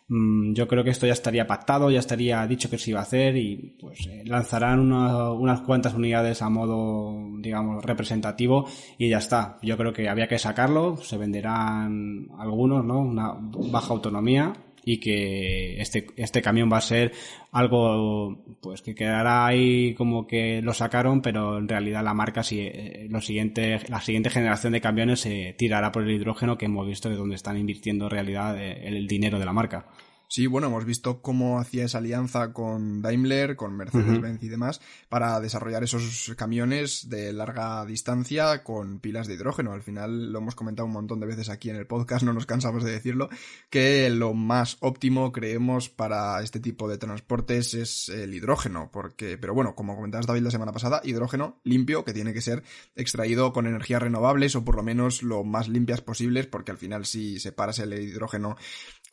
Mm, 0.10 0.54
yo 0.54 0.68
creo 0.68 0.84
que 0.84 0.92
esto 0.92 1.06
ya 1.06 1.14
estaría 1.14 1.48
pactado, 1.48 1.92
ya 1.92 2.00
estaría 2.00 2.46
dicho 2.48 2.70
que 2.70 2.78
se 2.78 2.92
iba 2.92 3.00
a 3.00 3.04
hacer 3.04 3.36
y 3.36 3.76
pues 3.80 4.08
eh, 4.08 4.24
lanzarán 4.26 4.92
unas 4.92 5.62
cuantas 5.62 5.94
unidades 5.94 6.42
a 6.42 6.50
modo, 6.50 7.14
digamos, 7.40 7.84
representativo 7.84 8.68
y 8.98 9.10
ya 9.10 9.18
está. 9.18 9.58
Yo 9.62 9.76
creo 9.78 9.92
que 9.92 10.08
había 10.08 10.28
que 10.28 10.40
sacarlo, 10.40 10.98
se 10.98 11.18
venderán 11.18 12.28
algunos, 12.40 12.86
¿no? 12.86 13.00
Una 13.00 13.34
baja 13.72 13.94
autonomía 13.94 14.54
y 14.88 15.02
que 15.02 15.82
este, 15.82 16.08
este 16.16 16.42
camión 16.42 16.72
va 16.72 16.78
a 16.78 16.82
ser 16.82 17.12
algo 17.52 18.42
pues 18.62 18.82
que 18.82 18.96
quedará 18.96 19.46
ahí 19.46 19.94
como 19.96 20.26
que 20.26 20.62
lo 20.62 20.74
sacaron, 20.74 21.22
pero 21.22 21.58
en 21.58 21.68
realidad 21.68 22.06
la 22.06 22.14
marca 22.14 22.42
si 22.42 22.62
eh, 22.62 23.06
lo 23.10 23.20
siguiente, 23.20 23.82
la 23.90 24.00
siguiente 24.00 24.30
generación 24.30 24.72
de 24.72 24.80
camiones 24.80 25.20
se 25.20 25.54
tirará 25.58 25.92
por 25.92 26.04
el 26.04 26.12
hidrógeno 26.12 26.58
que 26.58 26.68
hemos 26.68 26.88
visto 26.88 27.10
de 27.10 27.18
donde 27.18 27.36
están 27.36 27.58
invirtiendo 27.58 28.06
en 28.06 28.12
realidad 28.12 28.58
eh, 28.58 28.88
el 28.88 29.08
dinero 29.08 29.40
de 29.40 29.46
la 29.46 29.52
marca. 29.52 29.88
Sí, 30.30 30.46
bueno, 30.46 30.68
hemos 30.68 30.84
visto 30.84 31.22
cómo 31.22 31.58
hacía 31.58 31.86
esa 31.86 32.00
alianza 32.00 32.52
con 32.52 33.02
Daimler, 33.02 33.56
con 33.56 33.78
Mercedes-Benz 33.78 34.44
y 34.44 34.50
demás, 34.50 34.82
para 35.08 35.40
desarrollar 35.40 35.86
esos 35.86 36.34
camiones 36.36 37.10
de 37.10 37.32
larga 37.32 37.86
distancia 37.86 38.62
con 38.62 39.00
pilas 39.00 39.28
de 39.28 39.36
hidrógeno. 39.36 39.72
Al 39.72 39.84
final 39.84 40.34
lo 40.34 40.40
hemos 40.40 40.54
comentado 40.54 40.86
un 40.86 40.92
montón 40.92 41.22
de 41.22 41.28
veces 41.28 41.48
aquí 41.48 41.70
en 41.70 41.78
el 41.78 41.88
podcast, 41.88 42.26
no 42.26 42.34
nos 42.34 42.46
cansamos 42.46 42.84
de 42.84 42.92
decirlo, 42.92 43.30
que 43.70 44.10
lo 44.10 44.34
más 44.34 44.76
óptimo 44.82 45.32
creemos 45.32 45.88
para 45.88 46.44
este 46.44 46.60
tipo 46.60 46.90
de 46.90 46.98
transportes 46.98 47.74
es 47.74 48.10
el 48.10 48.34
hidrógeno, 48.34 48.90
porque, 48.92 49.38
pero 49.38 49.54
bueno, 49.54 49.76
como 49.76 49.96
comentabas 49.96 50.28
David 50.28 50.42
la 50.42 50.52
semana 50.52 50.74
pasada, 50.74 51.00
hidrógeno 51.06 51.62
limpio 51.64 52.04
que 52.04 52.14
tiene 52.14 52.34
que 52.34 52.42
ser 52.42 52.64
extraído 52.98 53.54
con 53.54 53.66
energías 53.66 54.02
renovables 54.02 54.58
o 54.58 54.66
por 54.66 54.76
lo 54.76 54.84
menos 54.84 55.24
lo 55.24 55.46
más 55.46 55.70
limpias 55.70 56.02
posibles, 56.02 56.48
porque 56.48 56.72
al 56.72 56.78
final 56.78 57.06
si 57.06 57.40
separas 57.40 57.80
el 57.80 57.94
hidrógeno 57.94 58.58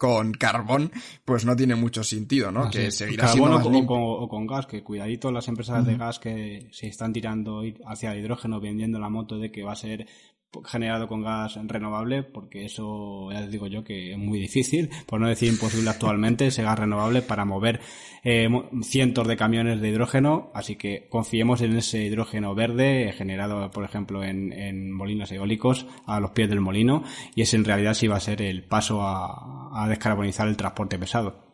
con 0.05 0.33
carbón, 0.33 0.93
pues 1.25 1.47
no 1.47 1.57
tiene 1.57 1.75
mucho 1.77 2.05
sentido, 2.05 2.51
¿no? 2.53 2.65
Ah, 2.65 2.71
que 2.71 2.91
seguirá 2.91 3.27
siendo 3.29 3.57
o, 3.57 4.29
con, 4.29 4.47
gas, 4.47 4.67
que 4.67 4.83
cuidadito 4.83 5.33
las 5.33 5.49
empresas 5.49 5.87
de 5.87 5.97
gas 5.97 6.19
que 6.19 6.69
se 6.73 6.89
están 6.89 7.15
tirando 7.15 7.63
hacia 7.87 8.13
el 8.13 8.19
hidrógeno 8.19 8.61
vendiendo 8.61 8.99
la 8.99 9.09
moto 9.09 9.39
de 9.39 9.51
que 9.51 9.63
va 9.63 9.73
a 9.73 9.77
ser 9.77 10.07
generado 10.65 11.09
con 11.09 11.23
gas 11.23 11.59
renovable, 11.67 12.23
porque 12.23 12.65
eso 12.65 13.31
ya 13.33 13.41
les 13.41 13.51
digo 13.51 13.67
yo 13.67 13.85
que 13.85 14.13
es 14.13 14.19
muy 14.19 14.39
difícil, 14.39 14.91
por 15.07 15.21
no 15.21 15.29
decir 15.29 15.49
imposible 15.49 15.91
actualmente, 15.91 16.47
ese 16.47 16.63
gas 16.63 16.79
renovable 16.79 17.23
para 17.23 17.45
mover 17.45 17.81
eh, 18.23 18.49
cientos 18.83 19.27
de 19.27 19.37
camiones 19.37 19.81
de 19.81 19.89
hidrógeno, 19.89 20.51
así 20.55 20.77
que 20.77 21.07
confiemos 21.09 21.61
en 21.61 21.77
ese 21.77 22.05
hidrógeno 22.05 22.55
verde 22.55 23.13
generado, 23.17 23.71
por 23.71 23.85
ejemplo, 23.85 24.25
en, 24.25 24.53
en 24.53 24.93
molinos 24.93 25.33
eólicos 25.33 25.87
a 26.07 26.21
los 26.21 26.31
pies 26.31 26.49
del 26.49 26.61
molino, 26.61 27.05
y 27.35 27.43
ese 27.43 27.57
en 27.57 27.65
realidad 27.65 27.95
sí 27.95 28.07
va 28.07 28.17
a 28.17 28.21
ser 28.21 28.43
el 28.43 28.65
paso 28.65 29.03
a, 29.03 29.85
a 29.85 29.89
descarbonizar 29.89 30.49
el 30.49 30.57
transporte 30.57 30.99
pesado. 30.99 31.54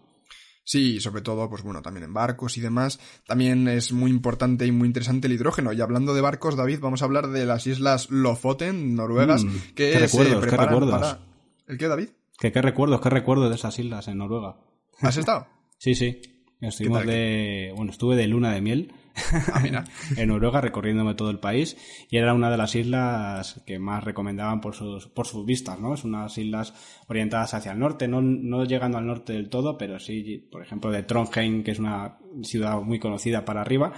Sí, 0.64 1.00
sobre 1.00 1.22
todo, 1.22 1.48
pues 1.48 1.62
bueno, 1.62 1.82
también 1.82 2.04
en 2.04 2.14
barcos 2.14 2.56
y 2.56 2.60
demás. 2.60 3.00
También 3.26 3.66
es 3.68 3.92
muy 3.92 4.10
importante 4.10 4.66
y 4.66 4.72
muy 4.72 4.86
interesante 4.86 5.26
el 5.26 5.32
hidrógeno. 5.32 5.72
Y 5.72 5.80
hablando 5.80 6.14
de 6.14 6.20
barcos, 6.20 6.56
David, 6.56 6.80
vamos 6.80 7.02
a 7.02 7.06
hablar 7.06 7.28
de 7.28 7.46
las 7.46 7.66
islas 7.66 8.10
Lofoten, 8.10 8.94
noruegas, 8.94 9.44
mm, 9.44 9.56
que 9.74 9.92
¿qué 9.92 9.98
recuerdos, 9.98 10.44
¿qué 10.44 10.56
recuerdos? 10.56 11.18
¿El 11.66 11.78
qué, 11.78 11.88
David? 11.88 12.08
¿Qué, 12.38 12.52
¿Qué 12.52 12.62
recuerdos, 12.62 13.00
qué 13.00 13.10
recuerdos 13.10 13.48
de 13.48 13.56
esas 13.56 13.78
islas 13.78 14.08
en 14.08 14.18
Noruega? 14.18 14.56
¿Has 15.00 15.16
estado? 15.16 15.46
sí, 15.78 15.94
sí. 15.94 16.20
Estuvimos 16.60 17.06
de, 17.06 17.72
bueno, 17.74 17.90
estuve 17.90 18.16
de 18.16 18.26
luna 18.26 18.52
de 18.52 18.60
miel 18.60 18.92
Ah, 19.52 19.84
en 20.16 20.28
Noruega 20.28 20.60
recorriéndome 20.60 21.14
todo 21.14 21.30
el 21.30 21.38
país 21.38 21.76
y 22.10 22.16
era 22.16 22.34
una 22.34 22.50
de 22.50 22.56
las 22.56 22.74
islas 22.74 23.62
que 23.66 23.78
más 23.78 24.02
recomendaban 24.04 24.60
por 24.60 24.74
sus, 24.74 25.06
por 25.06 25.26
sus 25.26 25.44
vistas, 25.46 25.78
¿no? 25.80 25.94
Es 25.94 26.04
unas 26.04 26.36
islas 26.36 26.74
orientadas 27.06 27.54
hacia 27.54 27.72
el 27.72 27.78
norte, 27.78 28.08
no, 28.08 28.20
no 28.20 28.64
llegando 28.64 28.98
al 28.98 29.06
norte 29.06 29.32
del 29.32 29.48
todo, 29.48 29.78
pero 29.78 29.98
sí, 29.98 30.48
por 30.50 30.62
ejemplo, 30.62 30.90
de 30.90 31.02
Trondheim, 31.02 31.62
que 31.62 31.70
es 31.70 31.78
una 31.78 32.18
ciudad 32.42 32.80
muy 32.80 32.98
conocida 32.98 33.44
para 33.44 33.60
arriba, 33.60 33.92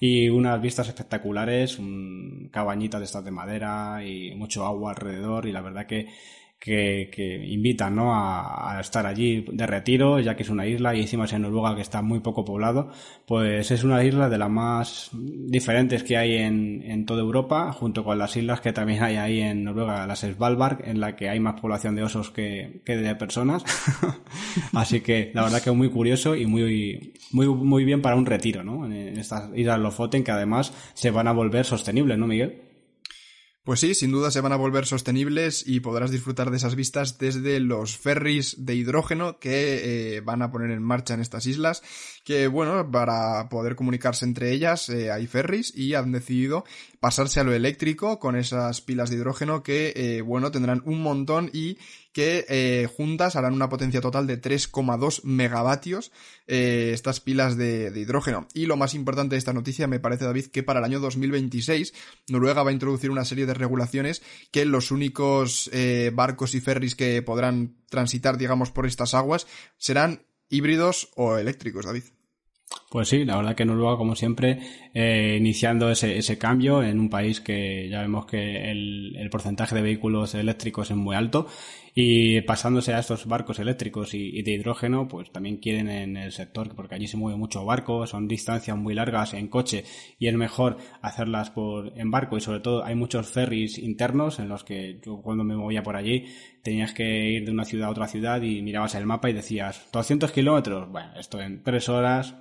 y 0.00 0.28
unas 0.28 0.60
vistas 0.60 0.88
espectaculares, 0.88 1.78
un 1.78 2.48
cabañita 2.52 2.98
de 2.98 3.04
estas 3.04 3.24
de 3.24 3.30
madera 3.30 4.04
y 4.04 4.34
mucho 4.34 4.64
agua 4.64 4.90
alrededor 4.90 5.46
y 5.46 5.52
la 5.52 5.60
verdad 5.60 5.86
que 5.86 6.08
que, 6.58 7.08
que 7.12 7.46
invitan 7.46 7.94
¿no? 7.94 8.14
a, 8.14 8.78
estar 8.80 9.06
allí 9.06 9.44
de 9.52 9.66
retiro, 9.66 10.20
ya 10.20 10.36
que 10.36 10.42
es 10.42 10.50
una 10.50 10.66
isla 10.66 10.94
y 10.94 11.02
encima 11.02 11.24
es 11.24 11.32
en 11.32 11.42
Noruega 11.42 11.74
que 11.76 11.82
está 11.82 12.02
muy 12.02 12.20
poco 12.20 12.44
poblado, 12.44 12.90
pues 13.26 13.70
es 13.70 13.84
una 13.84 14.02
isla 14.04 14.28
de 14.28 14.38
las 14.38 14.50
más 14.50 15.10
diferentes 15.12 16.02
que 16.02 16.16
hay 16.16 16.36
en, 16.36 16.82
en 16.84 17.06
toda 17.06 17.20
Europa, 17.20 17.72
junto 17.72 18.04
con 18.04 18.18
las 18.18 18.36
islas 18.36 18.60
que 18.60 18.72
también 18.72 19.02
hay 19.02 19.16
ahí 19.16 19.40
en 19.40 19.64
Noruega, 19.64 20.06
las 20.06 20.20
Svalbard, 20.20 20.88
en 20.88 21.00
la 21.00 21.16
que 21.16 21.28
hay 21.28 21.40
más 21.40 21.60
población 21.60 21.94
de 21.94 22.02
osos 22.02 22.30
que, 22.30 22.82
que 22.84 22.96
de 22.96 23.14
personas. 23.14 23.64
Así 24.72 25.00
que 25.00 25.30
la 25.34 25.42
verdad 25.42 25.62
que 25.62 25.70
es 25.70 25.76
muy 25.76 25.90
curioso 25.90 26.34
y 26.34 26.46
muy, 26.46 27.14
muy, 27.30 27.48
muy 27.48 27.84
bien 27.84 28.02
para 28.02 28.16
un 28.16 28.26
retiro, 28.26 28.64
¿no? 28.64 28.86
En 28.86 29.18
estas 29.18 29.50
islas 29.54 29.78
Lofoten 29.78 30.24
que 30.24 30.30
además 30.30 30.72
se 30.94 31.10
van 31.10 31.28
a 31.28 31.32
volver 31.32 31.64
sostenibles, 31.64 32.18
¿no, 32.18 32.26
Miguel? 32.26 32.67
Pues 33.68 33.80
sí, 33.80 33.94
sin 33.94 34.12
duda 34.12 34.30
se 34.30 34.40
van 34.40 34.52
a 34.52 34.56
volver 34.56 34.86
sostenibles 34.86 35.62
y 35.66 35.80
podrás 35.80 36.10
disfrutar 36.10 36.50
de 36.50 36.56
esas 36.56 36.74
vistas 36.74 37.18
desde 37.18 37.60
los 37.60 37.98
ferries 37.98 38.64
de 38.64 38.74
hidrógeno 38.74 39.38
que 39.38 40.16
eh, 40.16 40.20
van 40.22 40.40
a 40.40 40.50
poner 40.50 40.70
en 40.70 40.82
marcha 40.82 41.12
en 41.12 41.20
estas 41.20 41.44
islas, 41.44 41.82
que 42.24 42.46
bueno, 42.46 42.90
para 42.90 43.50
poder 43.50 43.76
comunicarse 43.76 44.24
entre 44.24 44.52
ellas 44.52 44.88
eh, 44.88 45.12
hay 45.12 45.26
ferries 45.26 45.76
y 45.76 45.92
han 45.92 46.12
decidido 46.12 46.64
pasarse 46.98 47.40
a 47.40 47.44
lo 47.44 47.52
eléctrico 47.52 48.18
con 48.18 48.36
esas 48.36 48.80
pilas 48.80 49.10
de 49.10 49.16
hidrógeno 49.16 49.62
que 49.62 49.92
eh, 49.94 50.22
bueno, 50.22 50.50
tendrán 50.50 50.80
un 50.86 51.02
montón 51.02 51.50
y 51.52 51.76
que 52.18 52.46
eh, 52.48 52.88
juntas 52.96 53.36
harán 53.36 53.54
una 53.54 53.68
potencia 53.68 54.00
total 54.00 54.26
de 54.26 54.42
3,2 54.42 55.22
megavatios 55.22 56.10
eh, 56.48 56.90
estas 56.92 57.20
pilas 57.20 57.56
de, 57.56 57.92
hidrógeno. 57.94 58.48
Y 58.54 58.66
lo 58.66 58.76
más 58.76 58.94
importante 58.94 59.36
de 59.36 59.38
esta 59.38 59.52
noticia 59.52 59.86
me 59.86 60.00
parece, 60.00 60.24
David, 60.24 60.46
que 60.46 60.64
para 60.64 60.80
el 60.80 60.84
año 60.84 60.98
2026 60.98 61.94
Noruega 62.28 62.64
va 62.64 62.70
a 62.70 62.72
introducir 62.72 63.12
una 63.12 63.24
serie 63.24 63.46
de 63.46 63.54
regulaciones 63.54 64.20
que 64.50 64.64
los 64.64 64.90
únicos 64.90 65.70
eh, 65.72 66.10
barcos 66.12 66.56
y 66.56 66.60
ferries 66.60 66.96
que 66.96 67.22
podrán 67.22 67.76
transitar, 67.88 68.36
digamos, 68.36 68.72
por 68.72 68.86
estas 68.86 69.14
aguas 69.14 69.46
serán 69.76 70.22
híbridos 70.48 71.10
o 71.14 71.36
eléctricos, 71.36 71.86
David. 71.86 72.02
Pues 72.90 73.08
sí, 73.08 73.24
la 73.24 73.36
verdad 73.36 73.54
que 73.54 73.64
Noruega, 73.64 73.96
como 73.96 74.14
siempre, 74.16 74.60
iniciando 75.38 75.90
ese, 75.90 76.36
cambio 76.36 76.82
en 76.82 77.00
un 77.00 77.08
país 77.08 77.40
que 77.40 77.88
ya 77.88 78.02
vemos 78.02 78.26
que 78.26 78.70
el, 78.70 79.28
porcentaje 79.30 79.74
de 79.74 79.82
vehículos 79.82 80.34
eléctricos 80.34 80.90
es 80.90 80.96
muy 80.96 81.16
alto 81.16 81.46
y 82.00 82.42
pasándose 82.42 82.94
a 82.94 83.00
estos 83.00 83.26
barcos 83.26 83.58
eléctricos 83.58 84.14
y, 84.14 84.40
de 84.42 84.52
hidrógeno, 84.52 85.08
pues 85.08 85.32
también 85.32 85.56
quieren 85.56 85.90
en 85.90 86.16
el 86.16 86.30
sector, 86.30 86.76
porque 86.76 86.94
allí 86.94 87.08
se 87.08 87.16
mueve 87.16 87.36
mucho 87.36 87.64
barco, 87.64 88.06
son 88.06 88.28
distancias 88.28 88.76
muy 88.76 88.94
largas 88.94 89.34
en 89.34 89.48
coche 89.48 89.82
y 90.16 90.28
es 90.28 90.34
mejor 90.36 90.76
hacerlas 91.02 91.50
por 91.50 91.92
en 91.98 92.12
barco. 92.12 92.36
Y 92.36 92.40
sobre 92.40 92.60
todo 92.60 92.84
hay 92.84 92.94
muchos 92.94 93.26
ferries 93.26 93.78
internos 93.78 94.38
en 94.38 94.48
los 94.48 94.62
que 94.62 95.00
yo 95.04 95.20
cuando 95.20 95.42
me 95.42 95.56
movía 95.56 95.82
por 95.82 95.96
allí 95.96 96.26
tenías 96.62 96.92
que 96.92 97.32
ir 97.32 97.44
de 97.44 97.50
una 97.50 97.64
ciudad 97.64 97.88
a 97.88 97.90
otra 97.90 98.06
ciudad 98.06 98.40
y 98.42 98.62
mirabas 98.62 98.94
el 98.94 99.04
mapa 99.04 99.28
y 99.28 99.32
decías 99.32 99.88
200 99.92 100.30
kilómetros, 100.30 100.88
bueno, 100.92 101.18
esto 101.18 101.40
en 101.40 101.64
tres 101.64 101.88
horas 101.88 102.36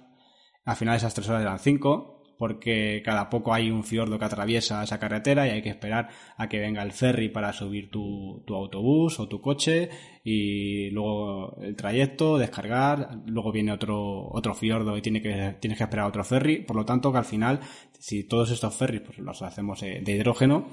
al 0.65 0.75
final 0.75 0.97
esas 0.97 1.15
tres 1.15 1.29
horas 1.29 1.41
eran 1.41 1.57
cinco, 1.57 2.16
porque 2.37 3.01
cada 3.03 3.29
poco 3.29 3.53
hay 3.53 3.71
un 3.71 3.83
fiordo 3.83 4.19
que 4.19 4.25
atraviesa 4.25 4.83
esa 4.83 4.99
carretera 4.99 5.47
y 5.47 5.51
hay 5.51 5.61
que 5.61 5.69
esperar 5.69 6.09
a 6.37 6.47
que 6.47 6.59
venga 6.59 6.83
el 6.83 6.91
ferry 6.91 7.29
para 7.29 7.53
subir 7.53 7.89
tu, 7.89 8.43
tu 8.45 8.55
autobús 8.55 9.19
o 9.19 9.27
tu 9.27 9.41
coche 9.41 9.89
y 10.23 10.89
luego 10.91 11.57
el 11.61 11.75
trayecto, 11.75 12.37
descargar, 12.37 13.21
luego 13.25 13.51
viene 13.51 13.71
otro, 13.71 14.27
otro 14.29 14.53
fiordo 14.53 14.97
y 14.97 15.01
tiene 15.01 15.21
que, 15.21 15.55
tienes 15.59 15.77
que 15.77 15.83
esperar 15.83 16.05
otro 16.05 16.23
ferry. 16.23 16.63
Por 16.63 16.75
lo 16.75 16.85
tanto, 16.85 17.11
que 17.11 17.17
al 17.17 17.25
final, 17.25 17.59
si 17.97 18.23
todos 18.25 18.51
estos 18.51 18.75
ferries 18.75 19.01
pues, 19.01 19.17
los 19.19 19.41
hacemos 19.41 19.81
de 19.81 20.11
hidrógeno, 20.11 20.67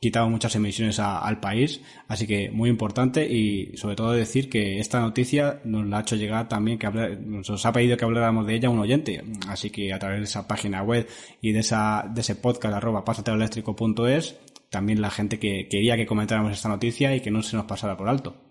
quitado 0.00 0.30
muchas 0.30 0.54
emisiones 0.54 1.00
al 1.00 1.40
país, 1.40 1.80
así 2.06 2.26
que 2.26 2.50
muy 2.50 2.70
importante 2.70 3.26
y 3.26 3.76
sobre 3.76 3.96
todo 3.96 4.12
decir 4.12 4.48
que 4.48 4.78
esta 4.78 5.00
noticia 5.00 5.60
nos 5.64 5.86
la 5.86 5.98
ha 5.98 6.00
hecho 6.02 6.16
llegar 6.16 6.48
también 6.48 6.78
que 6.78 6.88
nos 6.88 7.66
ha 7.66 7.72
pedido 7.72 7.96
que 7.96 8.04
habláramos 8.04 8.46
de 8.46 8.54
ella 8.54 8.70
un 8.70 8.78
oyente, 8.78 9.24
así 9.48 9.70
que 9.70 9.92
a 9.92 9.98
través 9.98 10.18
de 10.20 10.24
esa 10.24 10.46
página 10.46 10.82
web 10.82 11.08
y 11.40 11.52
de 11.52 11.60
esa 11.60 12.08
de 12.08 12.20
ese 12.20 12.36
podcast 12.36 12.74
arroba 12.74 13.04
pasateoeléctrico.es 13.04 14.36
también 14.70 15.00
la 15.00 15.10
gente 15.10 15.38
que 15.38 15.66
quería 15.68 15.96
que 15.96 16.06
comentáramos 16.06 16.52
esta 16.52 16.68
noticia 16.68 17.14
y 17.16 17.20
que 17.20 17.30
no 17.30 17.42
se 17.42 17.56
nos 17.56 17.66
pasara 17.66 17.96
por 17.96 18.08
alto. 18.08 18.47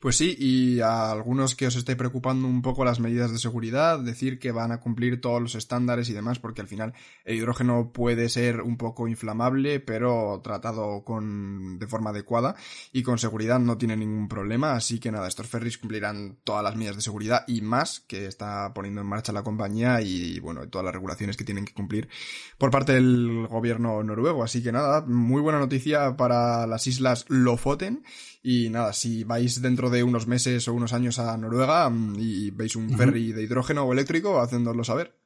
Pues 0.00 0.16
sí, 0.16 0.36
y 0.38 0.78
a 0.78 1.10
algunos 1.10 1.56
que 1.56 1.66
os 1.66 1.74
esté 1.74 1.96
preocupando 1.96 2.46
un 2.46 2.62
poco 2.62 2.84
las 2.84 3.00
medidas 3.00 3.32
de 3.32 3.38
seguridad, 3.38 3.98
decir 3.98 4.38
que 4.38 4.52
van 4.52 4.70
a 4.70 4.78
cumplir 4.78 5.20
todos 5.20 5.42
los 5.42 5.56
estándares 5.56 6.08
y 6.08 6.12
demás, 6.12 6.38
porque 6.38 6.60
al 6.60 6.68
final 6.68 6.94
el 7.24 7.38
hidrógeno 7.38 7.90
puede 7.92 8.28
ser 8.28 8.60
un 8.60 8.76
poco 8.76 9.08
inflamable, 9.08 9.80
pero 9.80 10.40
tratado 10.44 11.02
con, 11.02 11.80
de 11.80 11.88
forma 11.88 12.10
adecuada 12.10 12.54
y 12.92 13.02
con 13.02 13.18
seguridad 13.18 13.58
no 13.58 13.76
tiene 13.76 13.96
ningún 13.96 14.28
problema, 14.28 14.74
así 14.74 15.00
que 15.00 15.10
nada, 15.10 15.26
estos 15.26 15.48
ferries 15.48 15.78
cumplirán 15.78 16.38
todas 16.44 16.62
las 16.62 16.76
medidas 16.76 16.94
de 16.94 17.02
seguridad 17.02 17.42
y 17.48 17.60
más 17.62 17.98
que 17.98 18.26
está 18.26 18.72
poniendo 18.74 19.00
en 19.00 19.08
marcha 19.08 19.32
la 19.32 19.42
compañía 19.42 20.00
y 20.00 20.38
bueno, 20.38 20.68
todas 20.68 20.84
las 20.84 20.94
regulaciones 20.94 21.36
que 21.36 21.42
tienen 21.42 21.64
que 21.64 21.74
cumplir 21.74 22.08
por 22.56 22.70
parte 22.70 22.92
del 22.92 23.48
gobierno 23.48 24.00
noruego, 24.04 24.44
así 24.44 24.62
que 24.62 24.70
nada, 24.70 25.00
muy 25.00 25.42
buena 25.42 25.58
noticia 25.58 26.16
para 26.16 26.68
las 26.68 26.86
islas 26.86 27.24
Lofoten. 27.26 28.04
Y 28.42 28.70
nada, 28.70 28.92
si 28.92 29.24
vais 29.24 29.60
dentro 29.60 29.87
de 29.90 30.02
unos 30.02 30.26
meses 30.26 30.68
o 30.68 30.74
unos 30.74 30.92
años 30.92 31.18
a 31.18 31.36
Noruega 31.36 31.88
mm, 31.88 32.16
y 32.18 32.50
veis 32.50 32.76
un 32.76 32.96
ferry 32.96 33.32
de 33.32 33.42
hidrógeno 33.42 33.84
o 33.84 33.92
eléctrico, 33.92 34.40
hacéndoslo 34.40 34.84
saber. 34.84 35.17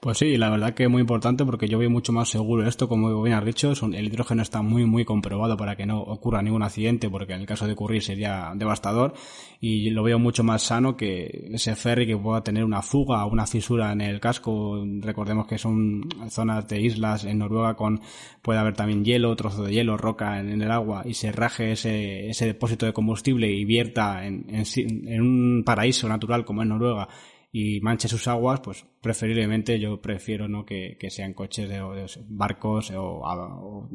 Pues 0.00 0.18
sí, 0.18 0.36
la 0.36 0.50
verdad 0.50 0.74
que 0.74 0.82
es 0.82 0.90
muy 0.90 1.00
importante 1.00 1.44
porque 1.44 1.68
yo 1.68 1.78
veo 1.78 1.88
mucho 1.88 2.12
más 2.12 2.28
seguro 2.28 2.66
esto, 2.66 2.88
como 2.88 3.22
bien 3.22 3.36
has 3.36 3.44
dicho, 3.44 3.70
el 3.70 4.06
hidrógeno 4.06 4.42
está 4.42 4.60
muy 4.60 4.84
muy 4.84 5.04
comprobado 5.04 5.56
para 5.56 5.76
que 5.76 5.86
no 5.86 6.00
ocurra 6.00 6.42
ningún 6.42 6.64
accidente, 6.64 7.08
porque 7.08 7.34
en 7.34 7.40
el 7.42 7.46
caso 7.46 7.68
de 7.68 7.74
ocurrir 7.74 8.02
sería 8.02 8.52
devastador, 8.56 9.14
y 9.60 9.90
lo 9.90 10.02
veo 10.02 10.18
mucho 10.18 10.42
más 10.42 10.64
sano 10.64 10.96
que 10.96 11.48
ese 11.52 11.76
ferry 11.76 12.08
que 12.08 12.16
pueda 12.16 12.42
tener 12.42 12.64
una 12.64 12.82
fuga 12.82 13.24
o 13.24 13.30
una 13.30 13.46
fisura 13.46 13.92
en 13.92 14.00
el 14.00 14.18
casco. 14.18 14.84
Recordemos 15.00 15.46
que 15.46 15.58
son 15.58 16.02
zonas 16.28 16.66
de 16.66 16.80
islas 16.80 17.24
en 17.24 17.38
Noruega 17.38 17.76
con 17.76 18.00
puede 18.42 18.58
haber 18.58 18.74
también 18.74 19.04
hielo, 19.04 19.36
trozo 19.36 19.62
de 19.62 19.72
hielo, 19.72 19.96
roca 19.96 20.40
en, 20.40 20.60
el 20.60 20.70
agua 20.72 21.02
y 21.04 21.14
se 21.14 21.30
raje 21.30 21.72
ese, 21.72 22.28
ese 22.28 22.46
depósito 22.46 22.86
de 22.86 22.92
combustible 22.92 23.48
y 23.48 23.64
vierta 23.64 24.26
en, 24.26 24.46
en 24.48 25.20
un 25.20 25.62
paraíso 25.64 26.08
natural 26.08 26.44
como 26.44 26.62
es 26.62 26.68
Noruega 26.68 27.08
y 27.54 27.82
manche 27.82 28.08
sus 28.08 28.26
aguas, 28.28 28.60
pues 28.60 28.86
preferiblemente 29.02 29.78
yo 29.78 30.00
prefiero 30.00 30.48
no 30.48 30.64
que, 30.64 30.96
sean 31.10 31.34
coches 31.34 31.68
de, 31.68 31.82
barcos 32.28 32.90
o, 32.96 33.90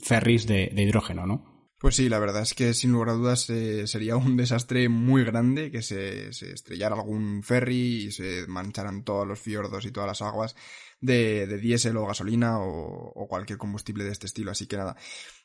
ferries 0.00 0.46
de, 0.46 0.72
hidrógeno, 0.76 1.26
¿no? 1.26 1.60
Pues 1.80 1.96
sí, 1.96 2.10
la 2.10 2.18
verdad 2.18 2.42
es 2.42 2.52
que 2.54 2.74
sin 2.74 2.92
lugar 2.92 3.08
a 3.08 3.12
dudas 3.14 3.48
eh, 3.48 3.86
sería 3.86 4.14
un 4.16 4.36
desastre 4.36 4.88
muy 4.90 5.24
grande 5.24 5.70
que 5.70 5.82
se, 5.82 6.28
estrellara 6.28 6.94
algún 6.94 7.42
ferry 7.42 8.04
y 8.04 8.12
se 8.12 8.46
mancharan 8.46 9.02
todos 9.02 9.26
los 9.26 9.40
fiordos 9.40 9.86
y 9.86 9.90
todas 9.90 10.06
las 10.06 10.22
aguas 10.22 10.54
de, 11.00 11.46
diésel 11.58 11.96
o 11.96 12.06
gasolina 12.06 12.60
o, 12.60 13.26
cualquier 13.28 13.58
combustible 13.58 14.04
de 14.04 14.12
este 14.12 14.26
estilo. 14.26 14.50
Así 14.50 14.66
que 14.66 14.76
nada, 14.76 14.96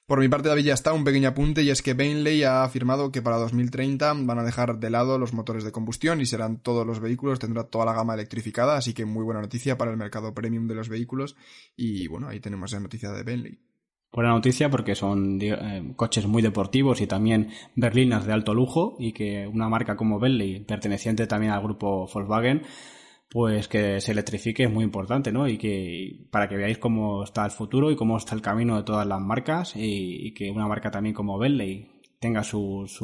por 0.07 0.19
mi 0.19 0.27
parte, 0.27 0.49
David, 0.49 0.65
ya 0.65 0.73
está 0.73 0.93
un 0.93 1.03
pequeño 1.03 1.29
apunte 1.29 1.63
y 1.63 1.69
es 1.69 1.81
que 1.81 1.93
Bainley 1.93 2.43
ha 2.43 2.63
afirmado 2.63 3.11
que 3.11 3.21
para 3.21 3.37
2030 3.37 4.13
van 4.13 4.39
a 4.39 4.43
dejar 4.43 4.77
de 4.77 4.89
lado 4.89 5.17
los 5.17 5.33
motores 5.33 5.63
de 5.63 5.71
combustión 5.71 6.21
y 6.21 6.25
serán 6.25 6.57
todos 6.61 6.85
los 6.85 6.99
vehículos, 6.99 7.39
tendrá 7.39 7.63
toda 7.63 7.85
la 7.85 7.93
gama 7.93 8.13
electrificada, 8.13 8.77
así 8.77 8.93
que 8.93 9.05
muy 9.05 9.23
buena 9.23 9.41
noticia 9.41 9.77
para 9.77 9.91
el 9.91 9.97
mercado 9.97 10.33
premium 10.33 10.67
de 10.67 10.75
los 10.75 10.89
vehículos 10.89 11.35
y 11.75 12.07
bueno, 12.07 12.27
ahí 12.27 12.39
tenemos 12.39 12.71
la 12.71 12.79
noticia 12.79 13.11
de 13.11 13.23
Bainley. 13.23 13.59
Buena 14.15 14.29
noticia 14.29 14.69
porque 14.69 14.95
son 14.95 15.39
eh, 15.41 15.91
coches 15.97 16.25
muy 16.25 16.41
deportivos 16.41 17.01
y 17.01 17.07
también 17.07 17.49
berlinas 17.75 18.25
de 18.25 18.31
alto 18.31 18.53
lujo 18.53 18.95
y 18.97 19.11
que 19.11 19.45
una 19.45 19.67
marca 19.67 19.97
como 19.97 20.21
Bentley, 20.21 20.61
perteneciente 20.61 21.27
también 21.27 21.51
al 21.51 21.61
grupo 21.61 22.07
Volkswagen, 22.07 22.61
pues 23.35 23.67
que 23.67 23.99
se 23.99 24.13
electrifique 24.13 24.63
es 24.63 24.71
muy 24.71 24.85
importante, 24.85 25.33
¿no? 25.33 25.45
Y 25.45 25.57
que 25.57 26.25
para 26.31 26.47
que 26.47 26.55
veáis 26.55 26.77
cómo 26.77 27.21
está 27.21 27.43
el 27.43 27.51
futuro 27.51 27.91
y 27.91 27.97
cómo 27.97 28.15
está 28.15 28.33
el 28.33 28.41
camino 28.41 28.77
de 28.77 28.83
todas 28.83 29.05
las 29.05 29.19
marcas 29.19 29.75
y, 29.75 30.25
y 30.27 30.33
que 30.33 30.49
una 30.49 30.69
marca 30.69 30.89
también 30.89 31.13
como 31.13 31.37
Bentley 31.37 31.94
tenga 32.25 32.43
sus 32.43 32.99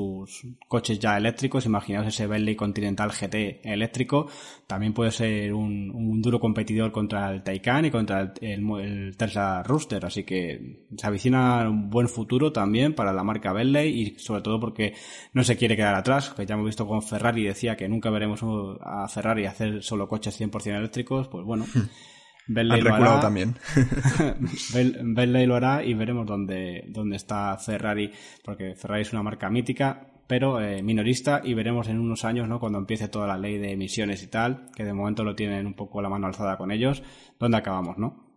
coches 0.67 0.97
ya 0.97 1.15
eléctricos, 1.15 1.67
imaginaos 1.67 2.07
ese 2.07 2.25
Bentley 2.25 2.55
Continental 2.55 3.11
GT 3.11 3.61
eléctrico, 3.63 4.27
también 4.65 4.95
puede 4.95 5.11
ser 5.11 5.53
un, 5.53 6.19
duro 6.23 6.39
competidor 6.39 6.91
contra 6.91 7.29
el 7.29 7.43
Taycan 7.43 7.85
y 7.85 7.91
contra 7.91 8.33
el, 8.41 9.15
Tesla 9.15 9.61
Rooster, 9.61 10.03
así 10.03 10.23
que 10.23 10.87
se 10.97 11.05
avicina 11.05 11.69
un 11.69 11.91
buen 11.91 12.09
futuro 12.09 12.51
también 12.51 12.95
para 12.95 13.13
la 13.13 13.23
marca 13.23 13.53
Bentley 13.53 14.01
y 14.01 14.19
sobre 14.19 14.41
todo 14.41 14.59
porque 14.59 14.95
no 15.33 15.43
se 15.43 15.55
quiere 15.55 15.75
quedar 15.75 15.93
atrás, 15.93 16.31
que 16.31 16.47
ya 16.47 16.55
hemos 16.55 16.65
visto 16.65 16.87
con 16.87 17.03
Ferrari 17.03 17.43
decía 17.43 17.77
que 17.77 17.87
nunca 17.87 18.09
veremos 18.09 18.41
a 18.81 19.07
Ferrari 19.07 19.45
hacer 19.45 19.83
solo 19.83 20.07
coches 20.07 20.41
100% 20.41 20.77
eléctricos, 20.77 21.27
pues 21.27 21.45
bueno. 21.45 21.67
Bentley 22.53 22.81
lo 22.81 22.93
hará. 22.93 23.19
también. 23.19 23.55
Bentley 24.73 25.45
lo 25.45 25.55
hará 25.55 25.83
y 25.83 25.93
veremos 25.93 26.25
dónde, 26.25 26.85
dónde 26.87 27.15
está 27.15 27.57
Ferrari, 27.57 28.11
porque 28.43 28.75
Ferrari 28.75 29.01
es 29.01 29.13
una 29.13 29.23
marca 29.23 29.49
mítica, 29.49 30.07
pero 30.27 30.61
eh, 30.61 30.81
minorista 30.81 31.41
y 31.43 31.53
veremos 31.53 31.87
en 31.87 31.99
unos 31.99 32.25
años, 32.25 32.47
¿no? 32.47 32.59
Cuando 32.59 32.79
empiece 32.79 33.07
toda 33.07 33.27
la 33.27 33.37
ley 33.37 33.57
de 33.57 33.71
emisiones 33.71 34.23
y 34.23 34.27
tal, 34.27 34.69
que 34.75 34.83
de 34.83 34.93
momento 34.93 35.23
lo 35.23 35.35
tienen 35.35 35.65
un 35.65 35.73
poco 35.73 36.01
la 36.01 36.09
mano 36.09 36.27
alzada 36.27 36.57
con 36.57 36.71
ellos, 36.71 37.03
dónde 37.39 37.57
acabamos, 37.57 37.97
¿no? 37.97 38.30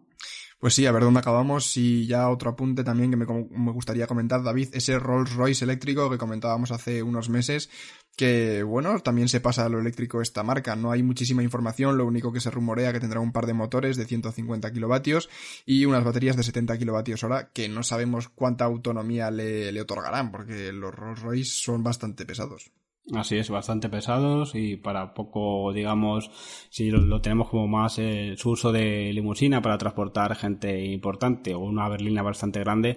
Pues 0.64 0.72
sí, 0.72 0.86
a 0.86 0.92
ver 0.92 1.02
dónde 1.02 1.20
acabamos. 1.20 1.76
Y 1.76 2.06
ya 2.06 2.30
otro 2.30 2.48
apunte 2.48 2.84
también 2.84 3.10
que 3.10 3.18
me, 3.18 3.26
me, 3.26 3.70
gustaría 3.70 4.06
comentar, 4.06 4.42
David, 4.42 4.70
ese 4.72 4.98
Rolls 4.98 5.34
Royce 5.34 5.62
eléctrico 5.62 6.08
que 6.08 6.16
comentábamos 6.16 6.70
hace 6.70 7.02
unos 7.02 7.28
meses, 7.28 7.68
que 8.16 8.62
bueno, 8.62 8.98
también 9.00 9.28
se 9.28 9.40
pasa 9.40 9.66
a 9.66 9.68
lo 9.68 9.78
eléctrico 9.78 10.22
esta 10.22 10.42
marca. 10.42 10.74
No 10.74 10.90
hay 10.90 11.02
muchísima 11.02 11.42
información, 11.42 11.98
lo 11.98 12.06
único 12.06 12.32
que 12.32 12.40
se 12.40 12.50
rumorea 12.50 12.94
que 12.94 13.00
tendrá 13.00 13.20
un 13.20 13.30
par 13.30 13.44
de 13.44 13.52
motores 13.52 13.98
de 13.98 14.06
150 14.06 14.72
kilovatios 14.72 15.28
y 15.66 15.84
unas 15.84 16.02
baterías 16.02 16.34
de 16.34 16.44
70 16.44 16.78
kilovatios 16.78 17.22
hora, 17.24 17.50
que 17.52 17.68
no 17.68 17.82
sabemos 17.82 18.30
cuánta 18.30 18.64
autonomía 18.64 19.30
le, 19.30 19.70
le 19.70 19.82
otorgarán, 19.82 20.32
porque 20.32 20.72
los 20.72 20.94
Rolls 20.94 21.20
Royce 21.20 21.52
son 21.62 21.82
bastante 21.82 22.24
pesados. 22.24 22.72
Así 23.12 23.36
es, 23.36 23.50
bastante 23.50 23.90
pesados 23.90 24.54
y 24.54 24.76
para 24.76 25.12
poco, 25.12 25.74
digamos, 25.74 26.30
si 26.70 26.90
lo, 26.90 27.20
tenemos 27.20 27.50
como 27.50 27.68
más 27.68 27.98
eh, 27.98 28.34
su 28.38 28.52
uso 28.52 28.72
de 28.72 29.12
limusina 29.12 29.60
para 29.60 29.76
transportar 29.76 30.34
gente 30.34 30.86
importante 30.86 31.54
o 31.54 31.58
una 31.58 31.86
berlina 31.90 32.22
bastante 32.22 32.60
grande, 32.60 32.96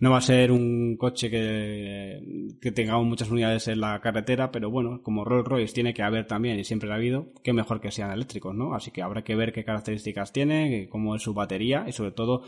no 0.00 0.10
va 0.10 0.18
a 0.18 0.22
ser 0.22 0.50
un 0.50 0.96
coche 0.96 1.30
que, 1.30 2.56
que 2.60 2.72
tengamos 2.72 3.06
muchas 3.06 3.30
unidades 3.30 3.68
en 3.68 3.80
la 3.80 4.00
carretera, 4.00 4.50
pero 4.50 4.70
bueno, 4.70 5.00
como 5.04 5.24
Rolls 5.24 5.46
Royce 5.46 5.72
tiene 5.72 5.94
que 5.94 6.02
haber 6.02 6.26
también 6.26 6.58
y 6.58 6.64
siempre 6.64 6.90
ha 6.90 6.96
habido, 6.96 7.28
qué 7.44 7.52
mejor 7.52 7.80
que 7.80 7.92
sean 7.92 8.10
eléctricos, 8.10 8.56
¿no? 8.56 8.74
Así 8.74 8.90
que 8.90 9.02
habrá 9.02 9.22
que 9.22 9.36
ver 9.36 9.52
qué 9.52 9.64
características 9.64 10.32
tiene, 10.32 10.88
cómo 10.90 11.14
es 11.14 11.22
su 11.22 11.32
batería 11.32 11.84
y 11.86 11.92
sobre 11.92 12.10
todo 12.10 12.42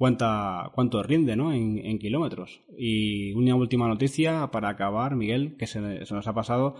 cuánta, 0.00 0.70
cuánto 0.74 1.02
rinde 1.02 1.36
¿no? 1.36 1.52
en, 1.52 1.98
kilómetros. 1.98 2.62
Y 2.78 3.34
una 3.34 3.54
última 3.54 3.86
noticia 3.86 4.50
para 4.50 4.70
acabar, 4.70 5.14
Miguel, 5.14 5.56
que 5.58 5.66
se, 5.66 5.78
nos 5.78 6.26
ha 6.26 6.32
pasado, 6.32 6.76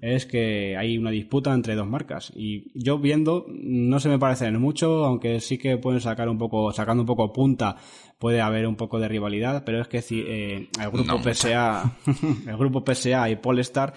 es 0.00 0.24
que 0.24 0.74
hay 0.78 0.96
una 0.96 1.10
disputa 1.10 1.52
entre 1.52 1.74
dos 1.74 1.86
marcas. 1.86 2.32
Y 2.34 2.70
yo 2.72 2.98
viendo, 2.98 3.44
no 3.50 4.00
se 4.00 4.08
me 4.08 4.18
parecen 4.18 4.58
mucho, 4.58 5.04
aunque 5.04 5.40
sí 5.40 5.58
que 5.58 5.76
pueden 5.76 6.00
sacar 6.00 6.30
un 6.30 6.38
poco, 6.38 6.72
sacando 6.72 7.02
un 7.02 7.06
poco 7.06 7.30
punta, 7.30 7.76
puede 8.18 8.40
haber 8.40 8.66
un 8.66 8.76
poco 8.76 8.98
de 8.98 9.08
rivalidad, 9.08 9.64
pero 9.66 9.82
es 9.82 9.88
que 9.88 10.02
eh, 10.10 10.68
el 10.80 10.90
grupo 10.90 11.18
PSA, 11.18 11.98
el 12.46 12.56
grupo 12.56 12.82
PSA 12.90 13.28
y 13.28 13.36
Polestar 13.36 13.92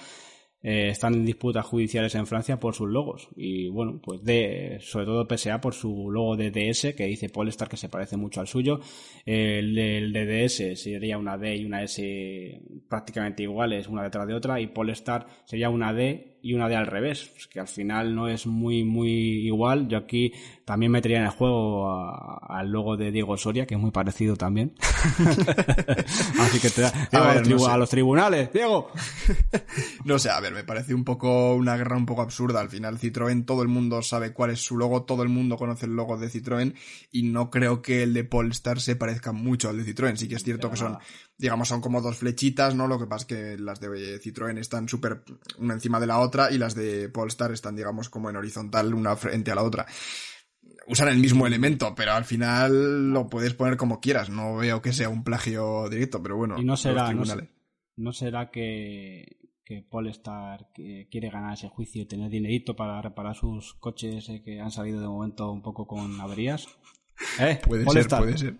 eh, 0.67 0.89
están 0.89 1.13
en 1.13 1.25
disputas 1.25 1.63
judiciales 1.63 2.15
en 2.15 2.25
Francia 2.25 2.59
por 2.59 2.73
sus 2.73 2.89
logos. 2.89 3.29
Y 3.35 3.69
bueno, 3.69 4.01
pues 4.01 4.23
de, 4.23 4.79
sobre 4.81 5.05
todo 5.05 5.27
PSA 5.27 5.61
por 5.61 5.75
su 5.75 6.09
logo 6.09 6.35
de 6.35 6.49
DS, 6.49 6.95
que 6.95 7.05
dice 7.05 7.29
Polestar 7.29 7.69
que 7.69 7.77
se 7.77 7.87
parece 7.87 8.17
mucho 8.17 8.41
al 8.41 8.47
suyo. 8.47 8.79
el, 9.27 9.77
el 9.77 10.11
de 10.11 10.25
DS 10.25 10.81
sería 10.81 11.19
una 11.19 11.37
D 11.37 11.55
y 11.55 11.65
una 11.65 11.83
S 11.83 12.61
prácticamente 12.89 13.43
iguales, 13.43 13.87
una 13.87 14.01
detrás 14.01 14.25
de 14.25 14.33
otra, 14.33 14.59
y 14.59 14.65
Polestar 14.65 15.27
sería 15.45 15.69
una 15.69 15.93
D 15.93 16.34
y 16.45 16.53
una 16.53 16.69
de 16.69 16.75
al 16.75 16.85
revés, 16.85 17.27
pues 17.33 17.47
que 17.47 17.59
al 17.59 17.67
final 17.67 18.13
no 18.13 18.27
es 18.27 18.45
muy, 18.45 18.83
muy 18.83 19.09
igual. 19.47 19.87
Yo 19.87 19.97
aquí 19.97 20.31
también 20.63 20.91
metería 20.91 21.17
en 21.17 21.23
el 21.23 21.31
juego 21.31 21.89
al 22.47 22.69
logo 22.69 22.95
de 22.95 23.11
Diego 23.11 23.35
Soria, 23.35 23.65
que 23.65 23.73
es 23.73 23.81
muy 23.81 23.89
parecido 23.89 24.35
también. 24.35 24.75
Así 26.39 26.59
que 26.59 26.69
te 26.69 26.81
da, 26.81 26.91
a, 27.11 27.77
los 27.79 27.89
tribunales, 27.89 28.53
Diego. 28.53 28.91
no 30.05 30.19
sé, 30.19 30.29
a 30.29 30.39
ver, 30.39 30.53
me 30.53 30.63
parece 30.63 30.93
un 30.93 31.03
poco 31.03 31.55
una 31.55 31.77
guerra 31.77 31.97
un 31.97 32.05
poco 32.05 32.21
absurda. 32.21 32.59
Al 32.59 32.69
final, 32.69 32.99
Citroën, 32.99 33.43
todo 33.43 33.63
el 33.63 33.67
mundo 33.67 34.03
sabe 34.03 34.31
cuál 34.31 34.51
es 34.51 34.59
su 34.59 34.77
logo, 34.77 35.01
todo 35.01 35.23
el 35.23 35.29
mundo 35.29 35.57
conoce 35.57 35.87
el 35.87 35.95
logo 35.95 36.15
de 36.15 36.29
Citroën, 36.29 36.75
y 37.11 37.23
no 37.23 37.49
creo 37.49 37.81
que 37.81 38.03
el 38.03 38.13
de 38.13 38.23
Polestar 38.23 38.79
se 38.79 38.95
parezca 38.95 39.31
mucho 39.31 39.69
al 39.69 39.83
de 39.83 39.91
Citroën. 39.91 40.15
Sí 40.15 40.27
que 40.27 40.35
es 40.35 40.43
cierto 40.43 40.69
que 40.69 40.77
son 40.77 40.99
digamos, 41.37 41.67
son 41.67 41.81
como 41.81 42.01
dos 42.01 42.17
flechitas, 42.17 42.75
¿no? 42.75 42.87
Lo 42.87 42.97
que 42.97 43.07
pasa 43.07 43.23
es 43.23 43.25
que 43.25 43.57
las 43.57 43.79
de 43.79 44.19
Citroën 44.21 44.57
están 44.57 44.87
súper 44.87 45.23
una 45.59 45.73
encima 45.73 45.99
de 45.99 46.07
la 46.07 46.19
otra 46.19 46.51
y 46.51 46.57
las 46.57 46.75
de 46.75 47.09
Polestar 47.09 47.51
están, 47.51 47.75
digamos, 47.75 48.09
como 48.09 48.29
en 48.29 48.37
horizontal 48.37 48.93
una 48.93 49.15
frente 49.15 49.51
a 49.51 49.55
la 49.55 49.63
otra. 49.63 49.85
Usan 50.87 51.09
el 51.09 51.17
mismo 51.17 51.45
elemento, 51.45 51.93
pero 51.95 52.13
al 52.13 52.25
final 52.25 53.11
lo 53.11 53.27
puedes 53.27 53.53
poner 53.53 53.75
como 53.75 53.99
quieras. 53.99 54.29
No 54.29 54.57
veo 54.57 54.81
que 54.81 54.93
sea 54.93 55.09
un 55.09 55.23
plagio 55.23 55.89
directo, 55.89 56.21
pero 56.21 56.37
bueno. 56.37 56.55
Y 56.57 56.63
no 56.63 56.77
será, 56.77 57.11
no, 57.97 58.11
será 58.13 58.49
que, 58.49 59.37
que 59.63 59.81
Polestar 59.81 60.69
quiere 60.73 61.29
ganar 61.29 61.53
ese 61.53 61.69
juicio 61.69 62.01
y 62.01 62.07
tener 62.07 62.29
dinerito 62.29 62.75
para 62.75 63.01
reparar 63.01 63.35
sus 63.35 63.73
coches 63.75 64.29
eh, 64.29 64.41
que 64.43 64.59
han 64.59 64.71
salido 64.71 65.01
de 65.01 65.07
momento 65.07 65.51
un 65.51 65.61
poco 65.61 65.87
con 65.87 66.19
averías. 66.21 66.67
¿Eh? 67.39 67.59
Puede 67.63 67.89
ser, 67.89 68.07
puede 68.07 68.37
ser. 68.37 68.55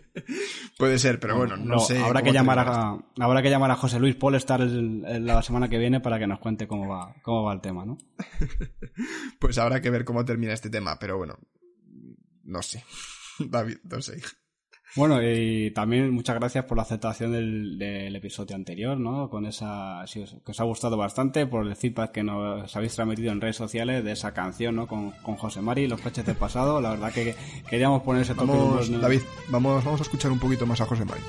puede 0.78 0.98
ser, 0.98 1.20
pero 1.20 1.36
bueno, 1.36 1.56
no, 1.56 1.78
sé. 1.78 1.98
Habrá 1.98 2.22
que, 2.22 2.32
llamar 2.32 2.58
a, 2.58 2.98
habrá 3.20 3.42
que 3.42 3.50
llamar 3.50 3.70
a 3.70 3.76
José 3.76 3.98
Luis 3.98 4.14
Polestar 4.14 4.60
la 4.60 5.42
semana 5.42 5.68
que 5.68 5.78
viene 5.78 6.00
para 6.00 6.18
que 6.18 6.26
nos 6.26 6.38
cuente 6.38 6.66
cómo 6.66 6.88
va, 6.88 7.14
cómo 7.22 7.44
va 7.44 7.52
el 7.52 7.60
tema, 7.60 7.84
¿no? 7.84 7.98
pues 9.38 9.58
habrá 9.58 9.80
que 9.80 9.90
ver 9.90 10.04
cómo 10.04 10.24
termina 10.24 10.52
este 10.52 10.70
tema, 10.70 10.98
pero 10.98 11.18
bueno, 11.18 11.38
no 12.44 12.62
sé. 12.62 12.84
David, 13.38 13.78
no 13.84 14.00
sé. 14.00 14.20
Bueno, 14.94 15.22
y 15.22 15.70
también 15.70 16.10
muchas 16.10 16.36
gracias 16.36 16.66
por 16.66 16.76
la 16.76 16.82
aceptación 16.82 17.32
del, 17.32 17.78
del 17.78 18.14
episodio 18.14 18.54
anterior, 18.56 18.98
¿no? 18.98 19.30
Con 19.30 19.46
esa, 19.46 20.06
si 20.06 20.20
os, 20.20 20.36
que 20.44 20.50
os 20.50 20.60
ha 20.60 20.64
gustado 20.64 20.98
bastante, 20.98 21.46
por 21.46 21.66
el 21.66 21.74
feedback 21.76 22.12
que 22.12 22.22
nos 22.22 22.76
habéis 22.76 22.94
transmitido 22.94 23.32
en 23.32 23.40
redes 23.40 23.56
sociales 23.56 24.04
de 24.04 24.12
esa 24.12 24.34
canción, 24.34 24.76
¿no? 24.76 24.86
Con, 24.86 25.12
con 25.22 25.36
José 25.36 25.62
Mari, 25.62 25.88
los 25.88 26.00
coches 26.00 26.26
del 26.26 26.36
pasado. 26.36 26.80
La 26.82 26.90
verdad 26.90 27.12
que 27.12 27.34
queríamos 27.70 28.02
poner 28.02 28.22
ese 28.22 28.34
toque. 28.34 28.48
Vamos, 28.48 29.00
David, 29.00 29.20
vamos, 29.48 29.82
vamos 29.82 30.00
a 30.00 30.02
escuchar 30.02 30.30
un 30.30 30.38
poquito 30.38 30.66
más 30.66 30.80
a 30.82 30.84
José 30.84 31.06
Mari. 31.06 31.22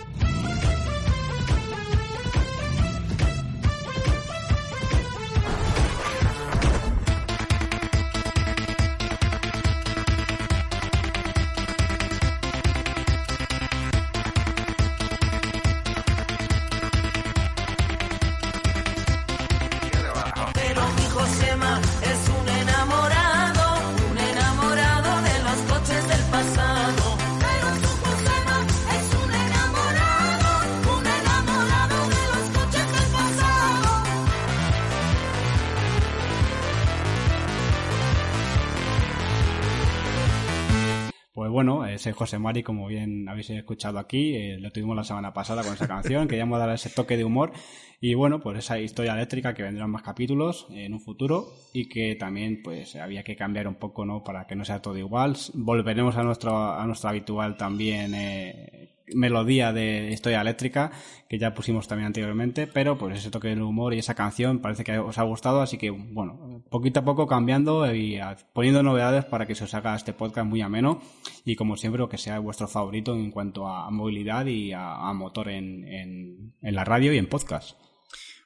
José 42.13 42.39
Mari, 42.39 42.63
como 42.63 42.87
bien 42.87 43.27
habéis 43.29 43.49
escuchado 43.49 43.99
aquí, 43.99 44.35
eh, 44.35 44.57
lo 44.59 44.71
tuvimos 44.71 44.95
la 44.95 45.03
semana 45.03 45.33
pasada 45.33 45.63
con 45.63 45.73
esa 45.73 45.87
canción, 45.87 46.27
queríamos 46.27 46.59
dar 46.59 46.69
ese 46.69 46.89
toque 46.89 47.17
de 47.17 47.23
humor 47.23 47.51
y 47.99 48.15
bueno, 48.15 48.41
pues 48.41 48.59
esa 48.59 48.79
historia 48.79 49.13
eléctrica 49.13 49.53
que 49.53 49.63
vendrán 49.63 49.89
más 49.89 50.03
capítulos 50.03 50.67
en 50.71 50.93
un 50.93 50.99
futuro 50.99 51.53
y 51.71 51.87
que 51.87 52.15
también 52.15 52.61
pues 52.61 52.97
había 52.97 53.23
que 53.23 53.37
cambiar 53.37 53.67
un 53.67 53.75
poco, 53.75 54.05
¿no? 54.05 54.23
Para 54.23 54.45
que 54.45 54.57
no 54.57 54.65
sea 54.65 54.81
todo 54.81 54.97
igual. 54.97 55.37
Volveremos 55.53 56.17
a 56.17 56.23
nuestro, 56.23 56.73
a 56.73 56.85
nuestro 56.85 57.09
habitual 57.09 57.55
también 57.55 58.13
eh, 58.13 58.92
melodía 59.15 59.73
de 59.73 60.11
historia 60.11 60.41
eléctrica 60.41 60.91
que 61.27 61.39
ya 61.39 61.53
pusimos 61.53 61.87
también 61.87 62.07
anteriormente, 62.07 62.67
pero 62.67 62.97
pues 62.97 63.17
ese 63.17 63.31
toque 63.31 63.47
del 63.47 63.61
humor 63.61 63.93
y 63.93 63.99
esa 63.99 64.13
canción 64.13 64.59
parece 64.59 64.83
que 64.83 64.99
os 64.99 65.17
ha 65.17 65.23
gustado, 65.23 65.61
así 65.61 65.77
que 65.77 65.89
bueno, 65.89 66.63
poquito 66.69 66.99
a 66.99 67.05
poco 67.05 67.25
cambiando 67.25 67.91
y 67.93 68.19
poniendo 68.53 68.83
novedades 68.83 69.25
para 69.25 69.47
que 69.47 69.55
se 69.55 69.63
os 69.63 69.73
haga 69.73 69.95
este 69.95 70.13
podcast 70.13 70.47
muy 70.47 70.61
ameno 70.61 71.01
y 71.45 71.55
como 71.55 71.77
siempre 71.77 72.03
que 72.09 72.17
sea 72.17 72.39
vuestro 72.39 72.67
favorito 72.67 73.13
en 73.15 73.31
cuanto 73.31 73.67
a 73.67 73.89
movilidad 73.91 74.45
y 74.45 74.73
a, 74.73 75.11
motor 75.13 75.49
en, 75.49 75.87
en, 75.87 76.53
en 76.61 76.75
la 76.75 76.83
radio 76.83 77.13
y 77.13 77.17
en 77.17 77.27
podcast. 77.27 77.77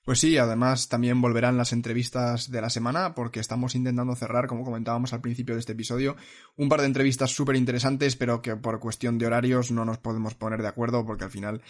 Pues 0.08 0.22
sí, 0.22 0.38
además 0.38 0.88
también 0.88 1.20
volverán 1.20 1.58
las 1.58 1.74
entrevistas 1.74 2.49
de 2.49 2.62
la 2.62 2.70
semana 2.70 3.14
porque 3.14 3.41
estamos 3.41 3.76
intentando 3.76 4.16
cerrar, 4.16 4.47
como 4.47 4.64
comentábamos 4.64 5.12
al 5.12 5.20
principio 5.20 5.53
de 5.53 5.60
este 5.60 5.74
episodio, 5.74 6.16
un 6.55 6.70
par 6.70 6.80
de 6.80 6.86
entrevistas 6.88 7.32
súper 7.32 7.58
interesantes, 7.58 8.16
pero 8.16 8.41
que 8.41 8.55
por 8.55 8.80
cuestión 8.80 9.18
de 9.18 9.26
horarios 9.26 9.70
no 9.70 9.84
nos 9.84 9.97
podemos 9.97 10.34
poner 10.34 10.62
de 10.62 10.70
acuerdo 10.70 11.05
porque 11.05 11.26
al 11.26 11.32
final 11.32 11.62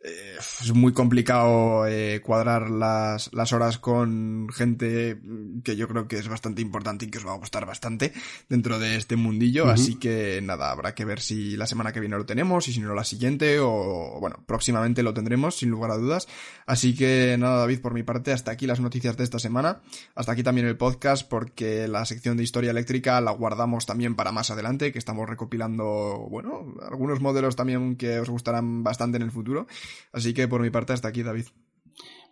eh, 0.00 0.36
es 0.38 0.72
muy 0.72 0.92
complicado 0.92 1.84
eh, 1.88 2.20
cuadrar 2.24 2.70
las, 2.70 3.32
las, 3.32 3.52
horas 3.52 3.78
con 3.78 4.48
gente 4.54 5.18
que 5.64 5.74
yo 5.74 5.88
creo 5.88 6.06
que 6.06 6.18
es 6.18 6.28
bastante 6.28 6.62
importante 6.62 7.04
y 7.04 7.10
que 7.10 7.18
os 7.18 7.26
va 7.26 7.32
a 7.32 7.38
gustar 7.38 7.66
bastante 7.66 8.12
dentro 8.48 8.78
de 8.78 8.96
este 8.96 9.16
mundillo. 9.16 9.68
Así 9.68 9.96
que 9.96 10.40
nada, 10.40 10.70
habrá 10.70 10.94
que 10.94 11.04
ver 11.04 11.20
si 11.20 11.56
la 11.56 11.66
semana 11.66 11.92
que 11.92 11.98
viene 11.98 12.16
lo 12.16 12.26
tenemos 12.26 12.68
y 12.68 12.72
si 12.72 12.80
no 12.80 12.94
la 12.94 13.02
siguiente 13.02 13.58
o 13.58 14.18
bueno, 14.20 14.44
próximamente 14.46 15.02
lo 15.02 15.14
tendremos 15.14 15.56
sin 15.56 15.70
lugar 15.70 15.90
a 15.90 15.96
dudas. 15.96 16.28
Así 16.64 16.94
que 16.94 17.36
nada, 17.36 17.58
David, 17.58 17.80
por 17.80 17.94
mi 17.94 18.04
parte, 18.04 18.32
hasta 18.32 18.52
aquí 18.52 18.68
las 18.68 18.78
noticias 18.78 19.16
de 19.16 19.24
esta 19.24 19.40
semana. 19.40 19.80
Hasta 20.14 20.32
aquí 20.32 20.44
también 20.44 20.68
el 20.68 20.76
podcast 20.76 21.28
porque 21.28 21.88
la 21.88 22.04
sección 22.04 22.36
de 22.36 22.44
historia 22.44 22.70
eléctrica 22.70 23.20
la 23.20 23.32
guardamos 23.32 23.84
también 23.84 24.14
para 24.14 24.30
más 24.30 24.50
adelante, 24.52 24.92
que 24.92 24.98
estamos 24.98 25.28
recopilando, 25.28 26.28
bueno, 26.30 26.74
algunos 26.88 27.20
modelos 27.20 27.56
también 27.56 27.96
que 27.96 28.20
os 28.20 28.30
gustarán 28.30 28.84
bastante 28.84 29.16
en 29.16 29.22
el 29.22 29.32
futuro. 29.32 29.66
Así 30.12 30.34
que 30.34 30.48
por 30.48 30.60
mi 30.60 30.70
parte 30.70 30.92
hasta 30.92 31.08
aquí, 31.08 31.22
David. 31.22 31.46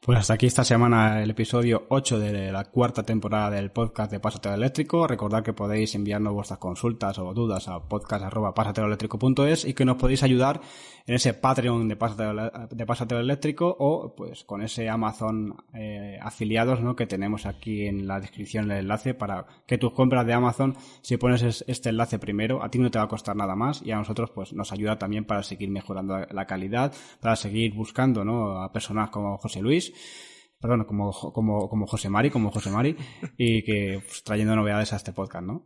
Pues 0.06 0.20
hasta 0.20 0.34
aquí 0.34 0.46
esta 0.46 0.62
semana 0.62 1.20
el 1.20 1.30
episodio 1.30 1.86
8 1.88 2.20
de 2.20 2.52
la 2.52 2.66
cuarta 2.66 3.02
temporada 3.02 3.50
del 3.50 3.72
podcast 3.72 4.12
de 4.12 4.20
Pasatero 4.20 4.54
Eléctrico. 4.54 5.04
Recordad 5.04 5.42
que 5.42 5.52
podéis 5.52 5.96
enviarnos 5.96 6.32
vuestras 6.32 6.60
consultas 6.60 7.18
o 7.18 7.34
dudas 7.34 7.66
a 7.66 7.80
podcast.pasateroeléctrico.es 7.80 9.64
y 9.64 9.74
que 9.74 9.84
nos 9.84 9.96
podéis 9.96 10.22
ayudar 10.22 10.60
en 11.08 11.16
ese 11.16 11.34
Patreon 11.34 11.88
de 11.88 11.96
Pasatero, 11.96 13.18
Eléctrico 13.20 13.76
o 13.80 14.14
pues 14.14 14.44
con 14.44 14.62
ese 14.62 14.88
Amazon 14.88 15.56
eh, 15.74 16.20
afiliados 16.22 16.80
¿no? 16.80 16.94
que 16.94 17.08
tenemos 17.08 17.44
aquí 17.44 17.86
en 17.86 18.06
la 18.06 18.20
descripción 18.20 18.68
del 18.68 18.78
enlace 18.78 19.14
para 19.14 19.46
que 19.66 19.76
tus 19.76 19.92
compras 19.92 20.24
de 20.24 20.34
Amazon, 20.34 20.76
si 21.02 21.16
pones 21.16 21.64
este 21.66 21.88
enlace 21.88 22.20
primero, 22.20 22.62
a 22.62 22.70
ti 22.70 22.78
no 22.78 22.92
te 22.92 22.98
va 22.98 23.06
a 23.06 23.08
costar 23.08 23.34
nada 23.34 23.56
más 23.56 23.82
y 23.82 23.90
a 23.90 23.96
nosotros 23.96 24.30
pues 24.30 24.52
nos 24.52 24.70
ayuda 24.70 25.00
también 25.00 25.24
para 25.24 25.42
seguir 25.42 25.68
mejorando 25.68 26.16
la 26.30 26.46
calidad, 26.46 26.92
para 27.18 27.34
seguir 27.34 27.74
buscando 27.74 28.24
¿no? 28.24 28.60
a 28.60 28.72
personas 28.72 29.10
como 29.10 29.36
José 29.38 29.60
Luis 29.60 29.95
perdón, 30.60 30.84
como, 30.84 31.12
como, 31.12 31.68
como 31.68 31.86
José 31.86 32.08
Mari, 32.08 32.30
como 32.30 32.50
José 32.50 32.70
Mari, 32.70 32.96
y 33.36 33.62
que 33.62 34.00
pues, 34.06 34.22
trayendo 34.22 34.56
novedades 34.56 34.92
a 34.92 34.96
este 34.96 35.12
podcast, 35.12 35.44
¿no? 35.44 35.64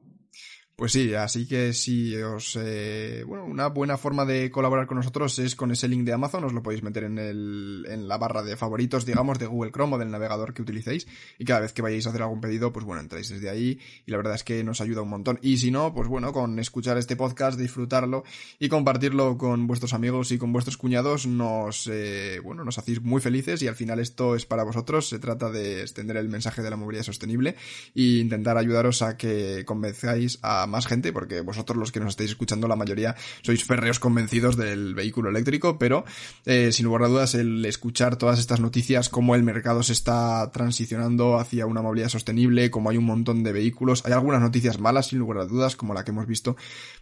Pues 0.81 0.93
sí, 0.93 1.12
así 1.12 1.47
que 1.47 1.74
si 1.74 2.16
os... 2.16 2.57
Eh, 2.59 3.22
bueno, 3.26 3.45
una 3.45 3.66
buena 3.66 3.99
forma 3.99 4.24
de 4.24 4.51
colaborar 4.51 4.87
con 4.87 4.97
nosotros 4.97 5.39
es 5.39 5.55
con 5.55 5.70
ese 5.70 5.89
link 5.89 6.07
de 6.07 6.14
Amazon, 6.14 6.43
os 6.45 6.55
lo 6.55 6.62
podéis 6.62 6.83
meter 6.83 7.05
en, 7.05 7.18
el, 7.18 7.85
en 7.87 8.09
la 8.09 8.16
barra 8.16 8.43
de 8.43 8.57
favoritos, 8.57 9.05
digamos, 9.05 9.39
de 9.39 9.45
Google 9.45 9.72
Chrome 9.72 9.97
o 9.97 9.99
del 9.99 10.11
navegador 10.11 10.55
que 10.55 10.62
utilicéis 10.62 11.07
y 11.39 11.45
cada 11.45 11.61
vez 11.61 11.74
que 11.74 11.83
vayáis 11.83 12.07
a 12.07 12.09
hacer 12.09 12.22
algún 12.22 12.41
pedido, 12.41 12.72
pues 12.72 12.87
bueno, 12.87 13.03
entráis 13.03 13.28
desde 13.28 13.51
ahí 13.51 13.78
y 14.07 14.11
la 14.11 14.16
verdad 14.16 14.35
es 14.37 14.43
que 14.43 14.64
nos 14.64 14.81
ayuda 14.81 15.03
un 15.03 15.11
montón. 15.11 15.39
Y 15.43 15.59
si 15.59 15.70
no, 15.70 15.93
pues 15.93 16.09
bueno, 16.09 16.33
con 16.33 16.59
escuchar 16.59 16.97
este 16.97 17.14
podcast, 17.14 17.61
disfrutarlo 17.61 18.24
y 18.59 18.70
compartirlo 18.70 19.37
con 19.37 19.66
vuestros 19.66 19.93
amigos 19.93 20.33
y 20.33 20.39
con 20.39 20.51
vuestros 20.51 20.78
cuñados, 20.78 21.26
nos, 21.26 21.91
eh, 21.93 22.41
bueno, 22.43 22.64
nos 22.64 22.78
hacéis 22.78 23.03
muy 23.03 23.20
felices 23.20 23.61
y 23.61 23.68
al 23.68 23.74
final 23.76 24.01
esto 24.01 24.35
es 24.35 24.47
para 24.47 24.64
vosotros, 24.64 25.11
se 25.11 25.18
trata 25.18 25.51
de 25.51 25.83
extender 25.83 26.16
el 26.16 26.31
mensaje 26.31 26.62
de 26.62 26.70
la 26.70 26.76
movilidad 26.76 27.05
sostenible 27.05 27.55
e 27.95 28.20
intentar 28.20 28.57
ayudaros 28.57 29.03
a 29.03 29.18
que 29.18 29.62
convenzáis 29.66 30.39
a 30.41 30.69
más 30.70 30.86
gente, 30.86 31.12
porque 31.12 31.40
vosotros 31.40 31.76
los 31.76 31.92
que 31.92 32.00
nos 32.00 32.10
estáis 32.10 32.30
escuchando, 32.30 32.68
la 32.68 32.76
mayoría 32.76 33.16
sois 33.42 33.64
férreos 33.64 33.98
convencidos 33.98 34.56
del 34.56 34.94
vehículo 34.94 35.28
eléctrico, 35.28 35.78
pero 35.78 36.04
eh, 36.46 36.72
sin 36.72 36.86
lugar 36.86 37.04
a 37.04 37.08
dudas 37.08 37.34
el 37.34 37.64
escuchar 37.64 38.16
todas 38.16 38.38
estas 38.38 38.60
noticias, 38.60 39.08
cómo 39.08 39.34
el 39.34 39.42
mercado 39.42 39.82
se 39.82 39.92
está 39.92 40.50
transicionando 40.52 41.38
hacia 41.38 41.66
una 41.66 41.82
movilidad 41.82 42.08
sostenible, 42.08 42.70
como 42.70 42.90
hay 42.90 42.96
un 42.96 43.04
montón 43.04 43.42
de 43.42 43.52
vehículos, 43.52 44.04
hay 44.06 44.12
algunas 44.12 44.40
noticias 44.40 44.78
malas, 44.78 45.08
sin 45.08 45.18
lugar 45.18 45.38
a 45.38 45.46
dudas, 45.46 45.76
como 45.76 45.94
la 45.94 46.04
que 46.04 46.10
hemos 46.10 46.26
visto 46.26 46.56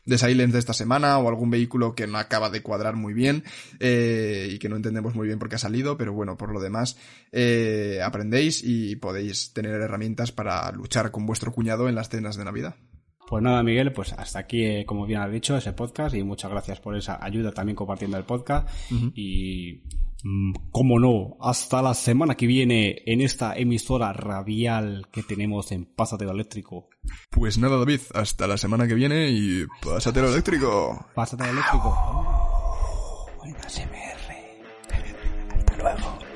de 0.04 0.18
Silence 0.18 0.52
de 0.52 0.58
esta 0.58 0.72
semana, 0.72 1.18
o 1.18 1.28
algún 1.28 1.50
vehículo 1.50 1.94
que 1.94 2.06
no 2.06 2.18
acaba 2.18 2.50
de 2.50 2.62
cuadrar 2.62 2.96
muy 2.96 3.14
bien, 3.14 3.44
eh, 3.80 4.48
y 4.52 4.58
que 4.58 4.68
no 4.68 4.76
entendemos 4.76 5.14
muy 5.14 5.26
bien 5.26 5.38
por 5.38 5.48
qué 5.48 5.56
ha 5.56 5.58
salido, 5.58 5.96
pero 5.96 6.12
bueno, 6.12 6.36
por 6.36 6.52
lo 6.52 6.60
demás, 6.60 6.96
eh, 7.32 8.00
aprendéis 8.04 8.62
y 8.64 8.96
podéis 8.96 9.52
tener 9.52 9.80
herramientas 9.80 10.32
para 10.32 10.70
luchar 10.72 11.10
con 11.10 11.26
vuestro 11.26 11.52
cuñado 11.52 11.88
en 11.88 11.94
las 11.94 12.08
cenas 12.08 12.36
de 12.36 12.44
Navidad. 12.44 12.76
Pues 13.28 13.42
nada, 13.42 13.62
Miguel, 13.62 13.92
pues 13.92 14.14
hasta 14.14 14.38
aquí, 14.38 14.64
eh, 14.64 14.86
como 14.86 15.04
bien 15.04 15.20
has 15.20 15.30
dicho, 15.30 15.54
ese 15.54 15.74
podcast 15.74 16.14
y 16.14 16.22
muchas 16.22 16.50
gracias 16.50 16.80
por 16.80 16.96
esa 16.96 17.22
ayuda 17.22 17.52
también 17.52 17.76
compartiendo 17.76 18.16
el 18.16 18.24
podcast. 18.24 18.66
Y, 19.14 19.82
mm, 20.24 20.52
como 20.70 20.98
no, 20.98 21.36
hasta 21.38 21.82
la 21.82 21.92
semana 21.92 22.36
que 22.36 22.46
viene 22.46 23.02
en 23.04 23.20
esta 23.20 23.54
emisora 23.54 24.14
radial 24.14 25.08
que 25.12 25.22
tenemos 25.22 25.72
en 25.72 25.84
Pásatelo 25.84 26.30
Eléctrico. 26.30 26.88
Pues 27.30 27.58
nada, 27.58 27.76
David, 27.76 28.00
hasta 28.14 28.46
la 28.46 28.56
semana 28.56 28.88
que 28.88 28.94
viene 28.94 29.28
y 29.28 29.66
Pásatelo 29.84 30.30
Eléctrico. 30.30 31.06
Pásatelo 31.14 31.50
Eléctrico. 31.50 31.94
Oh, 31.98 33.26
buena 33.40 33.68
SMR. 33.68 34.32
Hasta 35.54 35.76
luego. 35.76 36.27